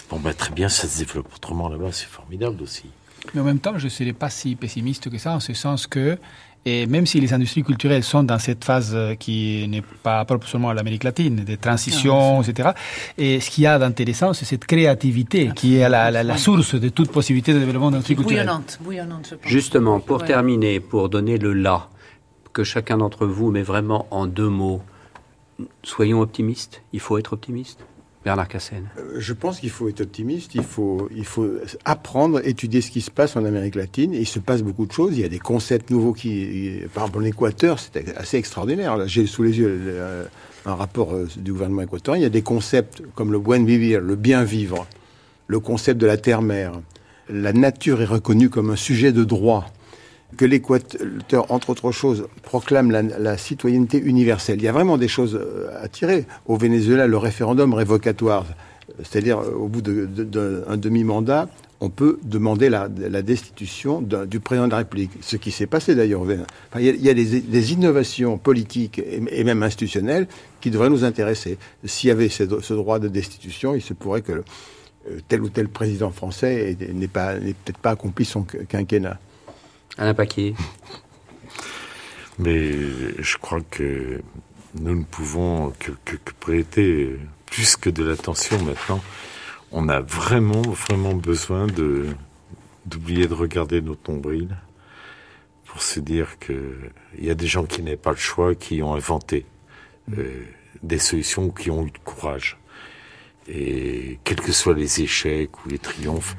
Bon, 0.10 0.20
bah, 0.20 0.34
très 0.34 0.54
bien, 0.54 0.68
ça 0.68 0.88
se 0.88 1.00
développe 1.00 1.34
autrement 1.34 1.70
là-bas, 1.70 1.92
c'est 1.92 2.08
formidable 2.08 2.62
aussi. 2.62 2.86
Mais 3.34 3.42
en 3.42 3.46
même 3.46 3.60
temps, 3.60 3.78
je 3.78 3.86
ne 3.86 3.90
serais 3.90 4.14
pas 4.14 4.30
si 4.30 4.56
pessimiste 4.56 5.10
que 5.10 5.18
ça, 5.18 5.34
en 5.34 5.40
ce 5.40 5.54
sens 5.54 5.88
que 5.88 6.18
et 6.66 6.86
même 6.86 7.06
si 7.06 7.20
les 7.20 7.34
industries 7.34 7.64
culturelles 7.64 8.04
sont 8.04 8.24
dans 8.24 8.38
cette 8.38 8.64
phase 8.64 8.92
euh, 8.94 9.16
qui 9.16 9.68
n'est 9.68 9.82
pas 9.82 10.24
propre 10.26 10.48
seulement 10.48 10.70
à 10.70 10.74
l'Amérique 10.74 11.04
latine, 11.04 11.38
des 11.38 11.58
transitions, 11.58 12.40
ah, 12.40 12.44
etc., 12.48 12.70
et 13.18 13.40
ce 13.40 13.50
qu'il 13.50 13.64
y 13.64 13.68
a 13.68 13.80
d'intéressant, 13.80 14.34
c'est 14.34 14.46
cette 14.46 14.66
créativité 14.66 15.52
qui 15.56 15.78
est 15.78 15.90
la, 15.90 16.12
la, 16.12 16.24
la, 16.24 16.38
source 16.38 16.76
de 16.76 16.90
toute 16.90 17.12
possibilité 17.12 17.54
de 17.54 17.60
développement 17.60 17.90
d'industrie 17.90 18.16
culturelle. 18.16 18.46
Bouillonnante, 18.46 18.80
bouillonnante, 18.82 19.28
je 19.32 19.36
pense. 19.36 19.52
Justement, 19.52 20.00
pour 20.00 20.24
terminer, 20.24 20.80
pour 20.80 21.10
donner 21.10 21.38
le 21.38 21.54
là, 21.54 21.90
que 22.54 22.64
chacun 22.64 22.98
d'entre 22.98 23.26
vous 23.26 23.50
met 23.50 23.64
vraiment 23.64 24.06
en 24.12 24.28
deux 24.28 24.50
mots, 24.50 24.82
soyons 25.84 26.22
optimistes, 26.22 26.84
il 26.94 27.00
faut 27.00 27.18
être 27.18 27.34
optimiste? 27.34 27.80
Bernard 28.24 28.48
Cassen 28.48 28.84
euh, 28.98 29.16
Je 29.18 29.34
pense 29.34 29.60
qu'il 29.60 29.70
faut 29.70 29.90
être 29.90 30.02
optimiste, 30.02 30.56
il 30.56 30.64
faut, 30.64 31.10
apprendre, 31.86 32.46
étudier 32.46 32.82
ce 32.82 32.92
qui 32.92 33.02
se 33.02 33.12
passe 33.12 33.36
en 33.36 33.46
Amérique 33.46 33.76
latine. 33.76 34.14
il 34.14 34.28
se 34.28 34.40
passe 34.40 34.62
beaucoup 34.62 34.86
de 34.86 34.92
choses. 34.92 35.14
Il 35.14 35.22
y 35.22 35.26
a 35.26 35.30
des 35.30 35.40
concepts 35.40 35.90
nouveaux 35.90 36.14
qui, 36.14 36.82
par 36.94 37.06
exemple, 37.06 37.24
en 37.24 37.26
Équateur, 37.26 37.80
c'est 37.80 38.16
assez 38.18 38.38
extraordinaire. 38.38 39.08
J'ai 39.08 39.26
sous 39.26 39.44
les 39.44 39.58
yeux 39.58 39.98
un 40.66 40.76
rapport 40.76 41.14
euh, 41.14 41.28
du 41.38 41.52
gouvernement 41.52 41.82
équatorien. 41.82 42.20
Il 42.20 42.24
y 42.24 42.28
a 42.28 42.30
des 42.30 42.42
concepts 42.42 43.02
comme 43.16 43.32
le 43.32 43.40
buen 43.40 43.66
vivir, 43.66 44.02
le 44.02 44.16
bien 44.16 44.44
vivre, 44.44 44.88
le 45.48 45.60
concept 45.60 46.00
de 46.00 46.08
la 46.08 46.18
terre-mère. 46.18 46.74
La 47.30 47.54
nature 47.54 48.02
est 48.02 48.06
reconnue 48.06 48.50
comme 48.50 48.70
un 48.70 48.76
sujet 48.76 49.12
de 49.12 49.24
droit 49.24 49.72
que 50.38 50.46
l'Équateur, 50.46 51.52
entre 51.52 51.72
autres 51.72 51.92
choses, 51.92 52.28
proclame 52.44 52.92
la, 52.92 53.38
citoyenneté 53.38 54.00
universelle. 54.00 54.60
Il 54.60 54.64
y 54.64 54.68
a 54.68 54.72
vraiment 54.72 54.98
des 54.98 55.08
choses 55.08 55.36
euh, 55.36 55.70
à 55.82 55.88
tirer. 55.88 56.26
Au 56.46 56.58
Venezuela, 56.58 57.08
le 57.08 57.18
référendum 57.18 57.74
révocatoire, 57.74 58.46
c'est-à-dire 59.04 59.40
euh, 59.40 59.52
au 59.54 59.68
bout 59.68 59.82
d'un 59.82 60.78
demi-mandat, 60.78 61.50
on 61.84 61.90
peut 61.90 62.20
demander 62.22 62.70
la, 62.70 62.88
destitution 62.88 64.02
du 64.02 64.40
président 64.40 64.68
de 64.68 64.72
la 64.72 64.78
République. 64.78 65.12
Ce 65.22 65.36
qui 65.36 65.50
s'est 65.50 65.66
passé 65.66 65.96
d'ailleurs. 65.96 66.22
il 66.80 66.84
y 66.84 67.10
a, 67.10 67.14
des, 67.16 67.74
innovations 67.74 68.38
politiques 68.38 69.00
et, 69.00 69.44
même 69.44 69.64
institutionnelles 69.64 70.28
qui 70.62 70.70
devraient 70.70 70.92
nous 70.92 71.04
intéresser. 71.04 71.58
S'il 71.84 72.10
y 72.10 72.12
avait 72.12 72.30
ce, 72.30 72.44
droit 72.74 73.00
de 73.00 73.08
destitution, 73.08 73.74
il 73.74 73.82
se 73.82 73.94
pourrait 73.94 74.22
que 74.22 74.32
euh, 74.34 75.20
tel 75.28 75.42
ou 75.42 75.50
tel 75.50 75.70
président 75.70 76.12
français 76.12 76.78
n'ait 76.80 77.08
peut-être 77.08 77.80
pas 77.80 77.92
accompli 77.92 78.26
son 78.26 78.44
quinquennat. 78.44 79.20
Alain 79.98 80.14
Paquet. 80.14 80.54
Mais 82.40 82.72
je 83.20 83.38
crois 83.38 83.62
que 83.62 84.22
nous 84.76 84.96
ne 84.96 85.04
pouvons 85.04 85.74
que, 85.80 85.92
prêter 86.40 87.18
plus 87.46 87.76
que 87.76 87.90
de 87.90 88.04
l'attention 88.04 88.62
maintenant. 88.64 89.02
On 89.72 89.90
a 89.90 90.02
vraiment, 90.02 90.62
vraiment 90.62 91.14
besoin 91.14 91.68
d'oublier 92.86 93.28
de 93.28 93.34
regarder 93.34 93.82
notre 93.82 94.12
nombril 94.12 94.58
pour 95.66 95.82
se 95.82 96.00
dire 96.00 96.40
que 96.40 96.76
il 97.18 97.26
y 97.26 97.30
a 97.30 97.36
des 97.36 97.48
gens 97.48 97.66
qui 97.66 97.82
n'avaient 97.82 97.98
pas 97.98 98.12
le 98.12 98.18
choix, 98.18 98.56
qui 98.56 98.82
ont 98.82 98.94
inventé 98.94 99.46
euh, 100.18 100.46
des 100.84 101.00
solutions, 101.00 101.50
qui 101.50 101.70
ont 101.70 101.84
eu 101.84 101.92
le 101.94 102.00
courage. 102.04 102.58
Et 103.48 104.20
quels 104.24 104.42
que 104.42 104.52
soient 104.52 104.74
les 104.74 105.02
échecs 105.02 105.66
ou 105.66 105.70
les 105.70 105.80
triomphes, 105.80 106.36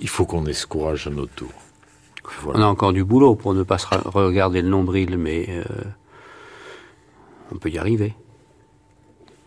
il 0.00 0.08
faut 0.08 0.26
qu'on 0.26 0.46
ait 0.46 0.52
ce 0.52 0.66
courage 0.66 1.06
à 1.06 1.10
notre 1.10 1.34
tour. 1.34 1.52
On 2.46 2.60
a 2.60 2.66
encore 2.66 2.92
du 2.92 3.04
boulot 3.04 3.34
pour 3.34 3.54
ne 3.54 3.62
pas 3.62 3.76
regarder 4.06 4.62
le 4.62 4.68
nombril, 4.68 5.16
mais 5.16 5.46
euh, 5.48 5.64
on 7.52 7.56
peut 7.56 7.70
y 7.70 7.78
arriver. 7.78 8.14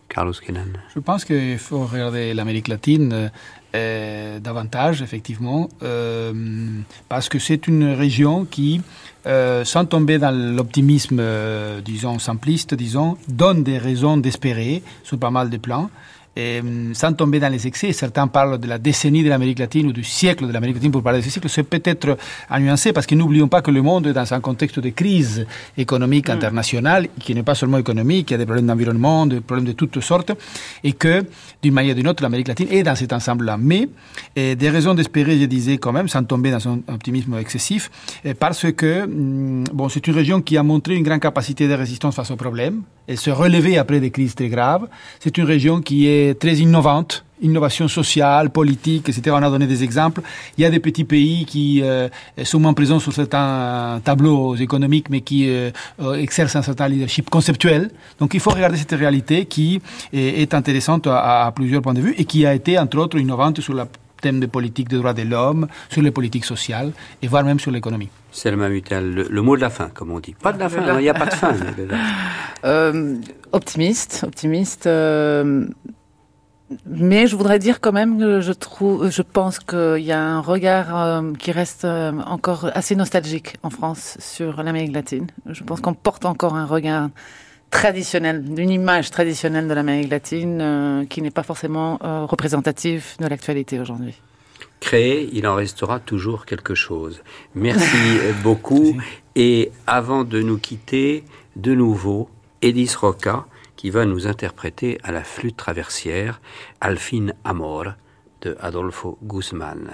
Carlos 0.08 0.34
Kenan. 0.44 0.66
Je 0.94 1.00
pense 1.00 1.24
qu'il 1.24 1.58
faut 1.58 1.86
regarder 1.86 2.34
l'Amérique 2.34 2.68
latine 2.68 3.30
euh, 3.74 4.38
davantage, 4.40 5.00
effectivement, 5.00 5.70
euh, 5.82 6.32
parce 7.08 7.30
que 7.30 7.38
c'est 7.38 7.66
une 7.66 7.92
région 7.92 8.44
qui, 8.44 8.82
sans 9.24 9.86
tomber 9.86 10.18
dans 10.18 10.30
l'optimisme, 10.30 11.22
disons, 11.82 12.18
simpliste, 12.18 12.74
disons, 12.74 13.16
donne 13.26 13.62
des 13.62 13.78
raisons 13.78 14.18
d'espérer 14.18 14.82
sur 15.02 15.18
pas 15.18 15.30
mal 15.30 15.48
de 15.48 15.56
plans. 15.56 15.88
Et, 16.36 16.60
hum, 16.60 16.94
sans 16.94 17.12
tomber 17.12 17.40
dans 17.40 17.50
les 17.50 17.66
excès, 17.66 17.92
certains 17.92 18.26
parlent 18.26 18.58
de 18.58 18.66
la 18.66 18.78
décennie 18.78 19.22
de 19.22 19.28
l'Amérique 19.28 19.58
latine 19.58 19.88
ou 19.88 19.92
du 19.92 20.04
siècle 20.04 20.46
de 20.46 20.52
l'Amérique 20.52 20.76
latine 20.76 20.90
pour 20.90 21.02
parler 21.02 21.18
de 21.18 21.24
ce 21.24 21.30
siècle. 21.30 21.48
C'est 21.48 21.62
peut-être 21.62 22.16
à 22.48 22.58
nuancer 22.58 22.92
parce 22.92 23.06
que 23.06 23.14
n'oublions 23.14 23.48
pas 23.48 23.60
que 23.60 23.70
le 23.70 23.82
monde 23.82 24.06
est 24.06 24.12
dans 24.12 24.32
un 24.32 24.40
contexte 24.40 24.80
de 24.80 24.88
crise 24.90 25.46
économique 25.76 26.28
mm. 26.28 26.32
internationale 26.32 27.08
qui 27.18 27.34
n'est 27.34 27.42
pas 27.42 27.54
seulement 27.54 27.78
économique, 27.78 28.30
il 28.30 28.32
y 28.32 28.36
a 28.36 28.38
des 28.38 28.46
problèmes 28.46 28.66
d'environnement, 28.66 29.26
des 29.26 29.40
problèmes 29.40 29.66
de 29.66 29.72
toutes 29.72 30.00
sortes 30.00 30.32
et 30.82 30.92
que 30.92 31.22
d'une 31.62 31.74
manière 31.74 31.92
ou 31.92 31.96
d'une 31.96 32.08
autre, 32.08 32.22
l'Amérique 32.22 32.48
latine 32.48 32.68
est 32.70 32.82
dans 32.82 32.96
cet 32.96 33.12
ensemble-là. 33.12 33.58
Mais 33.58 33.88
des 34.34 34.70
raisons 34.70 34.94
d'espérer, 34.94 35.38
je 35.38 35.44
disais 35.44 35.78
quand 35.78 35.92
même, 35.92 36.08
sans 36.08 36.24
tomber 36.24 36.50
dans 36.50 36.66
un 36.68 36.80
optimisme 36.88 37.36
excessif, 37.38 37.90
parce 38.38 38.70
que 38.72 39.04
hum, 39.04 39.64
bon, 39.72 39.88
c'est 39.88 40.06
une 40.06 40.14
région 40.14 40.40
qui 40.40 40.56
a 40.56 40.62
montré 40.62 40.96
une 40.96 41.02
grande 41.02 41.20
capacité 41.20 41.68
de 41.68 41.74
résistance 41.74 42.14
face 42.14 42.30
aux 42.30 42.36
problèmes 42.36 42.82
et 43.08 43.16
se 43.16 43.30
relever 43.30 43.78
après 43.78 44.00
des 44.00 44.10
crises 44.10 44.34
très 44.34 44.48
graves. 44.48 44.88
C'est 45.20 45.36
une 45.38 45.44
région 45.44 45.80
qui 45.80 46.06
est 46.06 46.21
très 46.38 46.54
innovante, 46.56 47.24
innovation 47.42 47.88
sociale, 47.88 48.50
politique, 48.50 49.08
etc. 49.08 49.36
On 49.38 49.42
a 49.42 49.50
donné 49.50 49.66
des 49.66 49.84
exemples. 49.84 50.22
Il 50.56 50.62
y 50.62 50.64
a 50.64 50.70
des 50.70 50.80
petits 50.80 51.04
pays 51.04 51.44
qui 51.44 51.82
euh, 51.82 52.08
sont 52.44 52.60
moins 52.60 52.72
présents 52.72 53.00
sur 53.00 53.12
certains 53.12 54.00
tableaux 54.02 54.56
économiques, 54.56 55.10
mais 55.10 55.20
qui 55.20 55.48
euh, 55.48 55.70
euh, 56.00 56.14
exercent 56.14 56.56
un 56.56 56.62
certain 56.62 56.88
leadership 56.88 57.28
conceptuel. 57.28 57.90
Donc 58.18 58.34
il 58.34 58.40
faut 58.40 58.50
regarder 58.50 58.78
cette 58.78 58.92
réalité 58.92 59.46
qui 59.46 59.82
est, 60.12 60.54
intéressante 60.54 61.06
à, 61.06 61.50
plusieurs 61.54 61.82
points 61.82 61.94
de 61.94 62.00
vue 62.00 62.14
et 62.18 62.24
qui 62.24 62.46
a 62.46 62.54
été, 62.54 62.78
entre 62.78 62.98
autres, 62.98 63.18
innovante 63.18 63.60
sur 63.60 63.74
le 63.74 63.84
thème 64.20 64.38
des 64.38 64.46
politiques 64.46 64.88
des 64.88 64.98
droits 64.98 65.14
de 65.14 65.22
l'homme, 65.22 65.66
sur 65.88 66.02
les 66.02 66.10
politiques 66.12 66.44
sociales 66.44 66.92
et 67.22 67.26
voire 67.26 67.42
même 67.42 67.58
sur 67.58 67.70
l'économie. 67.70 68.08
C'est 68.30 68.50
le, 68.50 68.56
le, 69.28 69.42
mot 69.42 69.56
de 69.56 69.62
la 69.62 69.70
fin, 69.70 69.88
comme 69.88 70.12
on 70.12 70.20
dit. 70.20 70.34
Pas 70.40 70.52
de 70.52 70.60
la 70.60 70.68
fin, 70.68 70.98
il 70.98 71.02
n'y 71.02 71.08
a 71.08 71.14
pas 71.14 71.26
de 71.26 71.34
fin. 71.34 71.54
optimiste, 73.52 74.24
optimiste 74.24 74.88
mais 76.86 77.26
je 77.26 77.36
voudrais 77.36 77.58
dire 77.58 77.80
quand 77.80 77.92
même 77.92 78.18
que 78.18 78.40
je 78.40 78.52
trouve, 78.52 79.10
je 79.10 79.22
pense 79.22 79.58
qu'il 79.58 80.02
y 80.02 80.12
a 80.12 80.20
un 80.20 80.40
regard 80.40 80.96
euh, 80.96 81.32
qui 81.38 81.52
reste 81.52 81.84
euh, 81.84 82.12
encore 82.26 82.70
assez 82.74 82.96
nostalgique 82.96 83.56
en 83.62 83.70
France 83.70 84.16
sur 84.20 84.62
l'Amérique 84.62 84.92
latine. 84.92 85.26
Je 85.46 85.62
pense 85.64 85.80
qu'on 85.80 85.94
porte 85.94 86.24
encore 86.24 86.54
un 86.54 86.66
regard 86.66 87.10
traditionnel, 87.70 88.42
d'une 88.42 88.70
image 88.70 89.10
traditionnelle 89.10 89.68
de 89.68 89.74
l'Amérique 89.74 90.10
latine 90.10 90.58
euh, 90.60 91.04
qui 91.06 91.22
n'est 91.22 91.30
pas 91.30 91.42
forcément 91.42 91.98
représentative 92.26 93.04
de 93.18 93.26
l'actualité 93.26 93.80
aujourd'hui. 93.80 94.14
Créé, 94.80 95.30
il 95.32 95.46
en 95.46 95.54
restera 95.54 96.00
toujours 96.00 96.44
quelque 96.44 96.74
chose. 96.74 97.22
Merci 97.54 97.96
beaucoup. 98.42 98.96
Et 99.36 99.70
avant 99.86 100.24
de 100.24 100.42
nous 100.42 100.58
quitter, 100.58 101.24
de 101.56 101.74
nouveau, 101.74 102.28
Edith 102.60 102.94
Roca 102.96 103.46
qui 103.82 103.90
va 103.90 104.04
nous 104.06 104.28
interpréter 104.28 105.00
à 105.02 105.10
la 105.10 105.24
flûte 105.24 105.56
traversière 105.56 106.40
Alfin 106.80 107.32
Amor 107.42 107.94
de 108.42 108.56
Adolfo 108.60 109.18
Guzman. 109.24 109.90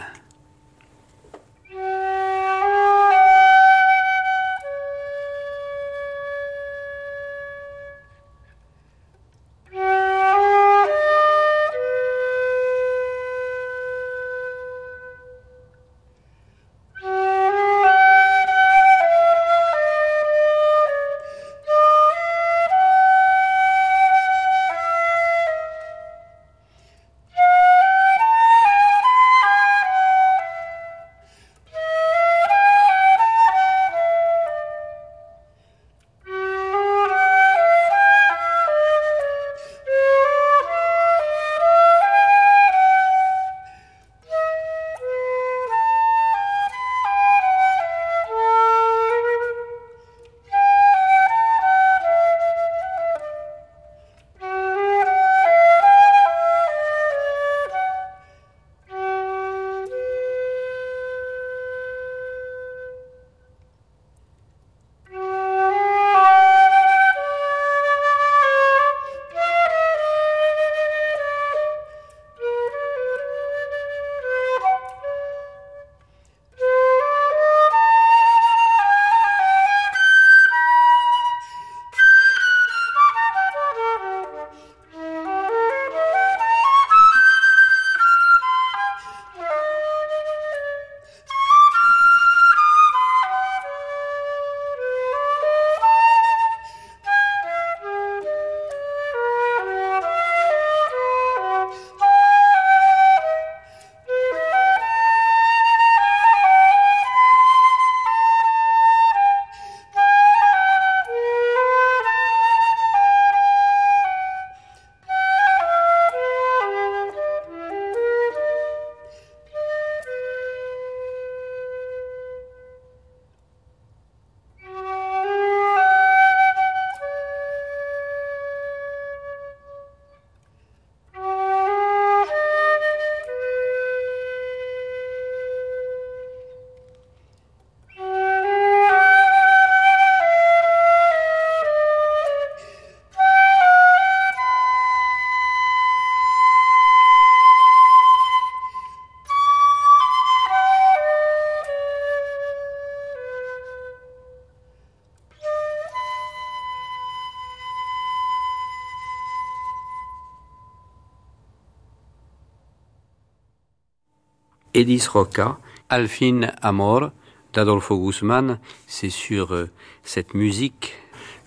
Edis 164.78 165.08
Roca, 165.12 165.58
Alfin 165.88 166.52
Amor 166.62 167.10
d'Adolfo 167.52 167.98
Guzman. 167.98 168.60
C'est 168.86 169.10
sur 169.10 169.52
euh, 169.52 169.68
cette 170.04 170.34
musique 170.34 170.94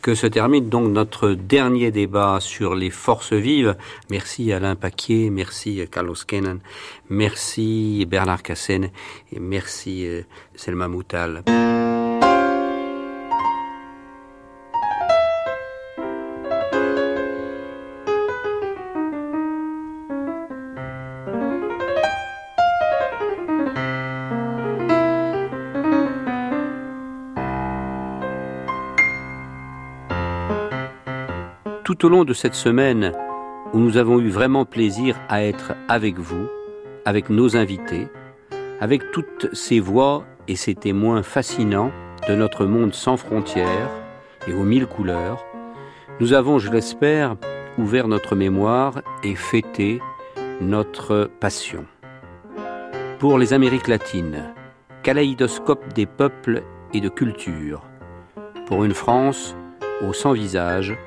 que 0.01 0.15
se 0.15 0.27
termine 0.27 0.67
donc 0.67 0.91
notre 0.91 1.29
dernier 1.29 1.91
débat 1.91 2.39
sur 2.41 2.75
les 2.75 2.89
forces 2.89 3.31
vives. 3.31 3.77
Merci 4.09 4.51
Alain 4.51 4.75
Paquier, 4.75 5.29
merci 5.29 5.81
Carlos 5.89 6.15
Kenan, 6.27 6.57
merci 7.09 8.05
Bernard 8.05 8.43
Cassen 8.43 8.89
et 9.31 9.39
merci 9.39 10.05
euh, 10.05 10.23
Selma 10.53 10.89
Moutal. 10.89 11.43
Tout 32.01 32.07
au 32.07 32.09
long 32.09 32.23
de 32.23 32.33
cette 32.33 32.55
semaine 32.55 33.11
où 33.73 33.77
nous 33.77 33.97
avons 33.97 34.19
eu 34.19 34.29
vraiment 34.29 34.65
plaisir 34.65 35.19
à 35.29 35.43
être 35.43 35.73
avec 35.87 36.17
vous, 36.17 36.47
avec 37.05 37.29
nos 37.29 37.55
invités, 37.55 38.07
avec 38.79 39.11
toutes 39.11 39.53
ces 39.53 39.79
voix 39.79 40.25
et 40.47 40.55
ces 40.55 40.73
témoins 40.73 41.21
fascinants 41.21 41.91
de 42.27 42.33
notre 42.33 42.65
monde 42.65 42.95
sans 42.95 43.17
frontières 43.17 43.91
et 44.47 44.53
aux 44.53 44.63
mille 44.63 44.87
couleurs, 44.87 45.45
nous 46.19 46.33
avons, 46.33 46.57
je 46.57 46.71
l'espère, 46.71 47.35
ouvert 47.77 48.07
notre 48.07 48.35
mémoire 48.35 49.03
et 49.23 49.35
fêté 49.35 50.01
notre 50.59 51.29
passion. 51.39 51.85
Pour 53.19 53.37
les 53.37 53.53
Amériques 53.53 53.87
latines, 53.87 54.55
kaléidoscope 55.03 55.93
des 55.93 56.07
peuples 56.07 56.63
et 56.95 56.99
de 56.99 57.09
cultures. 57.09 57.83
Pour 58.65 58.85
une 58.85 58.95
France 58.95 59.55
au 60.01 60.13
sans 60.13 60.31
visage, 60.31 60.97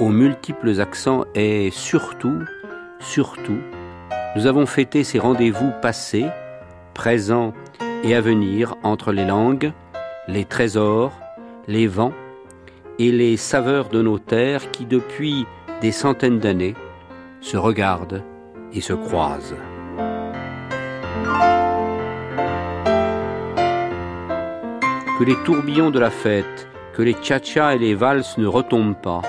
aux 0.00 0.08
multiples 0.08 0.80
accents 0.80 1.24
et 1.34 1.70
surtout, 1.70 2.40
surtout, 2.98 3.58
nous 4.34 4.46
avons 4.46 4.64
fêté 4.64 5.04
ces 5.04 5.18
rendez-vous 5.18 5.72
passés, 5.82 6.26
présents 6.94 7.52
et 8.02 8.14
à 8.14 8.20
venir 8.20 8.76
entre 8.82 9.12
les 9.12 9.26
langues, 9.26 9.72
les 10.26 10.46
trésors, 10.46 11.12
les 11.68 11.86
vents 11.86 12.14
et 12.98 13.12
les 13.12 13.36
saveurs 13.36 13.88
de 13.90 14.00
nos 14.00 14.18
terres 14.18 14.70
qui 14.70 14.86
depuis 14.86 15.46
des 15.80 15.92
centaines 15.92 16.38
d'années 16.38 16.74
se 17.40 17.56
regardent 17.56 18.22
et 18.72 18.80
se 18.80 18.94
croisent. 18.94 19.56
Que 25.18 25.24
les 25.24 25.36
tourbillons 25.44 25.90
de 25.90 25.98
la 25.98 26.10
fête, 26.10 26.68
que 26.94 27.02
les 27.02 27.12
tcha 27.12 27.74
et 27.74 27.78
les 27.78 27.94
valses 27.94 28.38
ne 28.38 28.46
retombent 28.46 29.00
pas, 29.00 29.20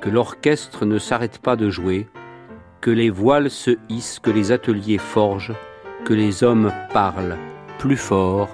que 0.00 0.08
l'orchestre 0.08 0.86
ne 0.86 0.98
s'arrête 0.98 1.38
pas 1.38 1.56
de 1.56 1.68
jouer, 1.68 2.08
que 2.80 2.90
les 2.90 3.10
voiles 3.10 3.50
se 3.50 3.72
hissent, 3.88 4.18
que 4.18 4.30
les 4.30 4.52
ateliers 4.52 4.98
forgent, 4.98 5.54
que 6.04 6.14
les 6.14 6.42
hommes 6.42 6.72
parlent 6.92 7.36
plus 7.78 7.96
fort 7.96 8.48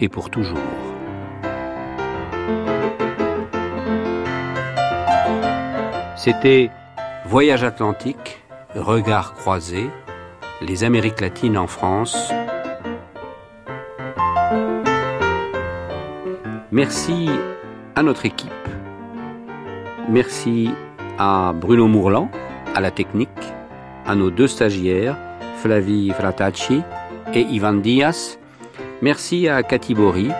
et 0.00 0.08
pour 0.08 0.30
toujours. 0.30 0.58
C'était 6.16 6.70
Voyage 7.26 7.62
Atlantique, 7.62 8.42
Regards 8.74 9.34
croisés, 9.34 9.88
les 10.60 10.82
Amériques 10.82 11.20
latines 11.20 11.56
en 11.56 11.68
France. 11.68 12.32
Merci 16.72 17.30
à 17.94 18.02
notre 18.02 18.26
équipe. 18.26 18.50
Merci 20.08 20.70
à 21.18 21.52
Bruno 21.52 21.88
Mourlan, 21.88 22.30
à 22.74 22.80
la 22.80 22.90
technique, 22.90 23.28
à 24.06 24.14
nos 24.14 24.30
deux 24.30 24.46
stagiaires, 24.46 25.16
Flavie 25.56 26.10
Fratacci 26.10 26.82
et 27.34 27.42
Ivan 27.42 27.74
Diaz. 27.74 28.38
Merci 29.02 29.48
à 29.48 29.62
Cathy 29.62 29.94
Bory. 29.94 30.30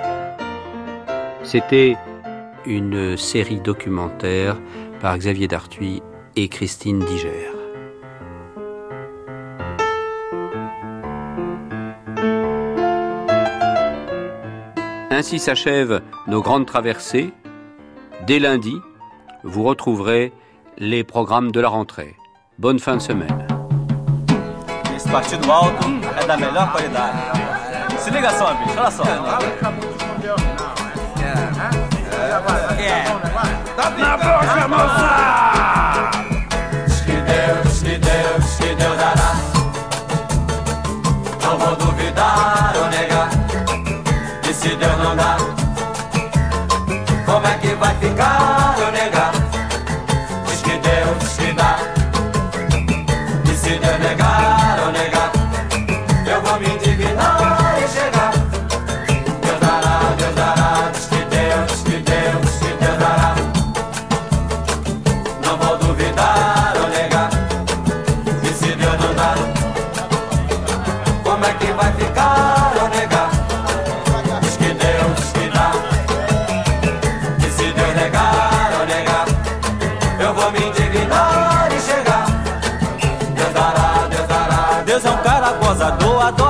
C'était 1.42 1.96
une 2.66 3.16
série 3.16 3.60
documentaire 3.60 4.56
par 5.00 5.16
Xavier 5.18 5.48
Dartuy 5.48 6.02
et 6.36 6.48
Christine 6.48 7.00
Diger. 7.00 7.50
Ainsi 15.10 15.40
s'achèvent 15.40 16.00
nos 16.28 16.40
grandes 16.42 16.66
traversées. 16.66 17.32
Dès 18.26 18.38
lundi, 18.38 18.76
vous 19.42 19.64
retrouverez 19.64 20.32
les 20.80 21.02
programmes 21.02 21.50
de 21.50 21.60
la 21.60 21.68
rentrée. 21.68 22.14
Bonne 22.58 22.78
fin 22.78 22.96
de 22.96 23.02
semaine. 23.02 23.46
Esse 24.96 25.08
partido 25.08 25.50
alto 25.50 25.88
é 26.20 26.24
da 26.24 26.36
melhor 26.36 26.70
qualidade. 26.70 27.18
Se 27.98 28.10
liga 28.10 28.30
só, 28.30 28.54
bicho, 28.54 28.78
olha 28.78 28.90
só. 28.90 29.04
Na 33.98 34.16
boca, 34.16 34.68
moça! 34.68 35.17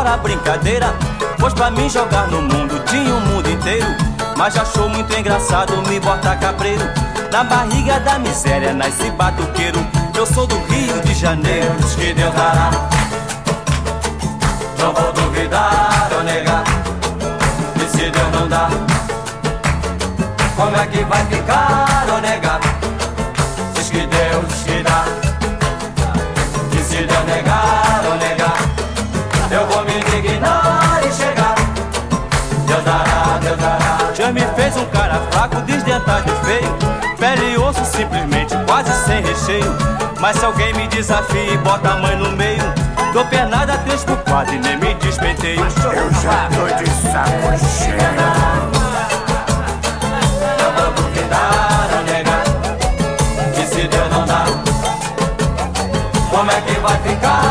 Adora 0.09 0.17
brincadeira. 0.17 0.95
Pois 1.39 1.53
pra 1.53 1.71
mim 1.71 1.89
jogar 1.89 2.29
no 2.29 2.41
mundo 2.43 2.83
tinha 2.87 3.15
o 3.15 3.21
mundo 3.21 3.51
inteiro. 3.51 3.87
Mas 4.37 4.57
achou 4.57 4.89
muito 4.89 5.13
engraçado 5.19 5.77
me 5.89 6.01
botar 6.01 6.37
cabreiro. 6.37 6.85
Na 7.31 7.45
barriga 7.45 8.01
da 8.01 8.19
miséria 8.19 8.73
nasce 8.73 9.11
batuqueiro. 9.11 9.79
Eu 10.17 10.27
sou 10.27 10.47
do 10.47 10.57
Rio 10.67 11.01
de 11.03 11.15
Janeiro, 11.15 11.75
diz 11.81 11.95
que 11.95 12.13
Deus 12.15 12.35
dará. 12.35 12.71
Não 14.79 14.93
vou 14.95 15.13
duvidar 15.13 16.09
ou 16.17 16.23
negar. 16.25 16.65
E 17.77 17.97
se 17.97 18.11
Deus 18.11 18.33
não 18.33 18.49
dá, 18.49 18.69
como 20.57 20.77
é 20.77 20.87
que 20.87 21.05
vai 21.05 21.25
ficar 21.27 22.07
ou 22.13 22.21
negar? 22.21 22.47
Indignar 29.99 31.01
e 31.05 31.12
chegar. 31.12 31.55
Deus 32.66 32.84
dará, 32.84 33.38
Deus 33.40 33.57
dará. 33.59 34.14
Já 34.14 34.32
me 34.32 34.40
fez 34.57 34.76
um 34.76 34.84
cara 34.86 35.20
fraco, 35.30 35.57
desdentado 35.62 36.30
e 36.30 36.46
feio. 36.46 36.76
Pele 37.18 37.53
e 37.53 37.59
osso 37.59 37.84
simplesmente 37.84 38.55
quase 38.66 38.92
sem 39.05 39.22
recheio. 39.22 39.76
Mas 40.20 40.36
se 40.36 40.44
alguém 40.44 40.72
me 40.74 40.86
desafia 40.88 41.55
e 41.55 41.59
bota 41.59 41.90
a 41.90 41.96
mãe 41.96 42.16
no 42.16 42.30
meio, 42.32 42.62
dou 43.12 43.24
pernada 43.26 43.78
três 43.78 44.05
por 44.05 44.16
quatro 44.18 44.55
e 44.55 44.59
nem 44.59 44.76
me 44.76 44.94
despenteio. 44.94 45.61
Eu 45.61 46.11
já 46.20 46.49
tô 46.55 46.82
de 46.82 46.90
saco 46.90 47.59
cheio. 47.59 47.99
Como 56.30 56.51
é 56.53 56.61
que 56.61 56.80
vai 56.80 56.96
ficar 56.99 57.47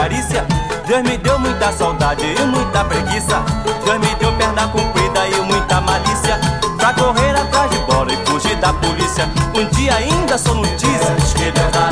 carícia. 0.00 0.46
Deus 0.86 1.02
me 1.02 1.18
deu 1.18 1.38
muita 1.38 1.70
saudade 1.72 2.24
e 2.24 2.42
muita 2.46 2.84
preguiça. 2.84 3.44
Deus 3.84 3.98
me 3.98 4.14
deu 4.14 4.32
perna 4.32 4.66
comprida 4.68 5.28
e 5.28 5.40
muita 5.42 5.80
malícia. 5.82 6.40
Pra 6.78 6.94
correr 6.94 7.36
atrás 7.36 7.70
de 7.70 7.78
bola 7.80 8.10
e 8.10 8.16
fugir 8.26 8.56
da 8.56 8.72
polícia. 8.72 9.28
Um 9.54 9.66
dia 9.76 9.96
ainda 9.96 10.38
sou 10.38 10.54
notícia. 10.54 10.90
que 11.36 11.50
Deus 11.52 11.89